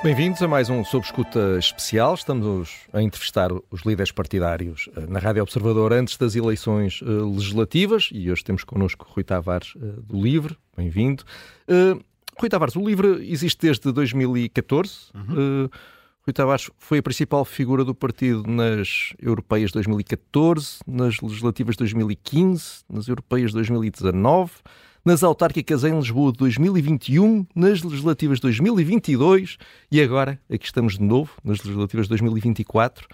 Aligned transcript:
Bem-vindos 0.00 0.40
a 0.40 0.46
mais 0.46 0.70
um 0.70 0.84
Sob 0.84 1.04
Escuta 1.04 1.58
especial. 1.58 2.14
Estamos 2.14 2.86
a 2.92 3.02
entrevistar 3.02 3.50
os 3.52 3.82
líderes 3.84 4.12
partidários 4.12 4.88
eh, 4.96 5.06
na 5.08 5.18
Rádio 5.18 5.42
Observador 5.42 5.92
antes 5.92 6.16
das 6.16 6.36
eleições 6.36 7.02
uh, 7.02 7.28
legislativas 7.28 8.08
e 8.12 8.30
hoje 8.30 8.44
temos 8.44 8.62
connosco 8.62 9.08
Rui 9.10 9.24
Tavares 9.24 9.74
uh, 9.74 10.00
do 10.02 10.22
Livre. 10.22 10.56
Bem-vindo. 10.76 11.24
Uh, 11.68 12.00
Rui 12.38 12.48
Tavares, 12.48 12.76
o 12.76 12.86
Livre 12.86 13.28
existe 13.28 13.60
desde 13.60 13.90
2014. 13.90 15.10
Uhum. 15.12 15.68
Rui 16.24 16.32
Tavares 16.32 16.70
foi 16.78 16.98
a 16.98 17.02
principal 17.02 17.44
figura 17.44 17.84
do 17.84 17.92
partido 17.92 18.48
nas 18.48 19.14
europeias 19.20 19.70
de 19.70 19.74
2014, 19.74 20.78
nas 20.86 21.20
legislativas 21.20 21.74
de 21.74 21.78
2015, 21.78 22.84
nas 22.88 23.08
europeias 23.08 23.50
de 23.50 23.56
2019 23.56 24.52
nas 25.04 25.22
autárquicas 25.22 25.84
em 25.84 25.96
Lisboa 25.96 26.32
de 26.32 26.38
2021, 26.38 27.46
nas 27.54 27.82
legislativas 27.82 28.38
de 28.38 28.42
2022 28.42 29.56
e 29.90 30.00
agora, 30.00 30.40
aqui 30.50 30.66
estamos 30.66 30.98
de 30.98 31.02
novo, 31.02 31.32
nas 31.42 31.62
legislativas 31.62 32.06
de 32.06 32.10
2024. 32.10 33.06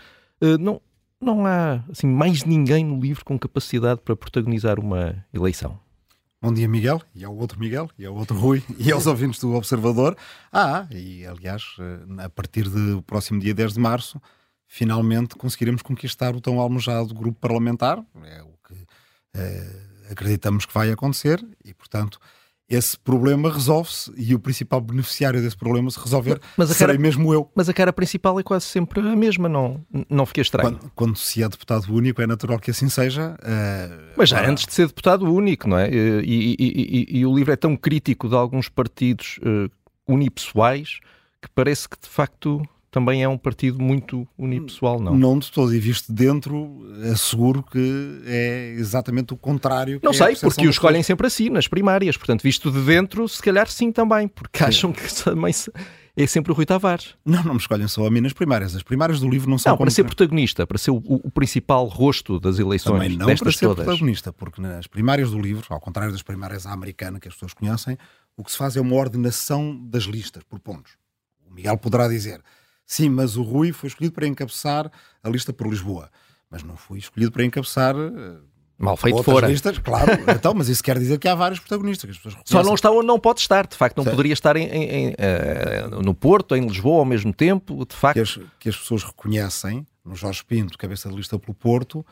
Uh, 0.43 0.59
não, 0.59 0.81
não 1.21 1.47
há 1.47 1.85
assim, 1.91 2.07
mais 2.07 2.45
ninguém 2.45 2.85
no 2.85 3.01
livro 3.01 3.25
com 3.25 3.39
capacidade 3.39 4.01
para 4.01 4.17
protagonizar 4.17 4.79
uma 4.79 5.25
eleição. 5.33 5.79
Bom 6.43 6.53
dia, 6.53 6.69
Miguel, 6.69 7.01
e 7.15 7.25
ao 7.25 7.35
outro 7.35 7.59
Miguel, 7.59 7.89
e 7.99 8.05
ao 8.05 8.15
outro 8.15 8.37
Rui, 8.37 8.63
e 8.79 8.93
aos 8.93 9.07
ouvintes 9.07 9.41
do 9.41 9.55
Observador. 9.55 10.15
Ah, 10.53 10.87
e 10.91 11.25
aliás, 11.25 11.77
eh, 11.79 12.25
a 12.25 12.29
partir 12.29 12.69
do 12.69 13.03
próximo 13.03 13.41
dia 13.41 13.55
10 13.55 13.73
de 13.73 13.81
março, 13.81 14.21
finalmente 14.67 15.37
conseguiremos 15.37 15.81
conquistar 15.81 16.37
o 16.37 16.43
tão 16.43 16.61
almejado 16.61 17.15
grupo 17.15 17.39
parlamentar. 17.41 18.05
É 18.25 18.43
o 18.43 18.53
que. 18.67 18.75
É 19.35 19.94
acreditamos 20.11 20.67
que 20.67 20.75
vai 20.75 20.91
acontecer 20.91 21.45
e, 21.65 21.73
portanto, 21.73 22.19
esse 22.69 22.99
problema 22.99 23.53
resolve-se 23.53 24.11
e 24.17 24.35
o 24.35 24.39
principal 24.39 24.81
beneficiário 24.81 25.41
desse 25.43 25.57
problema 25.57 25.91
se 25.91 26.01
resolver 26.01 26.41
mas 26.57 26.71
a 26.71 26.75
serei 26.75 26.95
cara, 26.95 27.03
mesmo 27.03 27.33
eu. 27.33 27.51
Mas 27.55 27.69
a 27.69 27.75
cara 27.75 27.93
principal 27.93 28.41
é 28.41 28.43
quase 28.43 28.65
sempre 28.65 29.01
a 29.01 29.17
mesma, 29.17 29.49
não, 29.49 29.85
não 30.09 30.25
fiquei 30.25 30.41
estranho. 30.41 30.71
Quando, 30.79 30.93
quando 30.95 31.17
se 31.17 31.43
é 31.43 31.49
deputado 31.49 31.93
único, 31.95 32.23
é 32.23 32.27
natural 32.27 32.59
que 32.59 32.71
assim 32.71 32.89
seja. 32.89 33.37
Uh, 33.43 34.13
mas 34.17 34.31
já 34.31 34.49
antes 34.49 34.65
de 34.65 34.73
ser 34.73 34.87
deputado 34.87 35.31
único, 35.31 35.69
não 35.69 35.79
é? 35.79 35.91
E, 35.91 36.25
e, 36.25 36.57
e, 36.59 37.19
e, 37.19 37.27
o 37.27 37.37
livro 37.37 37.53
é 37.53 37.57
tão 37.57 37.77
crítico 37.77 38.29
de 38.29 38.35
alguns 38.35 38.69
partidos 38.71 39.39
uh, 39.43 39.71
unipessoais 40.09 41.01
que 41.43 41.49
parece 41.55 41.87
que 41.87 42.01
de 42.01 42.09
facto 42.09 42.67
também 42.95 43.25
é 43.25 43.29
um 43.29 43.37
partido 43.37 43.83
muito 43.83 44.25
unipessoal, 44.39 45.01
não? 45.01 45.17
Não 45.17 45.37
de 45.37 45.51
todo, 45.51 45.75
e 45.75 45.81
visto 45.81 46.13
dentro, 46.13 46.87
asseguro 47.13 47.61
que 47.61 48.23
é 48.25 48.77
exatamente 48.79 49.35
o 49.35 49.37
contrário. 49.37 49.99
Não 50.01 50.13
sei, 50.13 50.35
é 50.35 50.37
porque 50.37 50.65
o 50.65 50.71
escolhem 50.71 51.03
sempre 51.03 51.27
assim, 51.27 51.51
nas 51.51 51.67
primárias, 51.67 52.17
portanto, 52.17 52.43
visto 52.43 52.71
de 52.71 52.81
dentro, 52.83 53.29
se 53.29 53.43
calhar 53.43 53.69
sim 53.69 53.91
também, 53.91 54.29
porque 54.29 54.59
sim. 54.59 54.65
acham 54.65 54.93
que 54.93 55.13
também 55.25 55.53
é 56.17 56.27
sempre 56.29 56.53
o 56.53 56.55
Rui 56.55 56.65
Tavares. 56.65 57.17
Não, 57.25 57.43
não 57.43 57.55
me 57.55 57.59
escolhem 57.59 57.89
só 57.89 58.07
a 58.07 58.11
mim 58.13 58.21
nas 58.21 58.33
primárias. 58.33 58.77
As 58.77 58.85
primárias 58.85 59.19
do 59.19 59.29
livro 59.29 59.51
não 59.51 59.59
são. 59.59 59.73
Não, 59.73 59.77
para 59.77 59.91
ser 59.91 60.05
protagonista, 60.05 60.65
para 60.65 60.79
ser 60.79 60.93
o, 60.93 61.03
o, 61.05 61.31
principal 61.33 61.87
rosto 61.87 62.39
das 62.39 62.61
eleições. 62.61 62.93
Também 62.93 63.17
não 63.17 63.27
para 63.27 63.51
ser 63.51 63.67
todas. 63.67 63.85
protagonista, 63.85 64.33
porque 64.33 64.63
nas 64.63 64.87
primárias 64.87 65.33
do 65.33 65.41
livro, 65.41 65.67
ao 65.69 65.81
contrário 65.81 66.13
das 66.13 66.23
primárias 66.23 66.65
à 66.65 66.71
americana 66.71 67.19
que 67.19 67.27
as 67.27 67.35
pessoas 67.35 67.55
conhecem, 67.55 67.99
o 68.37 68.45
que 68.45 68.53
se 68.53 68.57
faz 68.57 68.77
é 68.77 68.81
uma 68.81 68.95
ordenação 68.95 69.77
das 69.85 70.05
listas 70.05 70.45
por 70.45 70.61
pontos. 70.61 70.93
O 71.45 71.53
Miguel 71.53 71.77
poderá 71.77 72.07
dizer 72.07 72.41
Sim, 72.87 73.09
mas 73.09 73.37
o 73.37 73.43
Rui 73.43 73.73
foi 73.73 73.89
escolhido 73.89 74.15
para 74.15 74.27
encabeçar 74.27 74.91
a 75.23 75.29
lista 75.29 75.53
por 75.53 75.67
Lisboa. 75.67 76.11
Mas 76.51 76.63
não 76.63 76.77
fui 76.77 76.99
escolhido 76.99 77.33
para 77.33 77.45
encabeçar. 77.45 77.97
Uh, 77.97 78.43
Mal 78.79 78.97
feito 78.97 79.23
fora. 79.23 79.47
listas, 79.47 79.79
claro. 79.79 80.13
então, 80.29 80.53
mas 80.53 80.69
isso 80.69 80.83
quer 80.83 80.99
dizer 80.99 81.19
que 81.19 81.29
há 81.29 81.35
vários 81.35 81.61
protagonistas. 81.61 82.11
Que 82.11 82.17
as 82.17 82.23
pessoas 82.23 82.45
Só 82.45 82.63
não 82.63 82.75
está 82.75 82.91
onde 82.91 83.07
não 83.07 83.19
pode 83.19 83.41
estar, 83.41 83.67
de 83.67 83.77
facto. 83.77 83.97
Não 83.97 84.05
certo. 84.05 84.17
poderia 84.17 84.33
estar 84.33 84.57
em, 84.57 84.67
em, 84.67 85.07
em, 85.07 85.11
uh, 85.11 86.03
no 86.03 86.15
Porto, 86.15 86.55
em 86.55 86.67
Lisboa 86.67 86.99
ao 86.99 87.05
mesmo 87.05 87.33
tempo, 87.33 87.87
de 87.87 87.95
facto. 87.95 88.15
Que 88.15 88.21
as, 88.21 88.41
que 88.61 88.69
as 88.69 88.77
pessoas 88.77 89.03
reconhecem, 89.03 89.87
no 90.05 90.15
Jorge 90.15 90.45
Pinto, 90.45 90.77
cabeça 90.77 91.09
de 91.09 91.17
lista 91.17 91.39
pelo 91.39 91.55
Porto, 91.55 92.05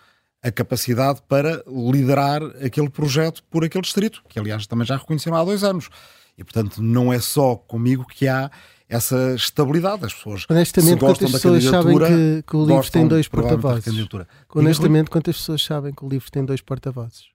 a 0.43 0.51
capacidade 0.51 1.23
para 1.29 1.63
liderar 1.67 2.43
aquele 2.65 2.91
projeto 2.91 3.45
por 3.45 3.65
aquele 3.65 3.83
distrito, 3.83 4.25
que 4.29 4.39
aliás 4.39 4.67
também 4.67 4.87
já 4.87 4.97
reconheceram 4.97 5.37
há 5.37 5.45
dois 5.45 5.63
anos. 5.63 5.89
E 6.37 6.43
portanto 6.43 6.83
não 6.83 7.13
é 7.13 7.21
só 7.21 7.55
comigo 7.55 8.07
que 8.07 8.27
há 8.27 8.51
essa 8.93 9.35
estabilidade. 9.35 10.05
As 10.05 10.13
pessoas 10.13 10.45
Honestamente, 10.49 11.01
quantas 11.01 11.33
pessoas 11.33 11.65
sabem 11.65 11.99
que, 11.99 12.45
que 12.47 12.57
o 12.57 12.67
livro 12.67 12.91
tem 12.91 13.09
dois 13.09 13.27
porta-vozes? 13.27 14.09
Honestamente, 14.55 15.11
quantas 15.11 15.37
pessoas 15.39 15.65
sabem 15.65 15.95
que 15.95 16.05
o 16.05 16.09
livro 16.09 16.31
tem 16.31 16.45
dois 16.45 16.61
porta-vozes? 16.61 17.33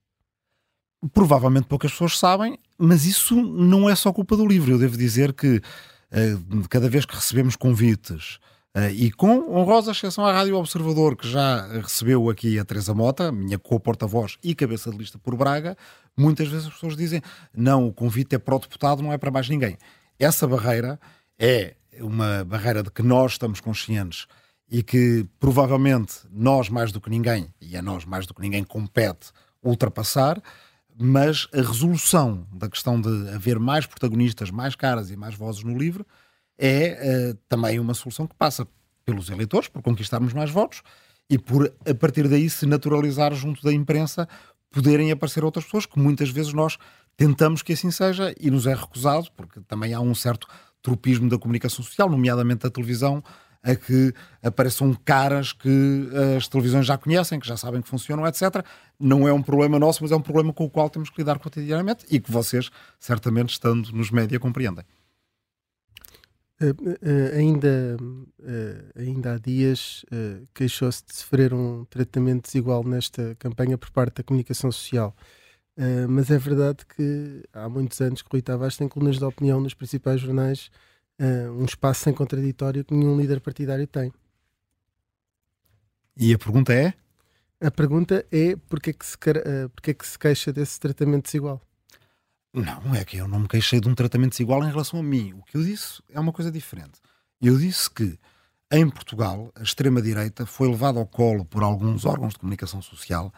Provavelmente 1.13 1.65
poucas 1.65 1.91
pessoas 1.91 2.17
sabem, 2.17 2.59
mas 2.77 3.05
isso 3.05 3.35
não 3.35 3.89
é 3.89 3.95
só 3.95 4.13
culpa 4.13 4.37
do 4.37 4.45
livro. 4.45 4.71
Eu 4.71 4.79
devo 4.79 4.95
dizer 4.95 5.33
que 5.33 5.57
uh, 5.57 6.67
cada 6.69 6.87
vez 6.87 7.05
que 7.05 7.15
recebemos 7.15 7.55
convites, 7.55 8.35
uh, 8.75 8.89
e 8.91 9.11
com 9.11 9.51
honrosa 9.51 9.91
exceção 9.91 10.25
à 10.25 10.33
Rádio 10.33 10.55
Observador, 10.55 11.15
que 11.15 11.27
já 11.27 11.67
recebeu 11.81 12.29
aqui 12.29 12.59
a 12.59 12.65
Teresa 12.65 12.93
Mota, 12.93 13.31
minha 13.31 13.57
co-porta-voz 13.57 14.37
e 14.43 14.53
cabeça 14.53 14.91
de 14.91 14.97
lista 14.97 15.17
por 15.17 15.35
Braga, 15.35 15.75
muitas 16.15 16.47
vezes 16.49 16.67
as 16.67 16.73
pessoas 16.73 16.95
dizem: 16.95 17.21
não, 17.55 17.87
o 17.87 17.93
convite 17.93 18.35
é 18.35 18.39
para 18.39 18.55
o 18.55 18.59
deputado, 18.59 19.01
não 19.01 19.11
é 19.11 19.17
para 19.17 19.31
mais 19.31 19.49
ninguém. 19.49 19.77
Essa 20.19 20.47
barreira 20.47 20.99
é 21.39 21.75
uma 21.99 22.43
barreira 22.43 22.83
de 22.83 22.91
que 22.91 23.01
nós 23.01 23.33
estamos 23.33 23.59
conscientes 23.59 24.27
e 24.69 24.83
que 24.83 25.25
provavelmente 25.39 26.19
nós 26.29 26.69
mais 26.69 26.91
do 26.91 26.99
que 26.99 27.09
ninguém, 27.09 27.53
e 27.61 27.77
a 27.77 27.81
nós 27.81 28.05
mais 28.05 28.25
do 28.25 28.33
que 28.33 28.41
ninguém 28.41 28.63
compete 28.63 29.31
ultrapassar, 29.63 30.41
mas 30.99 31.47
a 31.53 31.57
resolução 31.57 32.45
da 32.51 32.69
questão 32.69 32.99
de 32.99 33.29
haver 33.29 33.59
mais 33.59 33.85
protagonistas, 33.85 34.49
mais 34.49 34.75
caras 34.75 35.09
e 35.11 35.15
mais 35.15 35.35
vozes 35.35 35.63
no 35.63 35.77
livro 35.77 36.05
é 36.57 37.31
uh, 37.33 37.37
também 37.47 37.79
uma 37.79 37.93
solução 37.93 38.25
que 38.25 38.35
passa 38.35 38.67
pelos 39.05 39.29
eleitores, 39.29 39.69
por 39.69 39.81
conquistarmos 39.81 40.33
mais 40.33 40.49
votos 40.49 40.81
e 41.29 41.37
por, 41.37 41.71
a 41.87 41.93
partir 41.93 42.27
daí, 42.27 42.49
se 42.49 42.65
naturalizar 42.65 43.33
junto 43.33 43.61
da 43.61 43.71
imprensa, 43.71 44.27
poderem 44.71 45.11
aparecer 45.11 45.43
outras 45.43 45.65
pessoas 45.65 45.85
que 45.85 45.99
muitas 45.99 46.29
vezes 46.29 46.51
nós 46.53 46.77
tentamos 47.15 47.61
que 47.61 47.73
assim 47.73 47.91
seja 47.91 48.33
e 48.39 48.49
nos 48.49 48.65
é 48.67 48.73
recusado, 48.73 49.27
porque 49.35 49.59
também 49.61 49.93
há 49.93 49.99
um 49.99 50.15
certo 50.15 50.47
tropismo 50.87 51.29
da 51.29 51.37
comunicação 51.37 51.83
social, 51.83 52.09
nomeadamente 52.09 52.63
da 52.63 52.69
televisão, 52.69 53.21
a 53.61 53.75
que 53.75 54.13
apareçam 54.41 54.93
caras 55.03 55.51
que 55.51 56.09
eh, 56.13 56.37
as 56.37 56.47
televisões 56.47 56.85
já 56.85 56.97
conhecem, 56.97 57.41
que 57.41 57.47
já 57.47 57.57
sabem 57.57 57.81
que 57.81 57.89
funcionam, 57.89 58.25
etc. 58.25 58.63
Não 58.97 59.27
é 59.27 59.33
um 59.33 59.43
problema 59.43 59.77
nosso, 59.77 60.01
mas 60.01 60.13
é 60.13 60.15
um 60.15 60.21
problema 60.21 60.53
com 60.53 60.63
o 60.63 60.69
qual 60.69 60.89
temos 60.89 61.09
que 61.09 61.17
lidar 61.17 61.39
cotidianamente 61.39 62.05
e 62.09 62.21
que 62.21 62.31
vocês, 62.31 62.69
certamente, 62.97 63.49
estando 63.49 63.91
nos 63.91 64.11
média, 64.11 64.39
compreendem. 64.39 64.85
Uh, 66.61 66.69
uh, 66.69 67.37
ainda, 67.37 67.97
uh, 67.99 68.99
ainda 68.99 69.33
há 69.33 69.37
dias 69.37 70.05
queixou-se 70.55 71.05
de 71.05 71.15
sofrer 71.15 71.53
um 71.53 71.83
tratamento 71.85 72.45
desigual 72.45 72.83
nesta 72.83 73.35
campanha 73.37 73.77
por 73.77 73.91
parte 73.91 74.15
da 74.15 74.23
comunicação 74.23 74.71
social. 74.71 75.13
Uh, 75.77 76.09
mas 76.09 76.31
é 76.31 76.39
verdade 76.39 76.83
que 76.87 77.43
há 77.53 77.69
muitos 77.69 78.01
anos 78.01 78.23
que 78.23 78.29
Rui 78.31 78.41
Tavares 78.41 78.75
tem 78.75 78.87
colunas 78.87 79.19
de 79.19 79.23
opinião 79.23 79.61
nos 79.61 79.75
principais 79.75 80.19
jornais, 80.19 80.71
uh, 81.21 81.51
um 81.51 81.65
espaço 81.65 82.05
sem 82.05 82.13
contraditório 82.13 82.83
que 82.83 82.95
nenhum 82.95 83.15
líder 83.15 83.39
partidário 83.39 83.85
tem. 83.85 84.11
E 86.15 86.33
a 86.33 86.37
pergunta 86.37 86.73
é? 86.73 86.95
A 87.61 87.69
pergunta 87.69 88.25
é 88.31 88.55
porque 88.55 88.89
é 88.89 88.93
que 88.93 89.05
se, 89.05 89.15
uh, 89.15 89.69
porque 89.69 89.91
é 89.91 89.93
que 89.93 90.07
se 90.07 90.17
queixa 90.17 90.51
desse 90.51 90.79
tratamento 90.79 91.25
desigual? 91.25 91.61
Não, 92.51 92.95
é 92.95 93.05
que 93.05 93.17
eu 93.17 93.27
não 93.27 93.41
me 93.41 93.47
queixei 93.47 93.79
de 93.79 93.87
um 93.87 93.93
tratamento 93.93 94.31
desigual 94.31 94.63
em 94.63 94.69
relação 94.69 94.99
a 94.99 95.03
mim. 95.03 95.33
O 95.33 95.43
que 95.43 95.57
eu 95.57 95.63
disse 95.63 96.01
é 96.09 96.19
uma 96.19 96.33
coisa 96.33 96.51
diferente. 96.51 96.99
Eu 97.39 97.55
disse 97.55 97.87
que 97.87 98.17
em 98.71 98.89
Portugal 98.89 99.51
a 99.53 99.61
extrema-direita 99.61 100.43
foi 100.45 100.67
levada 100.67 100.97
ao 100.99 101.05
colo 101.05 101.45
por 101.45 101.61
alguns 101.61 102.03
órgãos 102.03 102.33
de 102.33 102.39
comunicação 102.39 102.81
social 102.81 103.31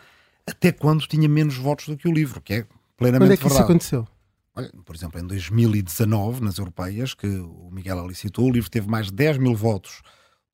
até 0.49 0.71
quando 0.71 1.07
tinha 1.07 1.27
menos 1.27 1.55
votos 1.55 1.87
do 1.87 1.97
que 1.97 2.07
o 2.07 2.11
livro, 2.11 2.41
que 2.41 2.53
é 2.53 2.65
plenamente 2.97 3.19
Quando 3.19 3.33
é 3.33 3.37
que 3.37 3.43
verdade. 3.43 3.53
isso 3.53 3.63
aconteceu? 3.63 4.07
Olha, 4.55 4.71
por 4.83 4.95
exemplo, 4.95 5.19
em 5.19 5.25
2019, 5.25 6.43
nas 6.43 6.57
europeias, 6.57 7.13
que 7.13 7.27
o 7.27 7.69
Miguel 7.71 7.99
ali 7.99 8.15
citou, 8.15 8.47
o 8.47 8.51
livro 8.51 8.69
teve 8.69 8.89
mais 8.89 9.07
de 9.07 9.13
10 9.13 9.37
mil 9.37 9.55
votos 9.55 10.01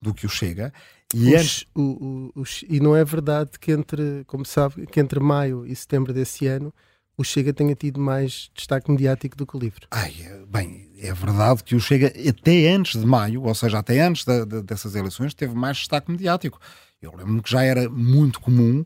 do 0.01 0.13
que 0.13 0.25
o 0.25 0.29
Chega. 0.29 0.71
E, 1.13 1.35
antes... 1.35 1.65
o, 1.73 2.31
o, 2.35 2.41
o, 2.41 2.43
e 2.69 2.79
não 2.79 2.95
é 2.95 3.03
verdade 3.03 3.51
que 3.59 3.71
entre, 3.71 4.23
como 4.27 4.45
sabe, 4.45 4.85
que 4.85 4.99
entre 4.99 5.19
maio 5.19 5.65
e 5.65 5.75
setembro 5.75 6.13
desse 6.13 6.45
ano 6.45 6.73
o 7.17 7.23
Chega 7.23 7.53
tenha 7.53 7.73
tido 7.75 7.99
mais 7.99 8.49
destaque 8.53 8.91
mediático 8.91 9.37
do 9.37 9.47
que 9.47 9.55
o 9.55 9.59
livro. 9.59 9.87
Ai, 9.89 10.13
bem, 10.47 10.91
é 10.99 11.13
verdade 11.13 11.63
que 11.63 11.75
o 11.75 11.79
Chega, 11.79 12.13
até 12.29 12.67
antes 12.67 12.99
de 12.99 13.05
maio, 13.05 13.43
ou 13.43 13.55
seja, 13.55 13.79
até 13.79 14.01
antes 14.01 14.25
da, 14.25 14.43
da, 14.43 14.61
dessas 14.61 14.95
eleições, 14.95 15.33
teve 15.33 15.55
mais 15.55 15.77
destaque 15.77 16.11
mediático. 16.11 16.59
Eu 17.01 17.11
lembro-me 17.11 17.41
que 17.41 17.49
já 17.49 17.63
era 17.63 17.89
muito 17.89 18.41
comum 18.41 18.83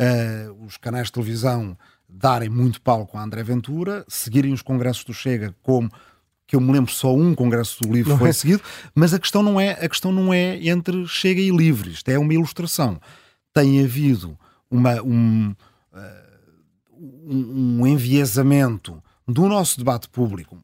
uh, 0.00 0.64
os 0.64 0.76
canais 0.76 1.06
de 1.06 1.12
televisão 1.12 1.76
darem 2.08 2.48
muito 2.48 2.80
palco 2.80 3.16
a 3.16 3.22
André 3.22 3.42
Ventura, 3.42 4.04
seguirem 4.08 4.52
os 4.52 4.62
congressos 4.62 5.04
do 5.04 5.14
Chega 5.14 5.54
como 5.62 5.90
que 6.46 6.56
eu 6.56 6.60
me 6.60 6.72
lembro 6.72 6.90
só 6.90 7.14
um 7.14 7.32
congresso 7.32 7.80
do 7.80 7.92
livro 7.92 8.10
não 8.10 8.18
foi 8.18 8.30
é. 8.30 8.32
seguido, 8.32 8.60
mas 8.92 9.14
a 9.14 9.20
questão 9.20 9.40
não 9.40 9.60
é 9.60 9.70
a 9.72 9.88
questão 9.88 10.10
não 10.10 10.34
é 10.34 10.56
entre 10.66 11.06
Chega 11.06 11.40
e 11.40 11.50
Livre, 11.50 11.90
isto 11.90 12.08
é 12.08 12.18
uma 12.18 12.34
ilustração. 12.34 13.00
Tem 13.54 13.84
havido 13.84 14.36
uma, 14.68 15.00
um, 15.00 15.54
uh, 15.92 17.26
um 17.28 17.86
enviesamento 17.86 19.00
do 19.28 19.48
nosso 19.48 19.78
debate 19.78 20.08
público 20.08 20.58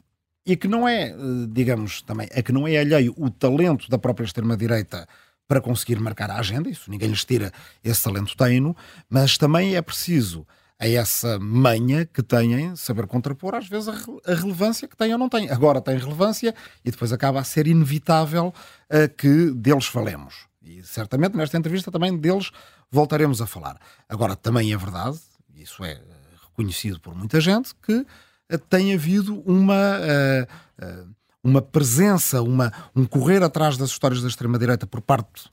e 0.44 0.56
que 0.56 0.68
não 0.68 0.88
é, 0.88 1.14
digamos, 1.50 2.02
também, 2.02 2.28
é 2.30 2.40
que 2.40 2.52
não 2.52 2.66
é 2.66 2.78
alheio 2.78 3.14
o 3.16 3.28
talento 3.30 3.88
da 3.90 3.98
própria 3.98 4.24
extrema-direita 4.24 5.06
para 5.46 5.60
conseguir 5.60 5.98
marcar 6.00 6.30
a 6.30 6.38
agenda, 6.38 6.68
isso 6.68 6.90
ninguém 6.90 7.08
lhes 7.08 7.24
tira 7.24 7.52
esse 7.82 8.02
talento 8.02 8.36
tem-no, 8.36 8.76
mas 9.08 9.38
também 9.38 9.76
é 9.76 9.82
preciso 9.82 10.46
a 10.78 10.86
essa 10.86 11.38
manha 11.38 12.04
que 12.04 12.22
têm 12.22 12.76
saber 12.76 13.06
contrapor, 13.06 13.54
às 13.54 13.66
vezes, 13.66 13.88
a, 13.88 14.34
relevância 14.34 14.86
que 14.86 14.96
têm 14.96 15.12
ou 15.12 15.18
não 15.18 15.28
têm. 15.28 15.50
Agora 15.50 15.80
tem 15.80 15.96
relevância 15.96 16.54
e 16.84 16.90
depois 16.90 17.12
acaba 17.12 17.40
a 17.40 17.44
ser 17.44 17.66
inevitável 17.66 18.48
uh, 18.48 19.14
que 19.16 19.50
deles 19.52 19.86
falemos. 19.86 20.46
E 20.62 20.82
certamente 20.82 21.36
nesta 21.36 21.56
entrevista 21.56 21.90
também 21.90 22.16
deles 22.16 22.50
voltaremos 22.90 23.40
a 23.40 23.46
falar. 23.46 23.78
Agora, 24.08 24.36
também 24.36 24.72
é 24.72 24.76
verdade, 24.76 25.18
isso 25.54 25.82
é 25.84 26.00
reconhecido 26.42 27.00
por 27.00 27.14
muita 27.14 27.40
gente, 27.40 27.74
que 27.82 27.94
uh, 27.94 28.58
tem 28.68 28.92
havido 28.92 29.40
uma. 29.46 29.98
Uh, 29.98 31.16
uma 31.46 31.62
presença, 31.62 32.42
uma, 32.42 32.72
um 32.94 33.04
correr 33.04 33.42
atrás 33.42 33.76
das 33.76 33.90
histórias 33.90 34.20
da 34.20 34.28
extrema-direita 34.28 34.86
por 34.86 35.00
parte 35.00 35.48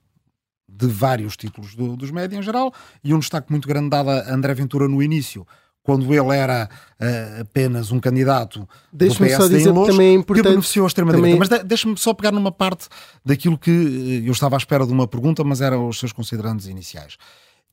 de 0.68 0.86
vários 0.86 1.36
títulos 1.36 1.74
do, 1.74 1.96
dos 1.96 2.10
médias 2.10 2.40
em 2.40 2.42
geral, 2.42 2.72
e 3.02 3.14
um 3.14 3.18
destaque 3.18 3.50
muito 3.50 3.68
grande 3.68 3.90
dado 3.90 4.10
a 4.10 4.34
André 4.34 4.54
Ventura 4.54 4.88
no 4.88 5.00
início, 5.02 5.46
quando 5.84 6.12
ele 6.12 6.36
era 6.36 6.68
uh, 6.98 7.42
apenas 7.42 7.92
um 7.92 8.00
candidato 8.00 8.66
Deixa-me 8.92 9.30
só 9.36 9.46
dizer 9.46 9.72
que 9.72 9.86
também 9.86 10.08
é 10.08 10.12
importante... 10.14 10.44
que 10.44 10.50
beneficiou 10.50 10.86
a 10.86 10.88
extrema-direita. 10.88 11.36
Também... 11.36 11.48
Mas 11.48 11.48
de, 11.48 11.68
deixa-me 11.68 11.96
só 11.96 12.12
pegar 12.14 12.32
numa 12.32 12.50
parte 12.50 12.88
daquilo 13.24 13.58
que 13.58 13.70
eh, 13.70 14.28
eu 14.28 14.32
estava 14.32 14.56
à 14.56 14.58
espera 14.58 14.86
de 14.86 14.92
uma 14.92 15.06
pergunta, 15.06 15.44
mas 15.44 15.60
eram 15.60 15.86
os 15.86 15.98
seus 15.98 16.10
considerandos 16.10 16.66
iniciais. 16.66 17.18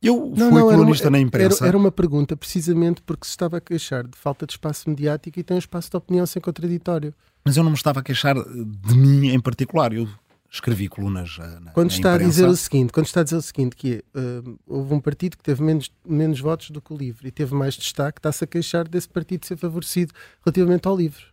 Eu 0.02 0.34
não, 0.36 0.50
fui 0.50 0.60
não, 0.62 0.70
colunista 0.70 1.10
na 1.10 1.20
imprensa. 1.20 1.64
Era, 1.64 1.70
era, 1.70 1.78
uma 1.78 1.92
pergunta, 1.92 2.36
precisamente 2.36 3.02
porque 3.04 3.26
se 3.26 3.32
estava 3.32 3.58
a 3.58 3.62
queixar 3.62 4.08
de 4.08 4.18
falta 4.18 4.48
de 4.48 4.54
espaço 4.54 4.90
mediático 4.90 5.40
e 5.40 5.44
tem 5.44 5.56
um 5.56 5.60
espaço 5.60 5.92
de 5.92 5.98
opinião 5.98 6.26
sem 6.26 6.42
contraditório. 6.42 7.14
Mas 7.46 7.56
eu 7.56 7.64
não 7.64 7.70
me 7.70 7.78
estava 7.78 8.00
a 8.00 8.04
queixar 8.04 8.36
de 8.36 8.96
mim 8.96 9.30
em 9.30 9.40
particular. 9.40 9.94
Eu 9.94 10.08
escrevi 10.50 10.88
colunas 10.88 11.38
uh, 11.38 11.60
na, 11.62 11.72
quando 11.72 11.92
na 11.92 11.96
está 11.96 12.16
imprensa. 12.16 12.26
a 12.26 12.30
dizer 12.30 12.48
o 12.48 12.56
seguinte 12.58 12.92
quando 12.92 13.06
está 13.06 13.22
a 13.22 13.24
dizer 13.24 13.38
o 13.38 13.42
seguinte 13.42 13.74
que 13.74 14.04
uh, 14.14 14.60
houve 14.68 14.94
um 14.94 15.00
partido 15.00 15.38
que 15.38 15.44
teve 15.44 15.64
menos, 15.64 15.90
menos 16.06 16.42
votos 16.42 16.72
do 16.72 16.82
que 16.82 16.92
o 16.92 16.98
LIVRE 16.98 17.30
e 17.30 17.32
teve 17.32 17.56
mais 17.56 17.76
destaque 17.76 18.20
está-se 18.20 18.44
a 18.44 18.48
queixar 18.48 18.86
desse 18.86 19.08
partido 19.08 19.46
ser 19.46 19.56
favorecido 19.56 20.14
relativamente 20.44 20.86
ao 20.90 20.98
LIVRE 20.98 21.32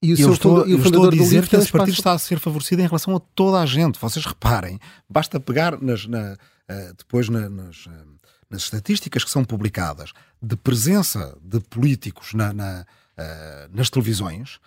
e 0.00 0.14
o, 0.14 0.20
eu 0.20 0.32
estou, 0.32 0.58
fundo, 0.58 0.70
e 0.70 0.74
o 0.74 0.78
estou 0.78 1.08
a 1.08 1.10
dizer 1.10 1.48
que 1.48 1.56
esse 1.56 1.72
partido 1.72 1.94
está 1.94 2.12
a 2.12 2.18
ser 2.18 2.38
favorecido 2.38 2.80
em 2.80 2.86
relação 2.86 3.16
a 3.16 3.20
toda 3.34 3.60
a 3.60 3.66
gente. 3.66 3.98
Vocês 3.98 4.24
reparem, 4.24 4.78
basta 5.10 5.40
pegar 5.40 5.80
nas, 5.82 6.06
na, 6.06 6.36
depois 6.96 7.28
na, 7.28 7.48
nas, 7.48 7.86
nas, 8.50 8.62
estatísticas 8.62 9.24
que 9.24 9.30
são 9.30 9.44
publicadas 9.44 10.12
de 10.40 10.56
presença 10.56 11.36
de 11.42 11.60
políticos 11.60 12.34
na, 12.34 12.52
na, 12.52 12.86
nas 13.70 13.90
televisões 13.90 14.58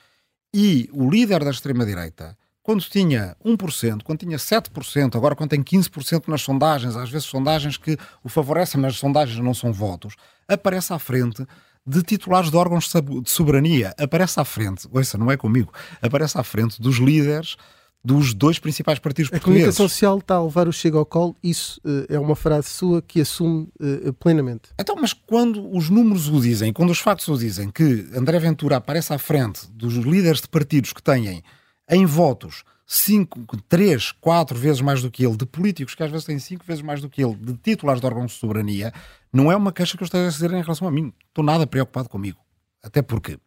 e 0.54 0.90
o 0.92 1.10
líder 1.10 1.44
da 1.44 1.52
extrema-direita 1.52 2.38
quando 2.64 2.84
tinha 2.84 3.36
1%, 3.44 4.04
quando 4.04 4.20
tinha 4.20 4.38
7%, 4.38 5.16
agora 5.16 5.36
quando 5.36 5.50
tem 5.50 5.64
15% 5.64 6.28
nas 6.28 6.42
sondagens, 6.42 6.96
às 6.96 7.10
vezes 7.10 7.28
sondagens 7.28 7.76
que 7.76 7.98
o 8.24 8.30
favorecem, 8.30 8.80
mas 8.80 8.98
sondagens 8.98 9.40
não 9.40 9.54
são 9.54 9.74
votos, 9.74 10.16
aparece 10.48 10.94
à 10.94 11.00
frente 11.00 11.46
de 11.86 12.04
titulares 12.04 12.52
de 12.52 12.58
órgãos 12.58 12.88
de 13.24 13.30
soberania, 13.30 13.96
aparece 13.98 14.40
à 14.40 14.46
frente, 14.46 14.88
ouça, 14.92 15.18
não 15.18 15.32
é 15.32 15.38
comigo, 15.38 15.74
aparece 16.02 16.38
à 16.38 16.44
frente 16.44 16.80
dos 16.80 16.98
líderes 16.98 17.56
dos 18.04 18.34
dois 18.34 18.58
principais 18.58 19.00
partidos 19.00 19.30
a 19.30 19.32
portugueses. 19.34 19.62
A 19.62 19.66
comunicação 19.66 19.90
social 19.90 20.18
está 20.18 20.36
a 20.36 20.44
levar 20.44 20.68
o 20.68 20.74
chega 20.74 20.98
ao 20.98 21.06
colo, 21.06 21.36
isso 21.44 21.80
uh, 21.86 22.06
é 22.10 22.20
uma 22.20 22.36
frase 22.36 22.70
sua 22.70 23.02
que 23.02 23.22
assume 23.22 23.68
uh, 23.80 24.14
plenamente. 24.14 24.70
Então, 24.80 24.96
mas 24.96 25.14
quando 25.14 25.70
os 25.76 25.90
números 25.90 26.28
o 26.28 26.42
dizem, 26.42 26.74
quando 26.74 26.90
os 26.90 27.00
factos 27.00 27.28
o 27.28 27.38
dizem, 27.38 27.70
que 27.70 28.08
André 28.16 28.40
Ventura 28.40 28.78
aparece 28.78 29.14
à 29.14 29.18
frente 29.18 29.68
dos 29.72 29.94
líderes 29.96 30.42
de 30.42 30.48
partidos 30.48 30.94
que 30.94 31.02
têm 31.02 31.44
em 31.90 32.06
votos 32.06 32.64
cinco, 32.94 33.40
três, 33.70 34.12
quatro 34.12 34.58
vezes 34.58 34.82
mais 34.82 35.02
do 35.02 35.10
que 35.10 35.26
ele, 35.26 35.38
de 35.38 35.46
políticos 35.46 35.96
que 35.96 36.04
às 36.04 36.12
vezes 36.12 36.26
têm 36.26 36.38
cinco 36.40 36.66
vezes 36.66 36.82
mais 36.82 37.00
do 37.00 37.08
que 37.08 37.24
ele, 37.24 37.36
de 37.36 37.54
titulares 37.54 38.02
de 38.02 38.06
órgãos 38.06 38.34
de 38.34 38.38
soberania, 38.38 38.92
não 39.32 39.50
é 39.50 39.56
uma 39.56 39.72
queixa 39.72 39.96
que 39.96 40.04
eu 40.04 40.06
esteja 40.06 40.28
a 40.28 40.30
dizer 40.30 40.52
em 40.52 40.62
relação 40.62 40.86
a 40.88 40.92
mim. 40.92 41.14
Estou 41.30 41.42
nada 41.42 41.66
preocupado 41.66 42.10
comigo. 42.10 42.38
Até 42.84 43.02
porque, 43.02 43.38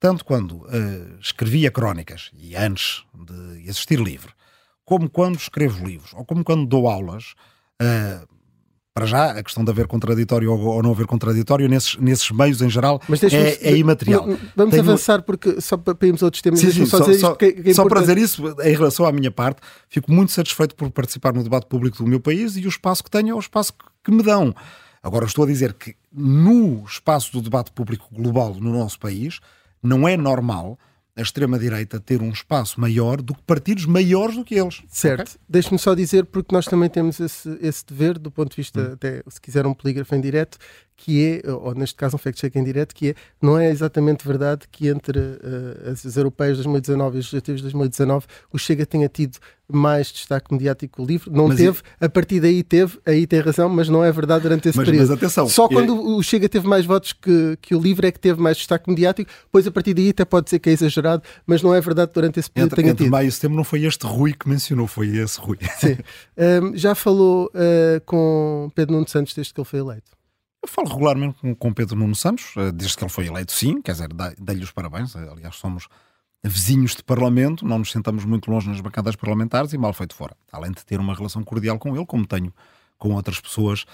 tanto 0.00 0.24
quando 0.24 0.52
uh, 0.52 1.18
escrevia 1.20 1.70
crónicas, 1.70 2.30
e 2.36 2.56
antes 2.56 3.04
de 3.14 3.68
existir 3.68 4.00
livre, 4.00 4.32
como 4.84 5.08
quando 5.08 5.36
escrevo 5.36 5.86
livros, 5.86 6.12
ou 6.14 6.24
como 6.24 6.42
quando 6.42 6.66
dou 6.66 6.88
aulas, 6.88 7.34
uh, 7.80 8.26
para 8.92 9.06
já, 9.06 9.30
a 9.30 9.42
questão 9.42 9.62
de 9.62 9.70
haver 9.70 9.86
contraditório 9.86 10.52
ou, 10.52 10.82
não 10.82 10.90
haver 10.90 11.06
contraditório 11.06 11.68
nesses, 11.68 11.96
nesses 11.96 12.30
meios 12.32 12.60
em 12.60 12.68
geral 12.68 13.00
é, 13.32 13.70
é, 13.70 13.76
imaterial. 13.76 14.26
Vamos 14.56 14.72
Tenho... 14.72 14.82
avançar 14.82 15.22
porque 15.22 15.60
só 15.60 15.76
para 15.76 15.94
irmos 16.06 16.22
a 16.22 16.26
outros 16.26 16.42
temas. 16.42 16.58
Sim, 16.58 16.72
sim, 16.72 16.86
só, 16.86 16.98
só, 16.98 17.12
só, 17.14 17.34
que 17.34 17.44
é, 17.44 17.52
que 17.52 17.70
é 17.70 17.74
só 17.74 17.86
para 17.86 18.00
dizer 18.00 18.18
isso, 18.18 18.42
em 18.62 18.74
relação 18.74 19.06
à 19.06 19.12
minha 19.12 19.30
parte, 19.30 19.60
fico 19.88 20.10
muito 20.10 20.32
satisfeito 20.32 20.74
por 20.74 20.90
participar 20.90 21.32
no 21.32 21.44
debate 21.44 21.66
público 21.66 21.98
do 21.98 22.06
meu 22.06 22.18
país 22.18 22.56
e 22.56 22.66
o 22.66 22.68
espaço 22.68 23.04
que 23.04 23.10
tenho 23.10 23.30
é 23.30 23.34
o 23.34 23.38
espaço 23.38 23.72
que 24.02 24.10
me 24.10 24.22
dão. 24.22 24.54
Agora, 25.02 25.24
estou 25.24 25.44
a 25.44 25.46
dizer 25.46 25.72
que 25.74 25.94
no 26.12 26.84
espaço 26.84 27.32
do 27.32 27.40
debate 27.40 27.70
público 27.70 28.06
global 28.12 28.54
no 28.54 28.72
nosso 28.72 28.98
país, 28.98 29.40
não 29.82 30.08
é 30.08 30.16
normal 30.16 30.78
a 31.16 31.22
extrema-direita 31.22 32.00
ter 32.00 32.22
um 32.22 32.30
espaço 32.30 32.80
maior 32.80 33.20
do 33.20 33.34
que 33.34 33.42
partidos 33.42 33.84
maiores 33.84 34.36
do 34.36 34.44
que 34.44 34.54
eles. 34.54 34.82
Certo. 34.88 35.28
Okay? 35.28 35.40
Deixe-me 35.48 35.78
só 35.78 35.94
dizer, 35.94 36.24
porque 36.24 36.54
nós 36.54 36.66
também 36.66 36.88
temos 36.88 37.20
esse, 37.20 37.58
esse 37.60 37.84
dever, 37.84 38.18
do 38.18 38.30
ponto 38.30 38.50
de 38.50 38.56
vista, 38.56 38.80
hum. 38.80 38.92
até 38.94 39.22
se 39.28 39.40
quiser 39.40 39.66
um 39.66 39.74
polígrafo 39.74 40.14
em 40.14 40.20
direto, 40.20 40.56
que 41.00 41.40
é, 41.42 41.50
ou 41.50 41.74
neste 41.74 41.94
caso 41.94 42.16
um 42.16 42.18
fact-check 42.18 42.54
em 42.56 42.62
direto, 42.62 42.94
que 42.94 43.10
é, 43.10 43.14
não 43.40 43.58
é 43.58 43.70
exatamente 43.70 44.26
verdade 44.26 44.68
que 44.70 44.86
entre 44.88 45.18
uh, 45.18 45.90
as, 45.90 46.04
as 46.04 46.16
europeias 46.16 46.58
de 46.58 46.64
2019 46.64 47.16
e 47.16 47.20
os 47.20 47.24
legislativos 47.24 47.60
de 47.60 47.62
2019 47.64 48.26
o 48.52 48.58
Chega 48.58 48.84
tenha 48.84 49.08
tido 49.08 49.38
mais 49.66 50.12
destaque 50.12 50.52
mediático 50.52 51.02
livre. 51.02 51.30
Não 51.30 51.48
mas 51.48 51.56
teve, 51.56 51.78
e... 51.78 52.04
a 52.04 52.08
partir 52.08 52.40
daí 52.40 52.62
teve, 52.62 52.98
aí 53.06 53.26
tem 53.26 53.40
razão, 53.40 53.68
mas 53.68 53.88
não 53.88 54.04
é 54.04 54.12
verdade 54.12 54.42
durante 54.42 54.68
esse 54.68 54.76
mas, 54.76 54.84
período. 54.84 55.08
Mas 55.08 55.16
atenção, 55.16 55.48
Só 55.48 55.68
quando 55.68 56.16
o 56.16 56.22
Chega 56.22 56.48
teve 56.50 56.68
mais 56.68 56.84
votos 56.84 57.14
que, 57.14 57.56
que 57.62 57.74
o 57.74 57.80
livre 57.80 58.08
é 58.08 58.12
que 58.12 58.20
teve 58.20 58.38
mais 58.38 58.58
destaque 58.58 58.90
mediático, 58.90 59.30
pois 59.50 59.66
a 59.66 59.70
partir 59.70 59.94
daí 59.94 60.10
até 60.10 60.26
pode 60.26 60.44
dizer 60.46 60.58
que 60.58 60.68
é 60.68 60.72
exagerado, 60.72 61.22
mas 61.46 61.62
não 61.62 61.74
é 61.74 61.80
verdade 61.80 62.10
durante 62.12 62.38
esse 62.38 62.50
período. 62.50 62.72
Entre, 62.72 62.90
entre 62.90 63.08
maio 63.08 63.28
e 63.28 63.32
setembro 63.32 63.56
não 63.56 63.64
foi 63.64 63.86
este 63.86 64.06
Rui 64.06 64.34
que 64.34 64.46
mencionou, 64.46 64.86
foi 64.86 65.16
esse 65.16 65.40
Rui. 65.40 65.56
Sim. 65.78 65.96
Um, 66.40 66.74
já 66.74 66.94
falou 66.94 67.50
uh, 67.54 68.00
com 68.06 68.70
Pedro 68.74 68.94
Nuno 68.94 69.06
Santos 69.06 69.34
desde 69.34 69.52
que 69.52 69.60
ele 69.60 69.68
foi 69.68 69.80
eleito? 69.80 70.19
Eu 70.62 70.68
falo 70.68 70.88
regularmente 70.88 71.38
com, 71.40 71.54
com 71.54 71.72
Pedro 71.72 71.96
Nuno 71.96 72.14
Santos, 72.14 72.54
uh, 72.56 72.70
desde 72.72 72.96
que 72.96 73.04
ele 73.04 73.10
foi 73.10 73.26
eleito, 73.26 73.52
sim, 73.52 73.80
quer 73.80 73.92
dizer, 73.92 74.08
dei-lhe 74.38 74.62
os 74.62 74.70
parabéns, 74.70 75.16
aliás, 75.16 75.56
somos 75.56 75.88
vizinhos 76.42 76.94
de 76.94 77.02
Parlamento, 77.02 77.66
não 77.66 77.78
nos 77.78 77.90
sentamos 77.90 78.24
muito 78.24 78.50
longe 78.50 78.68
nas 78.68 78.80
bancadas 78.80 79.14
parlamentares 79.16 79.72
e 79.72 79.78
mal 79.78 79.92
feito 79.92 80.14
fora. 80.14 80.34
Além 80.50 80.72
de 80.72 80.84
ter 80.84 80.98
uma 80.98 81.14
relação 81.14 81.42
cordial 81.42 81.78
com 81.78 81.94
ele, 81.94 82.06
como 82.06 82.26
tenho 82.26 82.52
com 82.98 83.14
outras 83.14 83.40
pessoas, 83.40 83.84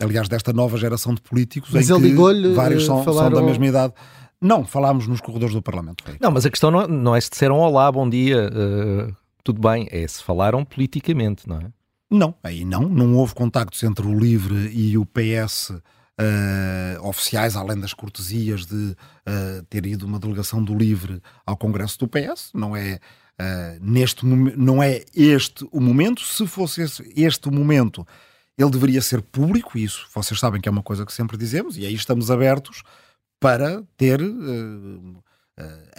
aliás, 0.00 0.28
desta 0.28 0.52
nova 0.52 0.76
geração 0.76 1.14
de 1.14 1.20
políticos, 1.20 1.70
mas 1.72 1.90
em 1.90 1.94
ele 1.94 2.14
que 2.14 2.54
vários 2.54 2.84
são, 2.84 3.04
falaram... 3.04 3.36
são, 3.36 3.40
da 3.40 3.46
mesma 3.46 3.66
idade. 3.66 3.94
Não, 4.40 4.64
falámos 4.64 5.06
nos 5.08 5.20
corredores 5.20 5.54
do 5.54 5.62
Parlamento. 5.62 6.04
Não, 6.20 6.30
mas 6.30 6.46
a 6.46 6.50
questão 6.50 6.70
não, 6.70 6.86
não 6.86 7.16
é 7.16 7.20
se 7.20 7.30
disseram 7.30 7.58
olá, 7.58 7.90
bom 7.90 8.08
dia, 8.08 8.48
uh, 8.48 9.14
tudo 9.42 9.60
bem, 9.60 9.88
é 9.90 10.06
se 10.06 10.22
falaram 10.22 10.64
politicamente, 10.64 11.48
não 11.48 11.56
é? 11.56 11.72
Não, 12.10 12.34
aí 12.42 12.64
não. 12.64 12.88
Não 12.88 13.16
houve 13.16 13.34
contactos 13.34 13.82
entre 13.82 14.06
o 14.06 14.18
LIVRE 14.18 14.70
e 14.72 14.96
o 14.96 15.04
PS 15.04 15.72
uh, 16.18 17.06
oficiais, 17.06 17.56
além 17.56 17.78
das 17.78 17.94
cortesias 17.94 18.66
de 18.66 18.74
uh, 18.74 19.62
ter 19.68 19.86
ido 19.86 20.06
uma 20.06 20.18
delegação 20.18 20.62
do 20.62 20.76
LIVRE 20.76 21.22
ao 21.46 21.56
Congresso 21.56 21.98
do 21.98 22.08
PS. 22.08 22.50
Não 22.52 22.76
é, 22.76 23.00
uh, 23.40 23.78
neste, 23.80 24.26
não 24.26 24.82
é 24.82 25.04
este 25.14 25.66
o 25.70 25.80
momento. 25.80 26.22
Se 26.22 26.46
fosse 26.46 26.82
este 27.16 27.48
o 27.48 27.52
momento, 27.52 28.06
ele 28.56 28.70
deveria 28.70 29.00
ser 29.00 29.22
público, 29.22 29.78
isso 29.78 30.06
vocês 30.12 30.38
sabem 30.38 30.60
que 30.60 30.68
é 30.68 30.72
uma 30.72 30.82
coisa 30.82 31.06
que 31.06 31.12
sempre 31.12 31.36
dizemos, 31.36 31.78
e 31.78 31.86
aí 31.86 31.94
estamos 31.94 32.30
abertos 32.30 32.82
para 33.38 33.84
ter 33.96 34.20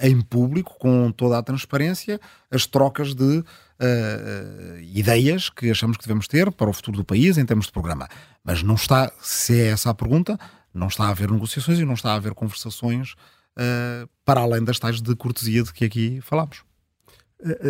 em 0.01 0.21
público, 0.21 0.77
com 0.77 1.11
toda 1.11 1.37
a 1.37 1.43
transparência, 1.43 2.19
as 2.49 2.65
trocas 2.65 3.13
de 3.13 3.43
uh, 3.79 4.79
ideias 4.81 5.49
que 5.49 5.69
achamos 5.71 5.97
que 5.97 6.03
devemos 6.03 6.27
ter 6.27 6.51
para 6.51 6.69
o 6.69 6.73
futuro 6.73 6.97
do 6.97 7.05
país 7.05 7.37
em 7.37 7.45
termos 7.45 7.67
de 7.67 7.71
programa. 7.71 8.07
Mas 8.43 8.61
não 8.61 8.75
está, 8.75 9.11
se 9.21 9.59
é 9.59 9.67
essa 9.67 9.89
a 9.89 9.93
pergunta, 9.93 10.37
não 10.73 10.87
está 10.87 11.05
a 11.05 11.09
haver 11.09 11.31
negociações 11.31 11.79
e 11.79 11.85
não 11.85 11.93
está 11.93 12.11
a 12.11 12.15
haver 12.15 12.33
conversações 12.33 13.13
uh, 13.13 14.07
para 14.25 14.41
além 14.41 14.63
das 14.63 14.79
tais 14.79 15.01
de 15.01 15.15
cortesia 15.15 15.63
de 15.63 15.73
que 15.73 15.85
aqui 15.85 16.21
falamos. 16.21 16.63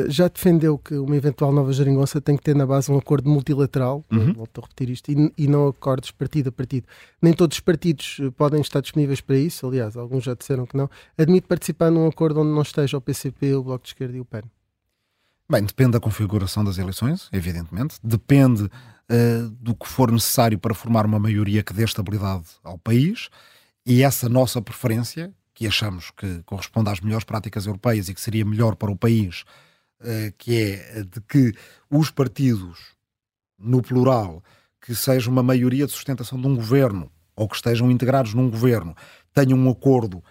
Já 0.07 0.27
defendeu 0.27 0.79
que 0.79 0.95
uma 0.95 1.15
eventual 1.15 1.51
nova 1.51 1.71
geringonça 1.71 2.19
tem 2.19 2.35
que 2.35 2.41
ter 2.41 2.55
na 2.55 2.65
base 2.65 2.91
um 2.91 2.97
acordo 2.97 3.29
multilateral, 3.29 4.03
uhum. 4.11 4.33
volto 4.33 4.61
a 4.61 4.61
repetir 4.63 4.89
isto, 4.89 5.11
e, 5.11 5.31
e, 5.37 5.47
não 5.47 5.67
acordos 5.67 6.09
partido 6.09 6.49
a 6.49 6.51
partido. 6.51 6.87
Nem 7.21 7.33
todos 7.33 7.57
os 7.57 7.59
partidos 7.59 8.19
podem 8.35 8.61
estar 8.61 8.81
disponíveis 8.81 9.21
para 9.21 9.37
isso, 9.37 9.67
aliás, 9.67 9.95
alguns 9.95 10.23
já 10.23 10.33
disseram 10.33 10.65
que 10.65 10.75
não. 10.75 10.89
Admite 11.15 11.45
participar 11.45 11.91
num 11.91 12.07
acordo 12.07 12.41
onde 12.41 12.49
não 12.49 12.63
esteja 12.63 12.97
o 12.97 13.01
PCP, 13.01 13.53
o 13.53 13.63
Bloco 13.63 13.83
de 13.83 13.89
Esquerda 13.89 14.17
e 14.17 14.19
o 14.19 14.25
PAN. 14.25 14.41
Bem, 15.51 15.63
depende 15.63 15.93
da 15.93 15.99
configuração 15.99 16.63
das 16.63 16.77
eleições, 16.77 17.27
evidentemente. 17.33 17.95
Depende 18.03 18.65
uh, 18.65 19.49
do 19.59 19.73
que 19.73 19.87
for 19.87 20.11
necessário 20.11 20.59
para 20.59 20.75
formar 20.75 21.07
uma 21.07 21.17
maioria 21.17 21.63
que 21.63 21.73
dê 21.73 21.83
estabilidade 21.83 22.45
ao 22.63 22.77
país. 22.77 23.29
E 23.83 24.03
essa 24.03 24.29
nossa 24.29 24.61
preferência, 24.61 25.33
que 25.55 25.65
achamos 25.65 26.11
que 26.11 26.43
corresponde 26.45 26.91
às 26.91 26.99
melhores 26.99 27.23
práticas 27.23 27.65
europeias 27.65 28.09
e 28.09 28.13
que 28.13 28.21
seria 28.21 28.45
melhor 28.45 28.75
para 28.75 28.91
o 28.91 28.95
país, 28.95 29.43
uh, 30.01 30.31
que 30.37 30.55
é 30.55 31.01
de 31.01 31.19
que 31.21 31.51
os 31.89 32.11
partidos, 32.11 32.77
no 33.57 33.81
plural, 33.81 34.43
que 34.79 34.93
seja 34.93 35.31
uma 35.31 35.41
maioria 35.41 35.87
de 35.87 35.91
sustentação 35.91 36.39
de 36.39 36.45
um 36.45 36.55
governo 36.55 37.11
ou 37.35 37.49
que 37.49 37.55
estejam 37.55 37.89
integrados 37.89 38.35
num 38.35 38.51
governo, 38.51 38.95
tenham 39.33 39.57
um 39.57 39.67
acordo 39.67 40.17
uh, 40.19 40.23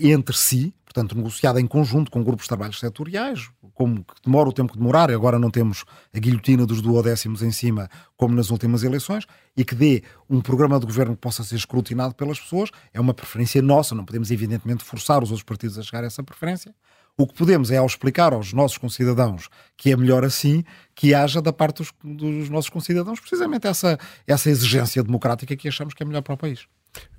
entre 0.00 0.36
si, 0.36 0.74
portanto, 0.92 1.16
negociado 1.16 1.58
em 1.58 1.66
conjunto 1.66 2.10
com 2.10 2.22
grupos 2.22 2.44
de 2.44 2.48
trabalhos 2.48 2.78
setoriais, 2.78 3.48
como 3.72 4.04
que 4.04 4.14
demora 4.22 4.50
o 4.50 4.52
tempo 4.52 4.72
que 4.72 4.78
demorar, 4.78 5.10
agora 5.10 5.38
não 5.38 5.50
temos 5.50 5.84
a 6.14 6.18
guilhotina 6.18 6.66
dos 6.66 6.82
duodécimos 6.82 7.42
em 7.42 7.50
cima, 7.50 7.88
como 8.14 8.34
nas 8.34 8.50
últimas 8.50 8.82
eleições, 8.82 9.26
e 9.56 9.64
que 9.64 9.74
dê 9.74 10.02
um 10.28 10.42
programa 10.42 10.78
de 10.78 10.84
governo 10.84 11.14
que 11.14 11.20
possa 11.20 11.42
ser 11.42 11.56
escrutinado 11.56 12.14
pelas 12.14 12.38
pessoas, 12.38 12.70
é 12.92 13.00
uma 13.00 13.14
preferência 13.14 13.62
nossa, 13.62 13.94
não 13.94 14.04
podemos 14.04 14.30
evidentemente 14.30 14.84
forçar 14.84 15.22
os 15.22 15.30
outros 15.30 15.42
partidos 15.44 15.78
a 15.78 15.82
chegar 15.82 16.04
a 16.04 16.06
essa 16.06 16.22
preferência. 16.22 16.74
O 17.16 17.26
que 17.26 17.34
podemos 17.34 17.70
é 17.70 17.78
ao 17.78 17.86
explicar 17.86 18.34
aos 18.34 18.52
nossos 18.52 18.76
concidadãos 18.76 19.48
que 19.76 19.92
é 19.92 19.96
melhor 19.96 20.24
assim, 20.24 20.62
que 20.94 21.14
haja 21.14 21.40
da 21.40 21.52
parte 21.52 21.78
dos, 21.78 21.92
dos 22.04 22.50
nossos 22.50 22.70
concidadãos 22.70 23.18
precisamente 23.18 23.66
essa, 23.66 23.98
essa 24.26 24.50
exigência 24.50 25.02
democrática 25.02 25.56
que 25.56 25.68
achamos 25.68 25.94
que 25.94 26.02
é 26.02 26.06
melhor 26.06 26.22
para 26.22 26.34
o 26.34 26.38
país. 26.38 26.66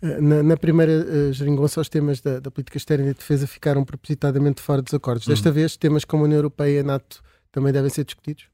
Eh, 0.01 0.21
na, 0.21 0.43
na 0.43 0.57
primeira 0.57 0.91
uh, 0.91 1.33
geringonça, 1.33 1.79
os 1.81 1.89
temas 1.89 2.21
da, 2.21 2.39
da, 2.39 2.51
política 2.51 2.77
externa 2.77 3.05
e 3.05 3.13
de 3.13 3.19
defesa 3.19 3.47
ficaram 3.47 3.83
propositadamente 3.83 4.61
fora 4.61 4.81
dos 4.81 4.93
acordos. 4.93 5.25
Desta 5.27 5.49
uhum. 5.49 5.55
vez, 5.55 5.77
temas 5.77 6.05
como 6.05 6.23
a 6.23 6.25
União 6.25 6.37
Europeia 6.37 6.77
e 6.77 6.79
a 6.79 6.83
NATO 6.83 7.23
também 7.51 7.71
devem 7.71 7.89
ser 7.89 8.03
discutidos? 8.03 8.45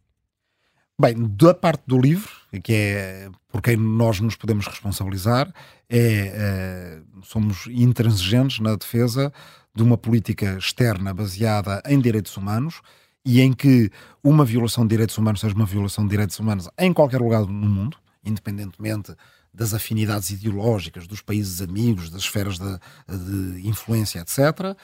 Bem, 1.02 1.16
da 1.18 1.54
parte 1.54 1.84
do 1.88 1.98
livro, 1.98 2.30
que 2.62 2.74
é 2.74 3.30
por 3.48 3.62
quem 3.62 3.78
nós 3.78 4.20
nos 4.20 4.36
podemos 4.36 4.68
responsabilizar, 4.68 5.52
é, 5.90 7.02
uh, 7.16 7.26
somos 7.26 7.68
intransigentes 7.68 8.60
na 8.60 8.76
defesa 8.76 9.32
de 9.74 9.82
uma 9.82 9.98
política 9.98 10.58
externa 10.58 11.14
baseada 11.14 11.82
em 11.88 12.00
direitos 12.00 12.36
humanos 12.36 12.82
e 13.26 13.40
em 13.42 13.54
que 13.54 13.90
uma 14.24 14.44
violação 14.44 14.84
de 14.84 14.90
direitos 14.90 15.18
humanos 15.18 15.40
seja 15.40 15.56
uma 15.56 15.66
violação 15.66 16.04
de 16.04 16.10
direitos 16.10 16.38
humanos 16.38 16.68
em 16.78 16.92
qualquer 16.94 17.22
lugar 17.22 17.46
no 17.46 17.70
mundo, 17.70 17.98
independentemente 18.24 19.16
das 19.54 19.74
afinidades 19.74 20.30
ideológicas, 20.30 21.08
dos 21.08 21.22
países 21.22 21.62
amigos, 21.62 22.10
das 22.10 22.22
esferas 22.22 22.58
de, 22.58 22.80
de 23.08 23.68
influência, 23.68 24.20
etc., 24.20 24.76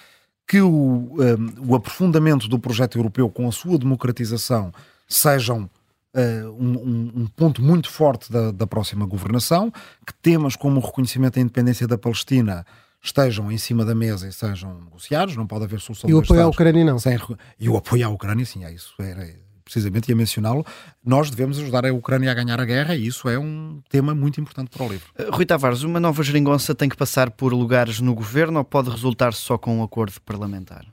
que 0.48 0.62
o, 0.62 0.70
um, 0.70 1.72
o, 1.72 1.76
aprofundamento 1.76 2.48
do 2.48 2.60
projeto 2.60 2.98
europeu 3.00 3.30
com 3.30 3.48
a 3.48 3.52
sua 3.52 3.80
democratização 3.80 4.72
sejam 5.08 5.64
uh, 6.14 6.50
um, 6.60 7.12
um, 7.16 7.28
ponto 7.36 7.64
muito 7.64 7.90
forte 7.90 8.32
da, 8.32 8.52
da, 8.52 8.68
próxima 8.68 9.06
governação, 9.06 9.72
que 10.06 10.14
temas 10.22 10.56
como 10.56 10.80
o 10.80 10.86
reconhecimento 10.86 11.36
da 11.36 11.42
independência 11.42 11.88
da 11.88 11.98
Palestina 11.98 12.66
estejam 13.02 13.52
em 13.52 13.58
cima 13.58 13.86
da 13.86 13.96
mesa 13.96 14.28
e 14.28 14.34
sejam 14.34 14.82
negociados, 14.82 15.36
não 15.36 15.48
pode 15.48 15.66
haver 15.66 15.80
solução 15.80 16.10
E 16.10 16.14
o 16.14 16.20
apoio 16.20 16.42
à 16.42 16.48
Ucrânia 16.48 16.86
não. 16.86 17.00
Sem, 17.00 17.18
e 17.60 17.70
o 17.70 17.78
apoio 17.78 18.06
à 18.06 18.10
Ucrânia, 18.10 18.46
sim, 18.46 18.64
é 18.64 18.72
isso. 18.72 18.94
Era, 19.00 19.28
precisamente 19.66 20.08
ia 20.08 20.16
mencioná-lo, 20.16 20.64
nós 21.04 21.30
devemos 21.32 21.58
ajudar 21.58 21.86
a 21.86 21.94
Ucrânia 21.94 22.32
a 22.32 22.34
ganhar 22.34 22.62
a 22.62 22.66
guerra 22.66 22.96
e 22.96 23.08
isso 23.08 23.28
é 23.28 23.38
um 23.38 23.82
tema 23.90 24.14
muito 24.14 24.40
importante 24.40 24.70
para 24.70 24.86
o 24.86 24.88
livro. 24.88 25.08
Uh, 25.20 25.36
Rui 25.36 25.46
Tavares, 25.46 25.82
uma 25.82 26.00
nova 26.00 26.24
geringonça 26.24 26.76
tem 26.76 26.88
que 26.88 26.96
passar 26.96 27.32
por 27.32 27.52
lugares 27.52 28.00
no 28.00 28.14
governo 28.14 28.60
ou 28.60 28.64
pode 28.64 28.92
resultar 28.92 29.34
só 29.34 29.58
com 29.58 29.80
um 29.80 29.84
acordo 29.84 30.22
parlamentar? 30.22 30.86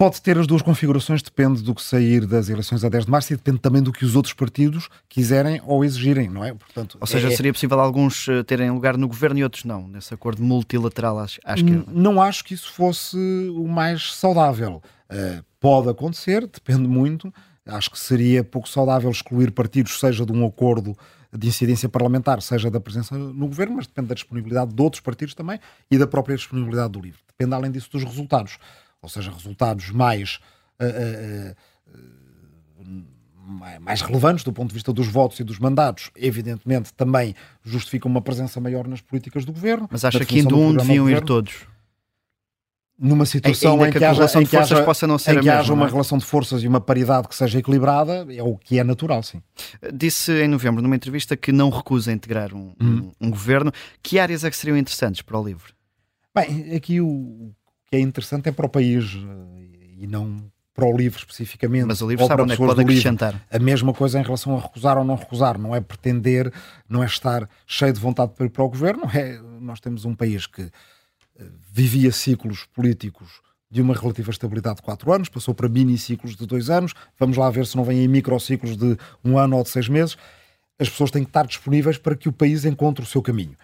Pode 0.00 0.22
ter 0.22 0.38
as 0.38 0.46
duas 0.46 0.62
configurações, 0.62 1.20
depende 1.20 1.62
do 1.62 1.74
que 1.74 1.82
sair 1.82 2.24
das 2.24 2.48
eleições 2.48 2.82
a 2.84 2.88
10 2.88 3.04
de 3.04 3.10
março 3.10 3.34
e 3.34 3.36
depende 3.36 3.58
também 3.58 3.82
do 3.82 3.92
que 3.92 4.02
os 4.02 4.16
outros 4.16 4.32
partidos 4.32 4.88
quiserem 5.06 5.60
ou 5.66 5.84
exigirem, 5.84 6.30
não 6.30 6.42
é? 6.42 6.54
Portanto, 6.54 6.96
ou 6.98 7.06
seja, 7.06 7.28
é... 7.28 7.30
seria 7.36 7.52
possível 7.52 7.78
alguns 7.78 8.26
uh, 8.26 8.42
terem 8.42 8.70
lugar 8.70 8.96
no 8.96 9.06
governo 9.06 9.40
e 9.40 9.44
outros 9.44 9.64
não, 9.64 9.86
nesse 9.86 10.14
acordo 10.14 10.42
multilateral 10.42 11.18
à 11.18 11.24
esquerda? 11.24 11.84
Não 11.88 12.20
acho 12.20 12.42
que 12.44 12.54
isso 12.54 12.72
fosse 12.72 13.18
o 13.54 13.68
mais 13.68 14.14
saudável. 14.14 14.82
Uh, 15.10 15.44
Pode 15.60 15.90
acontecer, 15.90 16.46
depende 16.46 16.88
muito. 16.88 17.32
Acho 17.66 17.90
que 17.90 17.98
seria 17.98 18.42
pouco 18.42 18.68
saudável 18.68 19.10
excluir 19.10 19.52
partidos, 19.52 20.00
seja 20.00 20.24
de 20.24 20.32
um 20.32 20.44
acordo 20.46 20.96
de 21.32 21.46
incidência 21.46 21.88
parlamentar, 21.88 22.42
seja 22.42 22.70
da 22.70 22.80
presença 22.80 23.16
no 23.16 23.46
governo, 23.46 23.76
mas 23.76 23.86
depende 23.86 24.08
da 24.08 24.14
disponibilidade 24.14 24.74
de 24.74 24.82
outros 24.82 25.00
partidos 25.00 25.34
também 25.34 25.60
e 25.90 25.96
da 25.96 26.06
própria 26.06 26.34
disponibilidade 26.34 26.92
do 26.92 27.00
livro. 27.00 27.20
Depende, 27.28 27.54
além 27.54 27.70
disso, 27.70 27.88
dos 27.92 28.02
resultados. 28.02 28.58
Ou 29.00 29.08
seja, 29.08 29.30
resultados 29.30 29.90
mais. 29.90 30.40
Uh, 30.80 31.52
uh, 31.52 33.30
mais 33.80 34.00
relevantes 34.00 34.44
do 34.44 34.52
ponto 34.52 34.68
de 34.68 34.74
vista 34.74 34.92
dos 34.92 35.08
votos 35.08 35.40
e 35.40 35.44
dos 35.44 35.58
mandatos, 35.58 36.10
evidentemente 36.14 36.94
também 36.94 37.34
justificam 37.64 38.08
uma 38.08 38.22
presença 38.22 38.60
maior 38.60 38.86
nas 38.86 39.00
políticas 39.00 39.44
do 39.44 39.52
governo. 39.52 39.88
Mas 39.90 40.04
acha 40.04 40.24
que 40.24 40.38
indo 40.38 40.56
um 40.56 40.72
deviam 40.72 41.10
ir 41.10 41.20
todos? 41.22 41.66
Numa 43.00 43.24
situação 43.24 43.86
em 43.86 43.90
que, 43.90 44.04
a 44.04 44.12
relação 44.12 44.42
de 44.42 44.50
forças 44.50 44.80
possa 44.80 45.06
não 45.06 45.18
ser 45.18 45.30
em 45.30 45.34
que 45.40 45.46
mesma, 45.46 45.60
haja 45.60 45.72
uma 45.72 45.86
é? 45.86 45.90
relação 45.90 46.18
de 46.18 46.24
forças 46.24 46.62
e 46.62 46.68
uma 46.68 46.80
paridade 46.80 47.26
que 47.28 47.34
seja 47.34 47.58
equilibrada, 47.58 48.26
é 48.28 48.42
o 48.42 48.58
que 48.58 48.78
é 48.78 48.84
natural, 48.84 49.22
sim. 49.22 49.42
Disse 49.94 50.30
em 50.32 50.48
novembro, 50.48 50.82
numa 50.82 50.94
entrevista, 50.94 51.34
que 51.34 51.50
não 51.50 51.70
recusa 51.70 52.12
integrar 52.12 52.54
um, 52.54 52.74
hum. 52.78 53.10
um, 53.20 53.28
um 53.28 53.30
governo. 53.30 53.72
Que 54.02 54.18
áreas 54.18 54.44
é 54.44 54.50
que 54.50 54.56
seriam 54.56 54.76
interessantes 54.76 55.22
para 55.22 55.38
o 55.38 55.42
livro? 55.42 55.72
Bem, 56.34 56.74
aqui 56.76 57.00
o 57.00 57.52
que 57.86 57.96
é 57.96 58.00
interessante 58.00 58.50
é 58.50 58.52
para 58.52 58.66
o 58.66 58.68
país 58.68 59.16
eh, 59.16 60.02
e 60.02 60.06
não 60.06 60.44
para 60.74 60.86
o 60.86 60.96
livro 60.96 61.18
especificamente. 61.18 61.86
Mas 61.86 62.02
o 62.02 62.08
livro 62.08 62.26
sabe 62.26 62.42
onde 62.42 62.52
é 62.52 62.56
que 62.56 62.64
pode 62.64 62.80
acrescentar. 62.82 63.40
A 63.50 63.58
mesma 63.58 63.92
coisa 63.94 64.20
em 64.20 64.22
relação 64.22 64.56
a 64.56 64.60
recusar 64.60 64.98
ou 64.98 65.04
não 65.04 65.16
recusar. 65.16 65.58
Não 65.58 65.74
é 65.74 65.80
pretender, 65.80 66.52
não 66.88 67.02
é 67.02 67.06
estar 67.06 67.48
cheio 67.66 67.92
de 67.92 68.00
vontade 68.00 68.32
para 68.36 68.46
ir 68.46 68.50
para 68.50 68.62
o 68.62 68.68
governo. 68.68 69.04
É, 69.12 69.40
nós 69.60 69.80
temos 69.80 70.04
um 70.04 70.14
país 70.14 70.46
que 70.46 70.70
vivia 71.72 72.12
ciclos 72.12 72.66
políticos 72.74 73.40
de 73.70 73.80
uma 73.80 73.94
relativa 73.94 74.30
estabilidade 74.30 74.76
de 74.76 74.82
quatro 74.82 75.12
anos, 75.12 75.28
passou 75.28 75.54
para 75.54 75.68
mini-ciclos 75.68 76.34
de 76.34 76.44
dois 76.44 76.68
anos, 76.68 76.92
vamos 77.18 77.36
lá 77.36 77.48
ver 77.50 77.66
se 77.66 77.76
não 77.76 77.84
vêm 77.84 78.02
em 78.04 78.08
microciclos 78.08 78.76
de 78.76 78.96
um 79.24 79.38
ano 79.38 79.56
ou 79.56 79.62
de 79.62 79.68
seis 79.68 79.88
meses. 79.88 80.16
As 80.78 80.88
pessoas 80.88 81.10
têm 81.10 81.22
que 81.22 81.30
estar 81.30 81.46
disponíveis 81.46 81.96
para 81.96 82.16
que 82.16 82.28
o 82.28 82.32
país 82.32 82.64
encontre 82.64 83.04
o 83.04 83.06
seu 83.06 83.22
caminho. 83.22 83.56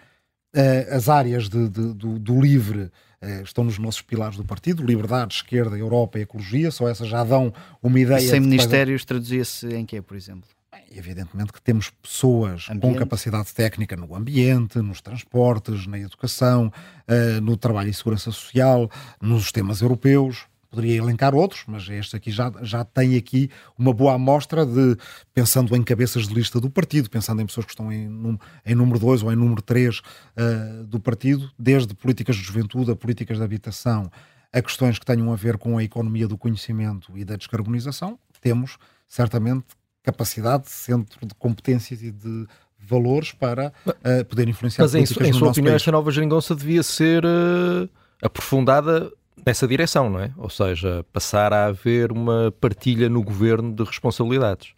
Eh, 0.54 0.88
as 0.90 1.09
áreas 1.09 1.49
de, 1.49 1.68
de, 1.68 1.92
do, 1.92 2.18
do, 2.18 2.40
livre 2.40 2.90
eh, 3.21 3.42
estão 3.42 3.64
nos 3.64 3.78
nossos 3.78 4.00
pilares 4.00 4.37
do 4.37 4.45
partido, 4.45 4.85
liberdade, 4.85 5.35
esquerda, 5.35 5.76
Europa 5.76 6.18
e 6.18 6.23
ecologia, 6.23 6.71
só 6.71 6.88
essas 6.88 7.09
já 7.09 7.25
dão 7.25 7.52
uma 7.83 7.99
ideia... 7.99 8.21
sem 8.21 8.40
ministérios 8.40 9.04
traduzia-se 9.04 9.66
em 9.75 9.85
quê, 9.85 10.00
por 10.00 10.16
exemplo? 10.16 10.49
Evidentemente 10.90 11.52
que 11.52 11.61
temos 11.61 11.90
pessoas 11.90 12.66
ambiente. 12.71 12.95
com 12.95 12.99
capacidade 12.99 13.52
técnica 13.52 13.97
no 13.97 14.14
ambiente, 14.14 14.78
nos 14.78 15.00
transportes, 15.00 15.87
na 15.87 15.99
educação, 15.99 16.73
uh, 17.09 17.40
no 17.40 17.56
trabalho 17.56 17.90
e 17.90 17.95
segurança 17.95 18.30
social, 18.30 18.90
nos 19.21 19.52
temas 19.52 19.80
europeus. 19.80 20.47
Poderia 20.68 20.97
elencar 20.97 21.35
outros, 21.35 21.62
mas 21.66 21.88
este 21.88 22.16
aqui 22.16 22.30
já, 22.30 22.52
já 22.61 22.85
tem 22.85 23.16
aqui 23.16 23.50
uma 23.78 23.92
boa 23.95 24.14
amostra 24.14 24.66
de, 24.66 24.97
pensando 25.33 25.75
em 25.75 25.83
cabeças 25.83 26.28
de 26.28 26.35
lista 26.35 26.61
do 26.61 26.68
partido, 26.68 27.09
pensando 27.09 27.40
em 27.40 27.47
pessoas 27.47 27.64
que 27.64 27.73
estão 27.73 27.90
em, 27.90 28.38
em 28.66 28.75
número 28.75 28.99
2 28.99 29.23
ou 29.23 29.33
em 29.33 29.37
número 29.37 29.62
3 29.62 29.99
uh, 29.99 30.02
eh, 30.37 30.83
do 30.85 31.00
partido, 31.00 31.50
desde 31.59 31.95
políticas 31.95 32.37
de 32.37 32.42
juventude 32.42 32.90
a 32.90 32.97
políticas 32.97 33.38
de 33.38 33.45
habitação, 33.45 34.11
a 34.52 34.61
questões 34.61 34.99
que 34.99 35.06
tenham 35.06 35.33
a 35.33 35.37
ver 35.37 35.56
com 35.56 35.78
a 35.78 35.85
economia 35.85 36.26
do 36.26 36.37
conhecimento 36.37 37.16
e 37.16 37.25
da 37.25 37.37
descarbonização, 37.37 38.18
temos 38.40 38.76
certamente 39.09 39.66
capacidade, 40.07 40.71
centro 40.71 41.27
de 41.27 41.35
competências 41.35 42.01
e 42.01 42.13
de 42.13 42.47
valores 42.79 43.33
para 43.33 43.73
uh, 43.85 44.25
poder 44.27 44.49
influenciar 44.49 44.85
Mas 44.85 44.95
em, 44.95 45.03
em 45.03 45.07
sua 45.07 45.49
opinião, 45.49 45.73
país. 45.73 45.83
esta 45.83 45.91
nova 45.91 46.11
geringonça 46.13 46.55
devia 46.55 46.83
ser 46.85 47.25
uh, 47.25 47.89
aprofundada 48.23 49.13
nessa 49.45 49.67
direção, 49.67 50.09
não 50.09 50.21
é? 50.21 50.33
Ou 50.37 50.49
seja, 50.49 51.05
passar 51.13 51.53
a 51.53 51.67
haver 51.67 52.13
uma 52.13 52.55
partilha 52.61 53.09
no 53.09 53.23
governo 53.23 53.75
de 53.75 53.83
responsabilidades. 53.83 54.75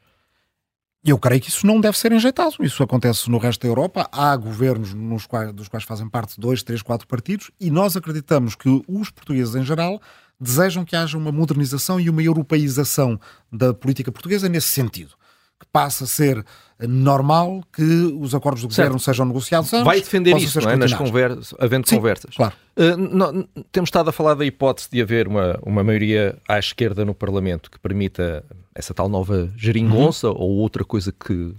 Eu 1.04 1.18
creio 1.18 1.40
que 1.40 1.48
isso 1.48 1.66
não 1.66 1.80
deve 1.80 1.96
ser 1.96 2.10
enjeitado. 2.12 2.56
Isso 2.60 2.82
acontece 2.82 3.30
no 3.30 3.38
resto 3.38 3.62
da 3.62 3.68
Europa. 3.68 4.08
Há 4.10 4.34
governos 4.36 4.94
nos 4.94 5.26
quais, 5.26 5.52
dos 5.52 5.68
quais 5.68 5.84
fazem 5.84 6.08
parte 6.08 6.40
dois, 6.40 6.62
três, 6.62 6.82
quatro 6.82 7.06
partidos 7.06 7.50
e 7.60 7.70
nós 7.70 7.96
acreditamos 7.96 8.54
que 8.54 8.82
os 8.88 9.10
portugueses 9.10 9.54
em 9.54 9.64
geral 9.64 10.00
desejam 10.40 10.84
que 10.84 10.96
haja 10.96 11.16
uma 11.16 11.32
modernização 11.32 12.00
e 12.00 12.10
uma 12.10 12.22
europeização 12.22 13.18
da 13.52 13.72
política 13.72 14.10
portuguesa 14.10 14.48
nesse 14.48 14.68
sentido 14.68 15.17
que 15.58 15.66
passa 15.72 16.04
a 16.04 16.06
ser 16.06 16.44
normal 16.86 17.62
que 17.72 17.82
os 18.20 18.34
acordos 18.34 18.62
do 18.62 18.68
governo 18.68 19.00
sejam 19.00 19.26
negociados 19.26 19.72
antes. 19.72 19.84
Vai 19.84 19.98
defender 19.98 20.36
isso, 20.36 20.60
não 20.60 20.70
é? 20.70 20.76
Nas 20.76 20.94
conversas, 20.94 21.54
havendo 21.58 21.88
Sim, 21.88 21.96
conversas. 21.96 22.36
Claro. 22.36 22.54
Uh, 22.76 22.96
não, 22.96 23.48
temos 23.72 23.88
estado 23.88 24.10
a 24.10 24.12
falar 24.12 24.34
da 24.34 24.44
hipótese 24.44 24.88
de 24.90 25.02
haver 25.02 25.26
uma, 25.26 25.58
uma 25.62 25.82
maioria 25.82 26.36
à 26.48 26.58
esquerda 26.58 27.04
no 27.04 27.14
Parlamento 27.14 27.70
que 27.70 27.78
permita 27.80 28.44
essa 28.74 28.94
tal 28.94 29.08
nova 29.08 29.50
geringonça 29.56 30.28
uhum. 30.28 30.36
ou 30.36 30.50
outra 30.58 30.84
coisa 30.84 31.10
que, 31.10 31.52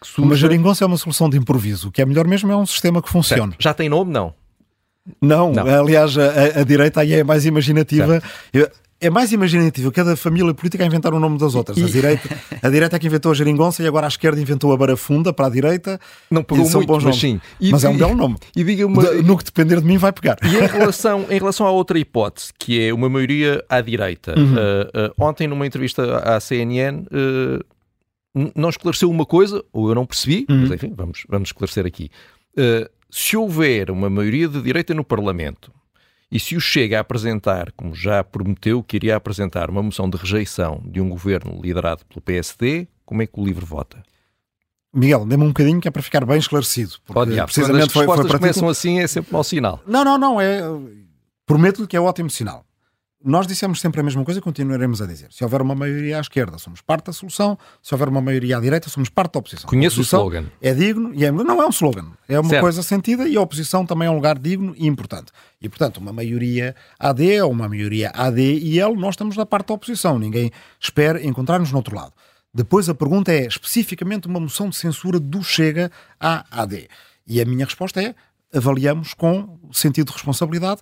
que 0.00 0.06
surja. 0.06 0.22
Uma 0.22 0.34
geringonça 0.34 0.84
é 0.84 0.86
uma 0.86 0.96
solução 0.96 1.30
de 1.30 1.38
improviso. 1.38 1.88
O 1.88 1.92
que 1.92 2.02
é 2.02 2.04
melhor 2.04 2.26
mesmo 2.26 2.50
é 2.50 2.56
um 2.56 2.66
sistema 2.66 3.00
que 3.00 3.08
funcione. 3.08 3.52
Certo. 3.52 3.62
Já 3.62 3.72
tem 3.72 3.88
nome? 3.88 4.12
Não. 4.12 4.34
Não, 5.22 5.52
não. 5.52 5.64
aliás, 5.64 6.18
a, 6.18 6.60
a, 6.60 6.64
direita 6.64 7.00
aí 7.00 7.12
é 7.14 7.22
mais 7.22 7.46
imaginativa. 7.46 8.20
É 9.00 9.10
mais 9.10 9.30
imaginativo 9.32 9.92
cada 9.92 10.16
família 10.16 10.52
política 10.54 10.82
a 10.82 10.86
inventar 10.86 11.12
o 11.12 11.20
nome 11.20 11.38
das 11.38 11.54
outras. 11.54 11.76
A 11.82 11.86
direita, 11.86 12.28
a 12.62 12.68
direita 12.68 12.96
é 12.96 12.98
que 12.98 13.06
inventou 13.06 13.30
a 13.30 13.34
geringonça 13.34 13.82
e 13.82 13.86
agora 13.86 14.06
a 14.06 14.08
esquerda 14.08 14.40
inventou 14.40 14.72
a 14.72 14.76
barafunda 14.76 15.32
para 15.32 15.46
a 15.46 15.50
direita. 15.50 16.00
Não 16.30 16.42
pegou 16.42 16.68
muito, 16.68 16.86
bons 16.86 17.04
mas 17.04 17.16
sim. 17.16 17.40
E, 17.60 17.70
mas 17.70 17.84
é 17.84 17.88
um 17.88 17.96
belo 17.96 18.14
nome. 18.14 18.36
E 18.56 18.64
diga 18.64 18.86
uma... 18.86 19.02
No 19.22 19.36
que 19.36 19.44
depender 19.44 19.80
de 19.80 19.86
mim 19.86 19.98
vai 19.98 20.12
pegar. 20.12 20.38
E 20.42 20.56
em 20.56 20.66
relação, 20.66 21.26
em 21.28 21.38
relação 21.38 21.66
à 21.66 21.70
outra 21.70 21.98
hipótese, 21.98 22.52
que 22.58 22.80
é 22.80 22.92
uma 22.92 23.08
maioria 23.08 23.62
à 23.68 23.80
direita. 23.80 24.34
Uhum. 24.38 24.54
Uh, 24.54 25.08
uh, 25.08 25.24
ontem, 25.24 25.46
numa 25.46 25.66
entrevista 25.66 26.18
à 26.18 26.40
CNN, 26.40 27.02
uh, 27.02 28.50
não 28.54 28.70
esclareceu 28.70 29.10
uma 29.10 29.26
coisa, 29.26 29.62
ou 29.72 29.88
eu 29.88 29.94
não 29.94 30.06
percebi, 30.06 30.46
uhum. 30.48 30.62
mas 30.62 30.70
enfim, 30.70 30.92
vamos, 30.96 31.24
vamos 31.28 31.48
esclarecer 31.50 31.84
aqui. 31.86 32.10
se 33.10 33.36
houver 33.36 33.90
uma 33.90 34.08
maioria 34.08 34.48
de 34.48 34.60
direita 34.62 34.94
no 34.94 35.04
Parlamento 35.04 35.75
e 36.30 36.40
se 36.40 36.56
o 36.56 36.60
chega 36.60 36.98
a 36.98 37.00
apresentar, 37.00 37.70
como 37.72 37.94
já 37.94 38.22
prometeu 38.24 38.82
que 38.82 38.96
iria 38.96 39.16
apresentar, 39.16 39.70
uma 39.70 39.82
moção 39.82 40.10
de 40.10 40.16
rejeição 40.16 40.82
de 40.84 41.00
um 41.00 41.08
governo 41.08 41.60
liderado 41.62 42.04
pelo 42.06 42.20
PSD, 42.20 42.88
como 43.04 43.22
é 43.22 43.26
que 43.26 43.38
o 43.38 43.44
livro 43.44 43.64
vota? 43.64 44.02
Miguel, 44.92 45.24
dê-me 45.26 45.44
um 45.44 45.48
bocadinho 45.48 45.80
que 45.80 45.86
é 45.86 45.90
para 45.90 46.02
ficar 46.02 46.24
bem 46.24 46.38
esclarecido. 46.38 46.94
Porque 47.04 47.12
Pode, 47.12 47.42
precisamente 47.44 47.72
Quando 47.72 47.90
as 47.90 47.94
respostas 47.94 48.16
foi, 48.16 48.30
foi 48.30 48.40
começam 48.40 48.68
assim 48.68 48.98
é 48.98 49.06
sempre 49.06 49.32
mau 49.32 49.44
sinal. 49.44 49.80
Não, 49.86 50.04
não, 50.04 50.18
não. 50.18 50.40
É... 50.40 50.62
Prometo-lhe 51.44 51.86
que 51.86 51.96
é 51.96 52.00
ótimo 52.00 52.28
sinal. 52.28 52.65
Nós 53.24 53.46
dissemos 53.46 53.80
sempre 53.80 54.00
a 54.00 54.04
mesma 54.04 54.22
coisa 54.24 54.38
e 54.38 54.42
continuaremos 54.42 55.00
a 55.00 55.06
dizer. 55.06 55.32
Se 55.32 55.42
houver 55.42 55.62
uma 55.62 55.74
maioria 55.74 56.18
à 56.18 56.20
esquerda, 56.20 56.58
somos 56.58 56.80
parte 56.82 57.06
da 57.06 57.12
solução. 57.12 57.58
Se 57.82 57.94
houver 57.94 58.08
uma 58.08 58.20
maioria 58.20 58.58
à 58.58 58.60
direita, 58.60 58.90
somos 58.90 59.08
parte 59.08 59.32
da 59.32 59.38
oposição. 59.38 59.68
Conheço 59.68 60.00
o 60.00 60.02
slogan. 60.02 60.44
É 60.60 60.74
digno 60.74 61.12
e 61.14 61.24
é... 61.24 61.32
Não 61.32 61.62
é 61.62 61.66
um 61.66 61.70
slogan. 61.70 62.12
É 62.28 62.38
uma 62.38 62.48
certo. 62.48 62.62
coisa 62.62 62.82
sentida 62.82 63.26
e 63.26 63.36
a 63.36 63.40
oposição 63.40 63.86
também 63.86 64.06
é 64.06 64.10
um 64.10 64.16
lugar 64.16 64.38
digno 64.38 64.74
e 64.76 64.86
importante. 64.86 65.32
E, 65.60 65.68
portanto, 65.68 65.96
uma 65.96 66.12
maioria 66.12 66.74
AD 66.98 67.40
ou 67.40 67.50
uma 67.50 67.68
maioria 67.68 68.10
AD 68.14 68.40
e 68.40 68.78
L, 68.78 68.94
nós 68.96 69.14
estamos 69.14 69.36
na 69.36 69.46
parte 69.46 69.68
da 69.68 69.74
oposição. 69.74 70.18
Ninguém 70.18 70.52
espera 70.78 71.24
encontrar-nos 71.24 71.72
no 71.72 71.78
outro 71.78 71.96
lado. 71.96 72.12
Depois 72.52 72.88
a 72.88 72.94
pergunta 72.94 73.32
é 73.32 73.46
especificamente 73.46 74.26
uma 74.26 74.40
moção 74.40 74.68
de 74.68 74.76
censura 74.76 75.18
do 75.18 75.42
Chega 75.42 75.90
à 76.20 76.44
AD. 76.50 76.88
E 77.26 77.40
a 77.40 77.44
minha 77.44 77.64
resposta 77.64 78.00
é 78.00 78.14
avaliamos 78.54 79.14
com 79.14 79.58
sentido 79.72 80.08
de 80.08 80.12
responsabilidade 80.12 80.80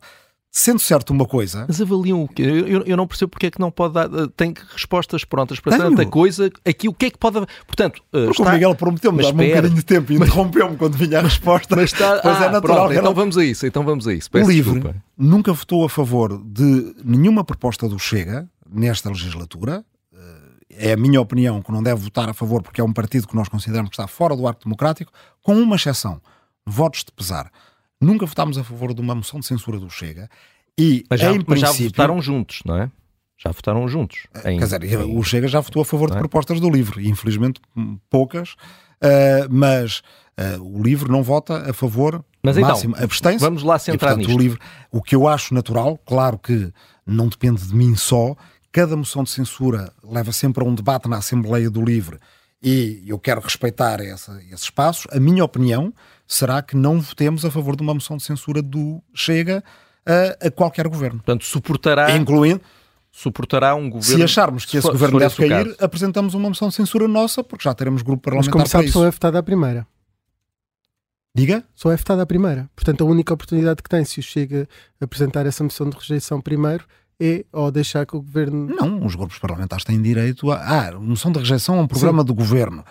Sendo 0.57 0.79
certo 0.79 1.11
uma 1.11 1.27
coisa. 1.27 1.65
Mas 1.67 1.81
avaliam 1.81 2.23
o 2.23 2.29
quê? 2.29 2.45
Eu, 2.45 2.85
eu 2.85 2.97
não 2.97 3.09
percebo 3.09 3.31
porque 3.31 3.47
é 3.47 3.51
que 3.51 3.59
não 3.59 3.73
pode 3.73 3.95
dar. 3.95 4.09
Tem 4.37 4.55
respostas 4.73 5.25
prontas 5.25 5.59
para 5.59 5.77
Tenho. 5.77 5.91
tanta 5.91 6.07
coisa. 6.07 6.49
Aqui 6.65 6.89
o 6.89 6.95
que 6.95 7.07
é 7.07 7.11
que 7.11 7.19
pode. 7.19 7.45
Portanto, 7.67 7.97
uh, 7.97 8.27
Porque 8.27 8.31
está... 8.31 8.51
o 8.51 8.53
Miguel 8.53 8.75
prometeu-me 8.77 9.21
dar-me 9.21 9.47
um 9.47 9.49
bocadinho 9.49 9.75
de 9.75 9.85
tempo 9.85 10.13
e 10.13 10.15
interrompeu-me 10.15 10.77
quando 10.77 10.97
vinha 10.97 11.19
a 11.19 11.23
resposta. 11.23 11.75
Mas 11.75 11.93
está... 11.93 12.21
Pois 12.21 12.37
é 12.37 12.39
ah, 12.39 12.45
é 12.45 12.51
natural. 12.53 12.87
Pronto, 12.87 13.01
então 13.01 13.13
vamos 13.13 13.37
a 13.37 13.45
isso. 13.45 13.67
Então 13.67 13.85
vamos 13.85 14.07
a 14.07 14.15
isso. 14.15 14.31
Peço 14.31 14.47
o 14.47 14.49
LIVRE 14.49 14.75
desculpa. 14.75 15.03
nunca 15.19 15.53
votou 15.53 15.85
a 15.85 15.89
favor 15.89 16.41
de 16.45 16.95
nenhuma 17.05 17.43
proposta 17.43 17.89
do 17.89 17.99
Chega 17.99 18.49
nesta 18.71 19.09
legislatura. 19.09 19.85
Eh, 20.15 20.91
é 20.91 20.93
a 20.93 20.97
minha 20.97 21.21
opinião 21.21 21.63
que 21.63 21.73
não 21.73 21.83
deve 21.83 22.01
votar 22.01 22.29
a 22.29 22.33
favor 22.33 22.63
porque 22.63 22.81
é 22.81 22.85
um 22.85 22.93
partido 22.93 23.27
que 23.27 23.35
nós 23.35 23.49
consideramos 23.49 23.91
que 23.91 23.97
está 23.97 24.07
fora 24.07 24.37
do 24.37 24.47
arco 24.47 24.63
democrático, 24.63 25.11
com 25.43 25.57
uma 25.57 25.75
exceção: 25.75 26.21
votos 26.65 27.01
de 27.01 27.11
pesar. 27.11 27.51
Nunca 28.05 28.27
votámos 28.27 28.59
a 28.59 28.65
favor 28.65 28.93
de 28.93 29.01
uma 29.01 29.15
moção 29.15 29.41
de 29.41 29.47
censura 29.47 29.79
do 29.79 29.89
Chega 29.89 30.29
e, 30.79 31.05
mas 31.09 31.21
já, 31.21 31.33
em 31.33 31.39
mas 31.39 31.45
princípio, 31.45 31.85
já 31.85 31.89
votaram 31.89 32.21
juntos, 32.21 32.61
não 32.65 32.77
é? 32.77 32.91
Já 33.37 33.51
votaram 33.51 33.89
juntos. 33.89 34.27
Em, 34.45 34.59
quer 34.59 34.65
dizer, 34.65 34.85
em, 34.85 35.19
o 35.19 35.23
Chega 35.23 35.49
já 35.49 35.61
votou 35.61 35.83
a 35.83 35.85
favor 35.85 36.11
de 36.11 36.17
é? 36.17 36.19
propostas 36.19 36.61
do 36.61 36.69
LIVRE, 36.71 37.09
infelizmente 37.09 37.61
poucas, 38.11 38.53
uh, 38.53 39.49
mas 39.51 40.03
uh, 40.39 40.63
o 40.63 40.83
LIVRE 40.83 41.11
não 41.11 41.23
vota 41.23 41.71
a 41.71 41.73
favor 41.73 42.25
mas 42.43 42.59
então, 42.59 42.69
máximo 42.69 42.95
abstém 42.99 43.39
Vamos 43.39 43.63
lá 43.63 43.79
centrar 43.79 44.13
e, 44.13 44.17
portanto, 44.17 44.29
nisto. 44.29 44.39
O, 44.39 44.43
LIVRE, 44.43 44.59
o 44.91 45.03
que 45.03 45.17
eu 45.17 45.27
acho 45.27 45.55
natural, 45.55 45.99
claro 46.05 46.39
que 46.39 46.71
não 47.07 47.27
depende 47.27 47.67
de 47.67 47.75
mim 47.75 47.97
só, 47.97 48.37
cada 48.71 48.95
moção 48.97 49.25
de 49.25 49.31
censura 49.31 49.91
leva 50.03 50.31
sempre 50.31 50.63
a 50.63 50.67
um 50.67 50.75
debate 50.75 51.09
na 51.09 51.17
Assembleia 51.17 51.71
do 51.71 51.83
LIVRE 51.83 52.19
e 52.63 53.03
eu 53.07 53.19
quero 53.19 53.41
respeitar 53.41 54.01
essa, 54.01 54.43
esse 54.51 54.65
espaço. 54.65 55.09
A 55.11 55.21
minha 55.21 55.45
opinião 55.45 55.93
será 56.27 56.63
que 56.63 56.77
não 56.77 57.01
votemos 57.01 57.45
a 57.45 57.51
favor 57.51 57.77
de 57.77 57.83
uma 57.83 57.95
moção 57.95 58.17
de 58.17 58.23
censura 58.23 58.63
do 58.63 59.03
Chega 59.15 59.63
a, 60.07 60.47
a 60.47 60.51
qualquer 60.51 60.89
governo. 60.89 61.19
Portanto, 61.19 61.45
suportará. 61.45 62.17
Incluindo 62.17 62.61
suportará 63.15 63.77
um 63.77 63.89
governo. 63.89 64.19
Se 64.19 64.23
acharmos 64.25 64.65
que 64.65 64.77
esse 64.77 64.91
governo 64.91 65.21
deve 65.21 65.37
cair, 65.37 65.67
caso. 65.67 65.77
apresentamos 65.81 66.35
uma 66.35 66.49
moção 66.49 66.69
de 66.69 66.75
censura 66.75 67.07
nossa, 67.07 67.45
porque 67.45 67.63
já 67.63 67.73
teremos 67.73 68.03
grupo 68.03 68.25
parlamentar. 68.25 68.53
Mas 68.53 68.53
como 68.53 68.67
sabe, 68.67 68.91
só 68.91 69.07
é 69.07 69.11
votada 69.11 69.39
a 69.39 69.43
primeira. 69.43 69.87
Diga? 71.33 71.65
Só 71.77 71.93
é 71.93 71.97
votada 71.97 72.23
a 72.23 72.27
primeira. 72.27 72.69
Portanto, 72.75 73.05
a 73.05 73.07
única 73.07 73.33
oportunidade 73.33 73.83
que 73.83 73.89
tem, 73.89 74.05
se 74.05 74.19
o 74.19 74.23
chega 74.23 74.69
a 75.01 75.05
apresentar 75.05 75.47
essa 75.47 75.63
moção 75.63 75.89
de 75.89 75.97
rejeição 75.97 76.41
primeiro, 76.41 76.85
é 77.21 77.45
ou 77.53 77.71
deixar 77.71 78.05
que 78.05 78.17
o 78.17 78.21
governo. 78.21 78.67
Não, 78.67 79.05
os 79.07 79.15
grupos 79.15 79.39
parlamentares 79.39 79.85
têm 79.85 80.03
direito 80.03 80.51
a. 80.51 80.89
Ah, 80.89 80.93
moção 80.99 81.31
de 81.31 81.39
rejeição 81.39 81.79
é 81.79 81.83
um 81.83 81.87
programa 81.87 82.23
Sim. 82.23 82.27
do 82.27 82.35
governo. 82.35 82.85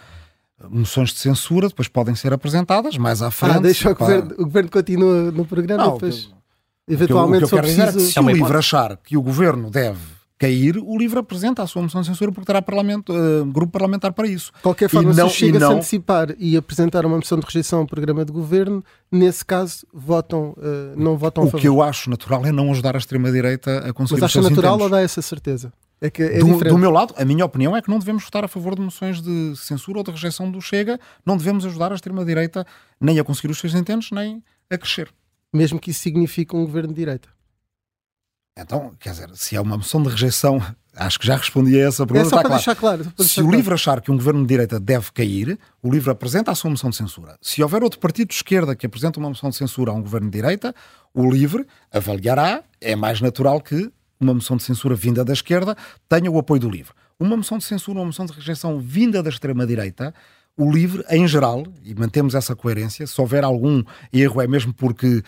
Moções 0.70 1.10
de 1.10 1.20
censura 1.20 1.68
depois 1.68 1.88
podem 1.88 2.16
ser 2.16 2.34
apresentadas 2.34 2.98
mais 2.98 3.22
à 3.22 3.32
frente. 3.32 3.58
Ah, 3.58 3.60
deixa 3.60 3.92
o, 3.92 3.96
governo, 3.96 4.34
o 4.38 4.46
governo 4.46 4.70
continua 4.70 5.32
no 5.32 5.46
programa 5.46 5.86
não, 5.86 5.94
depois 5.94 6.30
eventualmente 6.88 7.46
o 7.46 7.48
que 7.48 7.56
eu, 7.56 7.60
o 7.60 7.62
que 7.62 7.68
eu 7.68 7.74
quero 7.74 7.86
preciso... 7.86 7.98
dizer 7.98 8.04
é 8.04 8.08
que 8.08 8.14
se 8.14 8.20
o 8.20 8.30
LIVRE 8.30 8.58
achar 8.58 8.98
que 8.98 9.18
o 9.18 9.22
governo 9.22 9.70
deve 9.70 10.00
cair, 10.38 10.78
o 10.78 10.98
LIVRE 10.98 11.20
apresenta 11.20 11.64
a 11.64 11.68
sua 11.68 11.82
moção 11.82 12.02
de 12.02 12.08
censura 12.08 12.32
porque 12.32 12.46
terá 12.46 12.62
parlamento, 12.62 13.14
uh, 13.14 13.46
grupo 13.46 13.72
parlamentar 13.72 14.12
para 14.12 14.28
isso. 14.28 14.52
De 14.54 14.62
qualquer 14.62 14.90
forma, 14.90 15.12
e 15.12 15.14
se 15.14 15.20
não, 15.20 15.30
chega 15.30 15.60
não... 15.60 15.72
a 15.72 15.74
antecipar 15.76 16.36
e 16.38 16.58
apresentar 16.58 17.06
uma 17.06 17.16
moção 17.16 17.40
de 17.40 17.46
rejeição 17.46 17.80
ao 17.80 17.86
programa 17.86 18.26
de 18.26 18.32
governo, 18.32 18.84
nesse 19.10 19.46
caso, 19.46 19.88
votam, 19.94 20.54
uh, 20.58 20.94
não 20.98 21.18
votam 21.18 21.46
o 21.46 21.48
a 21.48 21.52
favor. 21.52 21.58
O 21.60 21.62
que 21.62 21.68
eu 21.68 21.82
acho 21.82 22.10
natural 22.10 22.46
é 22.46 22.52
não 22.52 22.72
ajudar 22.72 22.96
a 22.96 22.98
extrema-direita 22.98 23.90
a 23.90 23.94
conseguir 23.94 24.22
Mas 24.22 24.36
acha 24.36 24.42
natural 24.42 24.80
ou 24.82 24.90
dá 24.90 25.02
essa 25.02 25.22
certeza? 25.22 25.72
É 26.04 26.10
que 26.10 26.22
é 26.22 26.40
do, 26.40 26.60
do, 26.60 26.78
meu 26.78 26.92
lado, 26.92 27.16
a 27.18 27.26
minha 27.26 27.46
opinião 27.46 27.76
é 27.76 27.82
que 27.82 27.90
não 27.90 27.98
devemos 27.98 28.24
votar 28.24 28.44
a 28.44 28.48
favor 28.48 28.76
de 28.76 28.82
moções 28.82 29.22
de 29.22 29.56
censura 29.56 30.00
ou 30.00 30.04
de 30.04 30.12
rejeição 30.12 30.52
do 30.52 30.62
Chega, 30.62 31.00
não 31.26 31.36
devemos 31.36 31.66
ajudar 31.66 31.92
a 31.92 31.96
extrema-direita 31.96 32.68
nem 33.00 33.20
a 33.20 33.24
conseguir 33.24 33.50
os 33.50 33.58
seus 33.58 33.74
intentos, 33.74 34.12
nem 34.12 34.44
a 34.70 34.78
crescer 34.78 35.10
mesmo 35.54 35.80
que 35.80 35.92
isso 35.92 36.02
signifique 36.02 36.56
um 36.56 36.66
governo 36.66 36.90
de 36.90 36.96
direita. 36.96 37.30
Então, 38.58 38.94
quer 39.00 39.12
dizer, 39.12 39.30
se 39.36 39.56
é 39.56 39.62
uma 39.62 39.78
moção 39.78 40.02
de 40.04 40.10
rejeição, 40.10 40.62
acho 40.96 41.20
que 41.20 41.26
já 41.26 41.36
respondi 41.36 41.80
a 41.80 41.88
essa 41.88 42.06
pergunta. 42.06 42.28
É 42.28 42.30
só 42.30 42.36
para 42.38 42.50
claro. 42.50 42.56
deixar 42.56 42.76
claro. 42.76 43.06
Para 43.16 43.26
se 43.26 43.42
o 43.42 43.50
LIVRE 43.50 43.74
achar 43.74 44.02
que 44.02 44.12
um 44.12 44.16
governo 44.16 44.42
de 44.42 44.48
direita 44.48 44.80
deve 44.80 45.12
cair, 45.12 45.58
o 45.82 45.92
LIVRE 45.92 46.12
apresenta 46.12 46.52
a 46.52 46.56
sua 46.56 46.70
moção 46.70 46.90
de 46.90 46.96
censura. 46.96 47.36
Se 47.42 47.64
houver 47.64 47.84
outro 47.84 48.00
partido 48.00 48.28
de 48.28 48.36
esquerda 48.36 48.76
que 48.76 48.86
apresenta 48.86 49.20
uma 49.20 49.30
moção 49.30 49.50
de 49.50 49.56
censura 49.56 49.92
a 49.92 49.96
um 49.96 50.02
governo 50.02 50.30
de 50.30 50.38
direita, 50.38 50.74
o 51.14 51.30
LIVRE 51.30 51.66
avaliará, 51.92 52.64
é 52.80 52.96
mais 52.96 53.22
natural 53.22 53.60
que 53.60 53.92
uma 54.24 54.34
moção 54.34 54.58
de 54.58 54.64
censura 54.64 54.96
vinda 54.96 55.24
da 55.24 55.34
esquerda 55.34 55.76
tenha 56.10 56.32
o 56.32 56.38
apoio 56.38 56.62
do 56.62 56.70
LIVRE. 56.70 56.94
Uma 57.20 57.38
moção 57.38 57.58
de 57.58 57.64
censura, 57.64 58.00
uma 58.00 58.06
moção 58.06 58.26
de 58.26 58.34
rejeição 58.34 58.80
vinda 58.80 59.22
da 59.22 59.30
extrema-direita 59.30 60.14
o 60.56 60.72
livre, 60.72 61.04
em 61.10 61.28
geral, 61.28 61.66
e 61.84 61.96
mantemos 61.96 62.36
essa 62.36 62.56
coerência, 62.56 63.08
se 63.08 63.20
houver 63.20 63.44
algum 63.44 63.84
erro 64.12 64.40
é 64.40 64.48
mesmo 64.48 64.72
porque 64.72 65.18
uh, 65.18 65.24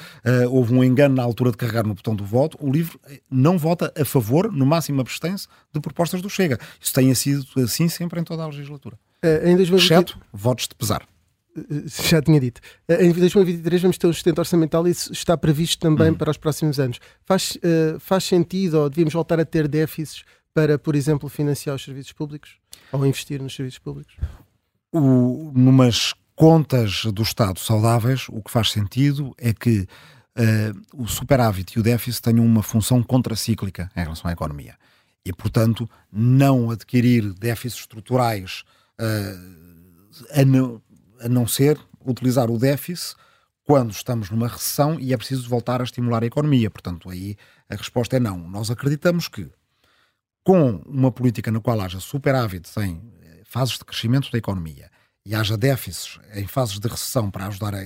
houve 0.51 0.73
um 0.73 0.83
engano 0.83 1.15
na 1.15 1.23
altura 1.23 1.49
de 1.49 1.57
carregar 1.57 1.83
no 1.83 1.95
botão 1.95 2.15
do 2.15 2.23
voto, 2.23 2.57
o 2.61 2.71
livre 2.71 2.99
eh, 3.09 3.19
não 3.29 3.57
vota 3.57 3.91
a 3.99 4.05
favor, 4.05 4.51
no 4.51 4.67
máximo 4.67 5.01
abstém-se, 5.01 5.47
de 5.73 5.79
propostas 5.79 6.21
do 6.21 6.29
Chega. 6.29 6.59
Isso 6.79 6.93
tem 6.93 7.13
sido 7.15 7.43
assim 7.57 7.89
sempre 7.89 8.19
em 8.19 8.23
toda 8.23 8.43
a 8.43 8.47
legislatura. 8.47 8.97
Uh, 9.23 9.47
em 9.47 9.55
2020... 9.55 9.83
Exceto 9.83 10.19
votos 10.31 10.67
de 10.67 10.75
pesar. 10.75 11.01
Já 12.07 12.21
tinha 12.21 12.39
dito. 12.39 12.61
Em 12.89 13.11
2023 13.11 13.81
vamos 13.81 13.97
ter 13.97 14.07
um 14.07 14.13
sustento 14.13 14.39
orçamental 14.39 14.87
e 14.87 14.91
isso 14.91 15.11
está 15.13 15.37
previsto 15.37 15.79
também 15.79 16.11
hum. 16.11 16.15
para 16.15 16.29
os 16.29 16.37
próximos 16.37 16.79
anos. 16.79 16.99
Faz, 17.23 17.57
uh, 17.57 17.99
faz 17.99 18.25
sentido 18.25 18.79
ou 18.79 18.89
devíamos 18.89 19.13
voltar 19.13 19.39
a 19.39 19.45
ter 19.45 19.67
déficits 19.67 20.23
para, 20.53 20.77
por 20.77 20.95
exemplo, 20.95 21.29
financiar 21.29 21.75
os 21.75 21.83
serviços 21.83 22.13
públicos 22.13 22.57
ou 22.91 23.05
investir 23.05 23.41
nos 23.41 23.55
serviços 23.55 23.79
públicos? 23.79 24.15
o, 24.95 25.51
numas 25.53 26.13
contas 26.35 27.05
do 27.05 27.21
Estado 27.21 27.59
saudáveis, 27.59 28.27
o 28.29 28.41
que 28.41 28.51
faz 28.51 28.71
sentido 28.71 29.33
é 29.37 29.53
que 29.53 29.81
uh, 29.81 31.01
o 31.01 31.07
superávit 31.07 31.75
e 31.75 31.79
o 31.79 31.83
déficit 31.83 32.21
tenham 32.21 32.45
uma 32.45 32.63
função 32.63 33.03
contracíclica 33.03 33.89
em 33.95 34.01
relação 34.01 34.29
à 34.29 34.33
economia. 34.33 34.75
E, 35.25 35.33
portanto, 35.33 35.89
não 36.11 36.69
adquirir 36.69 37.33
déficits 37.33 37.81
estruturais 37.81 38.63
uh, 38.99 39.65
a, 41.21 41.29
não, 41.29 41.47
ser 41.47 41.79
utilizar 42.05 42.49
o 42.49 42.57
déficit 42.57 43.15
quando 43.63 43.91
estamos 43.91 44.29
numa 44.29 44.47
recessão 44.47 44.99
e 44.99 45.13
é 45.13 45.17
preciso 45.17 45.49
voltar 45.49 45.81
a 45.81 45.83
estimular 45.83 46.23
a 46.23 46.27
economia. 46.27 46.69
Portanto, 46.69 47.09
aí 47.09 47.35
a 47.69 47.75
resposta 47.75 48.17
é 48.17 48.19
não. 48.19 48.37
Nós 48.37 48.69
acreditamos 48.69 49.27
que 49.27 49.49
com 50.43 50.81
uma 50.85 51.11
política 51.11 51.51
na 51.51 51.59
qual 51.59 51.81
haja 51.81 51.99
superávit 51.99 52.69
em 52.79 53.01
fases 53.43 53.79
de 53.79 53.85
crescimento 53.85 54.31
da 54.31 54.37
economia 54.37 54.91
e 55.25 55.33
haja 55.33 55.57
déficits 55.57 56.19
em 56.35 56.45
fases 56.45 56.79
de 56.79 56.87
recessão 56.87 57.31
para 57.31 57.47
ajudar 57.47 57.73
a, 57.73 57.79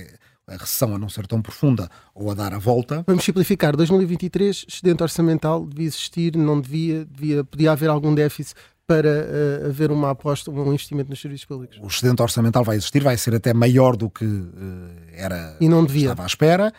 a 0.46 0.56
recessão 0.56 0.94
a 0.94 0.98
não 0.98 1.08
ser 1.08 1.26
tão 1.26 1.40
profunda 1.40 1.88
ou 2.14 2.30
a 2.30 2.34
dar 2.34 2.52
a 2.52 2.58
volta. 2.58 3.02
Vamos 3.06 3.24
simplificar. 3.24 3.74
2023, 3.74 4.66
excedente 4.68 5.02
orçamental 5.02 5.64
devia 5.64 5.86
existir, 5.86 6.36
não 6.36 6.60
devia, 6.60 7.06
devia 7.06 7.44
podia 7.44 7.72
haver 7.72 7.88
algum 7.88 8.14
déficit 8.14 8.54
para 8.90 9.08
uh, 9.08 9.66
haver 9.68 9.92
uma 9.92 10.10
aposta, 10.10 10.50
um 10.50 10.72
investimento 10.72 11.08
nos 11.08 11.20
serviços 11.20 11.46
públicos. 11.46 11.78
O 11.80 11.86
excedente 11.86 12.20
orçamental 12.20 12.64
vai 12.64 12.74
existir, 12.74 13.00
vai 13.00 13.16
ser 13.16 13.32
até 13.32 13.54
maior 13.54 13.96
do 13.96 14.10
que 14.10 14.24
uh, 14.24 14.90
era 15.12 15.56
e 15.60 15.68
não 15.68 15.84
devia. 15.84 16.10
estava 16.10 16.24
à 16.24 16.26
espera. 16.26 16.72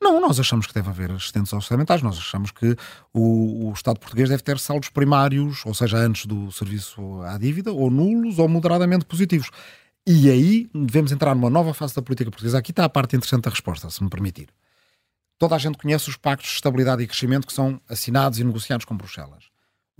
Não, 0.00 0.20
nós 0.20 0.40
achamos 0.40 0.66
que 0.66 0.74
deve 0.74 0.88
haver 0.88 1.12
assistentes 1.12 1.52
orçamentais, 1.52 2.02
nós 2.02 2.18
achamos 2.18 2.50
que 2.50 2.76
o, 3.14 3.68
o, 3.68 3.72
Estado 3.72 4.00
português 4.00 4.28
deve 4.28 4.42
ter 4.42 4.58
saldos 4.58 4.88
primários, 4.88 5.64
ou 5.64 5.72
seja, 5.72 5.98
antes 5.98 6.26
do 6.26 6.50
serviço 6.50 7.22
à 7.22 7.38
dívida, 7.38 7.70
ou 7.72 7.88
nulos 7.88 8.40
ou 8.40 8.48
moderadamente 8.48 9.04
positivos. 9.04 9.48
E 10.04 10.28
aí 10.28 10.68
devemos 10.74 11.12
entrar 11.12 11.32
numa 11.36 11.48
nova 11.48 11.72
fase 11.72 11.94
da 11.94 12.02
política 12.02 12.28
portuguesa. 12.28 12.58
Aqui 12.58 12.72
está 12.72 12.84
a 12.84 12.88
parte 12.88 13.14
interessante 13.14 13.44
da 13.44 13.50
resposta, 13.50 13.88
se 13.88 14.02
me 14.02 14.10
permitir. 14.10 14.48
Toda 15.38 15.54
a 15.54 15.58
gente 15.58 15.78
conhece 15.78 16.08
os 16.08 16.16
pactos 16.16 16.48
de 16.48 16.56
estabilidade 16.56 17.04
e 17.04 17.06
crescimento 17.06 17.46
que 17.46 17.52
são 17.52 17.80
assinados 17.88 18.40
e 18.40 18.44
negociados 18.44 18.84
com 18.84 18.96
Bruxelas. 18.96 19.51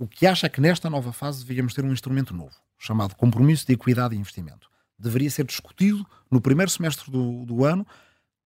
O 0.03 0.07
que 0.07 0.27
acha 0.27 0.49
que 0.49 0.59
nesta 0.59 0.89
nova 0.89 1.13
fase 1.13 1.45
devíamos 1.45 1.73
ter 1.73 1.85
um 1.85 1.93
instrumento 1.93 2.33
novo, 2.33 2.51
chamado 2.77 3.15
Compromisso 3.15 3.65
de 3.65 3.71
Equidade 3.71 4.13
e 4.13 4.19
Investimento. 4.19 4.69
Deveria 4.99 5.31
ser 5.31 5.45
discutido 5.45 6.05
no 6.29 6.41
primeiro 6.41 6.69
semestre 6.69 7.09
do, 7.09 7.45
do 7.45 7.63
ano, 7.63 7.87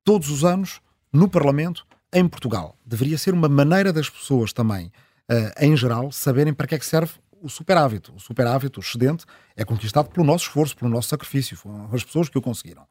todos 0.03 0.29
os 0.29 0.45
anos, 0.45 0.79
no 1.11 1.27
Parlamento, 1.27 1.83
em 2.13 2.27
Portugal. 2.27 2.77
Deveria 2.85 3.17
ser 3.17 3.33
uma 3.33 3.49
maneira 3.49 3.91
das 3.91 4.07
pessoas 4.07 4.53
também, 4.53 4.91
uh, 5.31 5.51
em 5.59 5.75
geral, 5.75 6.11
saberem 6.11 6.53
para 6.53 6.67
que 6.67 6.75
é 6.75 6.77
que 6.77 6.85
serve 6.85 7.13
o 7.41 7.49
superávit. 7.49 8.11
O 8.11 8.19
superávit, 8.19 8.77
o 8.77 8.79
excedente, 8.79 9.25
é 9.55 9.65
conquistado 9.65 10.11
pelo 10.11 10.27
nosso 10.27 10.45
esforço, 10.45 10.77
pelo 10.77 10.91
nosso 10.91 11.09
sacrifício. 11.09 11.57
Foram 11.57 11.89
as 11.91 12.03
pessoas 12.03 12.29
que 12.29 12.37
o 12.37 12.41
conseguiram. 12.41 12.85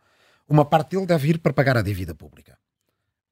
Uma 0.48 0.64
parte 0.64 0.96
dele 0.96 1.06
deve 1.06 1.28
ir 1.28 1.38
para 1.38 1.52
pagar 1.52 1.76
a 1.76 1.82
dívida 1.82 2.16
pública. 2.16 2.58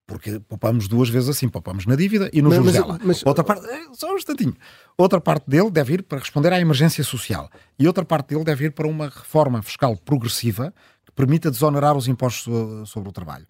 Porque 0.06 0.38
poupamos 0.38 0.86
duas 0.86 1.08
vezes 1.08 1.30
assim, 1.30 1.48
poupamos 1.48 1.86
na 1.86 1.96
dívida 1.96 2.28
e 2.32 2.42
no 2.42 2.50
mas, 2.50 2.58
juros 2.58 2.72
dela. 2.72 3.00
Mas, 3.02 3.24
outra 3.24 3.42
parte, 3.42 3.66
eh, 3.66 3.86
só 3.94 4.12
um 4.12 4.16
instantinho. 4.16 4.54
Outra 4.96 5.20
parte 5.20 5.48
dele 5.48 5.70
deve 5.70 5.94
ir 5.94 6.02
para 6.04 6.18
responder 6.18 6.52
à 6.52 6.60
emergência 6.60 7.02
social. 7.02 7.50
E 7.78 7.86
outra 7.86 8.04
parte 8.04 8.28
dele 8.28 8.44
deve 8.44 8.66
ir 8.66 8.70
para 8.70 8.86
uma 8.86 9.08
reforma 9.08 9.60
fiscal 9.62 9.96
progressiva 9.96 10.72
que 11.04 11.12
permita 11.12 11.50
desonerar 11.50 11.96
os 11.96 12.06
impostos 12.06 12.52
eh, 12.52 12.86
sobre 12.86 13.08
o 13.08 13.12
trabalho. 13.12 13.46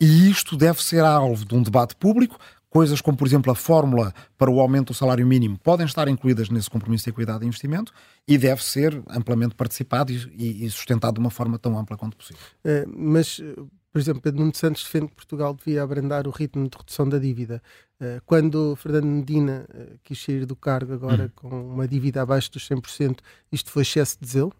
E 0.00 0.30
isto 0.30 0.56
deve 0.56 0.82
ser 0.82 1.04
alvo 1.04 1.44
de 1.44 1.54
um 1.54 1.62
debate 1.62 1.94
público. 1.96 2.38
Coisas 2.68 3.00
como, 3.00 3.16
por 3.16 3.26
exemplo, 3.26 3.52
a 3.52 3.54
fórmula 3.54 4.12
para 4.36 4.50
o 4.50 4.60
aumento 4.60 4.88
do 4.88 4.94
salário 4.94 5.26
mínimo 5.26 5.58
podem 5.58 5.86
estar 5.86 6.08
incluídas 6.08 6.50
nesse 6.50 6.68
compromisso 6.68 7.04
de 7.04 7.10
equidade 7.10 7.40
de 7.40 7.46
investimento 7.46 7.92
e 8.26 8.36
deve 8.36 8.62
ser 8.62 9.02
amplamente 9.08 9.54
participado 9.54 10.12
e, 10.12 10.64
e 10.64 10.70
sustentado 10.70 11.14
de 11.14 11.20
uma 11.20 11.30
forma 11.30 11.58
tão 11.58 11.78
ampla 11.78 11.96
quanto 11.96 12.16
possível. 12.16 12.42
É, 12.64 12.84
mas, 12.86 13.40
por 13.96 14.00
exemplo, 14.00 14.20
Pedro 14.20 14.40
Nuno 14.40 14.54
Santos 14.54 14.84
defende 14.84 15.06
que 15.06 15.14
Portugal 15.14 15.54
devia 15.54 15.82
abrandar 15.82 16.28
o 16.28 16.30
ritmo 16.30 16.68
de 16.68 16.76
redução 16.76 17.08
da 17.08 17.18
dívida. 17.18 17.62
Eh, 17.98 18.20
quando 18.26 18.76
Fernando 18.76 19.06
Medina 19.06 19.64
eh, 19.72 19.94
quis 20.04 20.22
sair 20.22 20.44
do 20.44 20.54
cargo 20.54 20.92
agora 20.92 21.24
hum. 21.24 21.30
com 21.34 21.72
uma 21.72 21.88
dívida 21.88 22.20
abaixo 22.20 22.52
dos 22.52 22.68
100%, 22.68 23.20
isto 23.50 23.70
foi 23.70 23.84
excesso 23.84 24.18
de 24.20 24.28
zelo? 24.28 24.52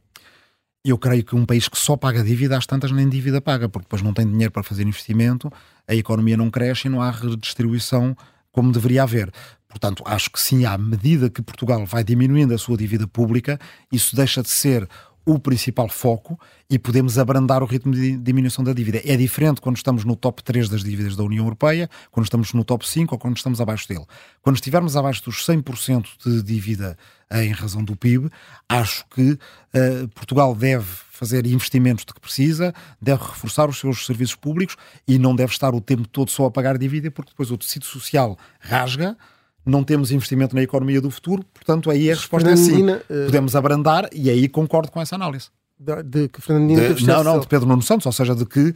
eu 0.83 0.97
creio 0.97 1.23
que 1.23 1.37
um 1.37 1.45
país 1.45 1.69
que 1.69 1.77
só 1.77 1.99
paga 1.99 2.25
dívida, 2.25 2.57
às 2.57 2.65
tantas 2.65 2.91
nem 2.93 3.07
dívida 3.11 3.39
paga, 3.39 3.69
porque 3.69 3.85
depois 3.85 4.01
não 4.01 4.15
tem 4.15 4.27
dinheiro 4.27 4.53
para 4.53 4.63
fazer 4.63 4.85
investimento, 4.85 5.53
a 5.87 5.95
economia 5.95 6.39
não 6.39 6.51
cresce 6.51 6.87
e 6.87 6.91
não 6.91 7.03
há 7.03 7.11
redistribuição 7.11 8.17
como 8.51 8.73
deveria 8.73 9.03
haver. 9.03 9.31
Portanto, 9.69 10.03
acho 10.07 10.31
que 10.31 10.41
sim, 10.41 10.65
à 10.65 10.79
medida 10.79 11.29
que 11.29 11.43
Portugal 11.43 11.85
vai 11.85 12.03
diminuindo 12.03 12.55
a 12.55 12.59
sua 12.59 12.79
dívida 12.79 13.07
pública, 13.07 13.61
isso 13.93 14.17
deixa 14.17 14.43
de 14.43 14.49
ser 14.49 14.89
o 15.27 15.41
principal 15.41 15.89
foco 15.89 16.39
e 16.71 16.79
podemos 16.79 17.19
abrandar 17.19 17.61
o 17.61 17.67
ritmo 17.67 17.93
de 17.93 18.17
diminuição 18.17 18.63
da 18.63 18.73
dívida. 18.73 19.03
É 19.05 19.17
diferente 19.17 19.61
quando 19.61 19.77
estamos 19.77 20.05
no 20.05 20.15
top 20.15 20.43
3 20.43 20.69
das 20.69 20.85
dívidas 20.85 21.17
da 21.17 21.25
União 21.25 21.45
Europeia, 21.45 21.91
quando 22.13 22.25
estamos 22.25 22.53
no 22.53 22.63
top 22.63 22.89
5 22.89 23.13
ou 23.13 23.19
quando 23.19 23.37
estamos 23.37 23.61
abaixo 23.61 23.89
dele. 23.89 24.05
Quando 24.41 24.55
estivermos 24.55 24.97
abaixo 24.97 25.25
dos 25.25 25.45
100% 25.45 26.07
de 26.25 26.43
dívida 26.45 26.97
em 27.33 27.51
razão 27.51 27.83
do 27.83 27.97
PIB, 27.97 28.31
acho 28.69 29.05
que 29.09 29.33
uh, 29.33 30.09
Portugal 30.15 30.55
deve 30.55 30.87
fazer 31.11 31.45
investimentos 31.45 32.05
de 32.05 32.15
que 32.15 32.21
precisa, 32.21 32.73
deve 33.03 33.25
reforçar 33.25 33.69
os 33.69 33.81
seus 33.81 34.07
serviços 34.07 34.37
públicos 34.37 34.77
e 35.09 35.19
não 35.19 35.35
deve 35.35 35.51
estar 35.51 35.75
o 35.75 35.81
tempo 35.81 36.07
todo 36.07 36.31
só 36.31 36.45
a 36.45 36.51
pagar 36.53 36.79
dívida, 36.79 37.11
porque 37.11 37.33
depois 37.33 37.51
o 37.51 37.59
tecido 37.59 37.85
social 37.85 38.39
rasga 38.61 39.17
não 39.67 39.83
temos 39.83 40.13
investimento 40.13 40.55
na 40.55 40.63
economia 40.63 41.01
do 41.01 41.11
futuro, 41.11 41.45
portanto 41.53 41.91
aí 41.91 42.11
a 42.11 42.15
resposta 42.15 42.51
é 42.51 42.57
sim. 42.57 42.89
Uh... 42.89 43.01
Podemos 43.27 43.57
abrandar 43.57 44.09
e 44.13 44.31
aí 44.31 44.49
concordo 44.49 44.93
com 44.93 45.01
essa 45.01 45.17
análise. 45.17 45.49
De, 45.79 46.03
de 46.03 46.29
que 46.29 46.41
Fernandina 46.41 46.95
de, 46.95 47.07
Não, 47.07 47.23
não, 47.23 47.41
de 47.41 47.47
Pedro 47.47 47.69
Nuno 47.69 47.83
Santos, 47.83 48.07
ou 48.07 48.13
seja, 48.13 48.35
de 48.35 48.47
que 48.47 48.69
uh, 48.69 48.75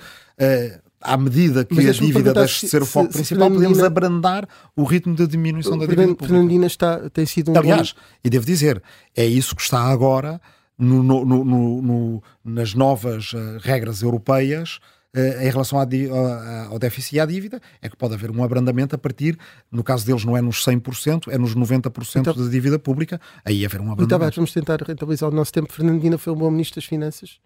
à 1.01 1.17
medida 1.17 1.65
que 1.65 1.89
a 1.89 1.93
dívida 1.93 2.35
deixa 2.35 2.67
de 2.67 2.71
ser 2.71 2.83
o 2.83 2.87
foco 2.87 3.07
se, 3.07 3.19
principal, 3.19 3.49
se 3.49 3.55
podemos 3.55 3.79
abrandar 3.83 4.47
o 4.77 4.85
ritmo 4.85 5.15
de 5.15 5.27
diminuição 5.27 5.79
da 5.79 5.87
dívida 5.87 6.09
pública. 6.09 6.27
Fernandina 6.27 6.67
está, 6.67 7.09
tem 7.09 7.25
sido 7.25 7.53
um 7.53 7.57
Aliás, 7.57 7.93
bom... 7.93 8.01
e 8.25 8.29
devo 8.29 8.45
dizer, 8.45 8.83
é 9.17 9.25
isso 9.25 9.57
que 9.57 9.63
está 9.63 9.81
agora 9.85 10.41
no, 10.77 11.03
no, 11.03 11.25
no, 11.25 12.23
nas 12.45 12.75
novas 12.75 13.33
uh, 13.33 13.59
regras 13.61 14.03
europeias 14.03 14.79
em 15.15 15.51
relação 15.51 15.79
ao 15.79 16.79
déficit 16.79 17.17
e 17.17 17.21
à 17.21 17.27
dívida, 17.27 17.61
é 17.83 17.89
que 17.89 17.97
pode 17.97 18.15
haver 18.15 18.31
um 18.31 18.45
abrandamento 18.45 18.95
a 18.95 18.99
partir, 18.99 19.37
no 19.71 19.83
caso 19.83 20.07
deles 20.07 20.25
não 20.25 20.37
é 20.37 20.41
nos 20.41 20.65
100%, 20.65 21.33
é 21.33 21.37
nos 21.37 21.55
90% 21.55 22.21
então, 22.21 22.35
da 22.35 22.49
dívida 22.49 22.79
pública, 22.79 23.21
aí 23.45 23.67
haver 23.67 23.81
um 23.81 23.91
abrandamento. 23.91 24.15
Então 24.15 24.31
vamos 24.37 24.53
tentar 24.53 24.81
rentabilizar 24.83 25.29
o 25.29 25.33
nosso 25.33 25.53
tempo. 25.53 25.73
Fernandina 25.73 26.17
foi 26.17 26.33
um 26.33 26.37
bom 26.37 26.51
Ministro 26.51 26.81
das 26.81 26.85
Finanças? 26.85 27.41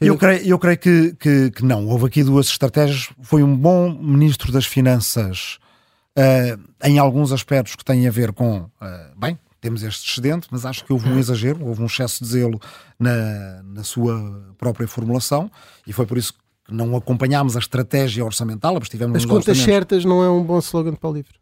Eu 0.00 0.18
creio, 0.18 0.44
eu 0.44 0.58
creio 0.58 0.78
que, 0.78 1.14
que, 1.14 1.50
que, 1.52 1.64
não. 1.64 1.86
Houve 1.86 2.06
aqui 2.06 2.24
duas 2.24 2.46
estratégias. 2.48 3.10
Foi 3.22 3.42
um 3.42 3.56
bom 3.56 3.92
Ministro 3.92 4.50
das 4.50 4.66
Finanças 4.66 5.58
uh, 6.18 6.60
em 6.82 6.98
alguns 6.98 7.32
aspectos 7.32 7.76
que 7.76 7.84
têm 7.84 8.08
a 8.08 8.10
ver 8.10 8.32
com, 8.32 8.62
uh, 8.62 8.70
bem, 9.16 9.38
temos 9.64 9.82
este 9.82 10.06
excedente, 10.10 10.46
mas 10.50 10.66
acho 10.66 10.84
que 10.84 10.92
houve 10.92 11.08
um 11.08 11.18
exagero, 11.18 11.64
houve 11.64 11.80
um 11.80 11.86
excesso 11.86 12.22
de 12.22 12.28
zelo 12.28 12.60
na, 12.98 13.62
na 13.62 13.82
sua 13.82 14.54
própria 14.58 14.86
formulação 14.86 15.50
e 15.86 15.92
foi 15.92 16.04
por 16.04 16.18
isso 16.18 16.34
que 16.34 16.74
não 16.74 16.94
acompanhámos 16.94 17.56
a 17.56 17.60
estratégia 17.60 18.22
orçamental, 18.22 18.76
abstivemos 18.76 19.16
As 19.16 19.24
contas 19.24 19.56
certas 19.56 20.04
não 20.04 20.22
é 20.22 20.28
um 20.28 20.44
bom 20.44 20.58
slogan 20.58 20.94
para 20.94 21.08
o 21.08 21.14
livro. 21.14 21.32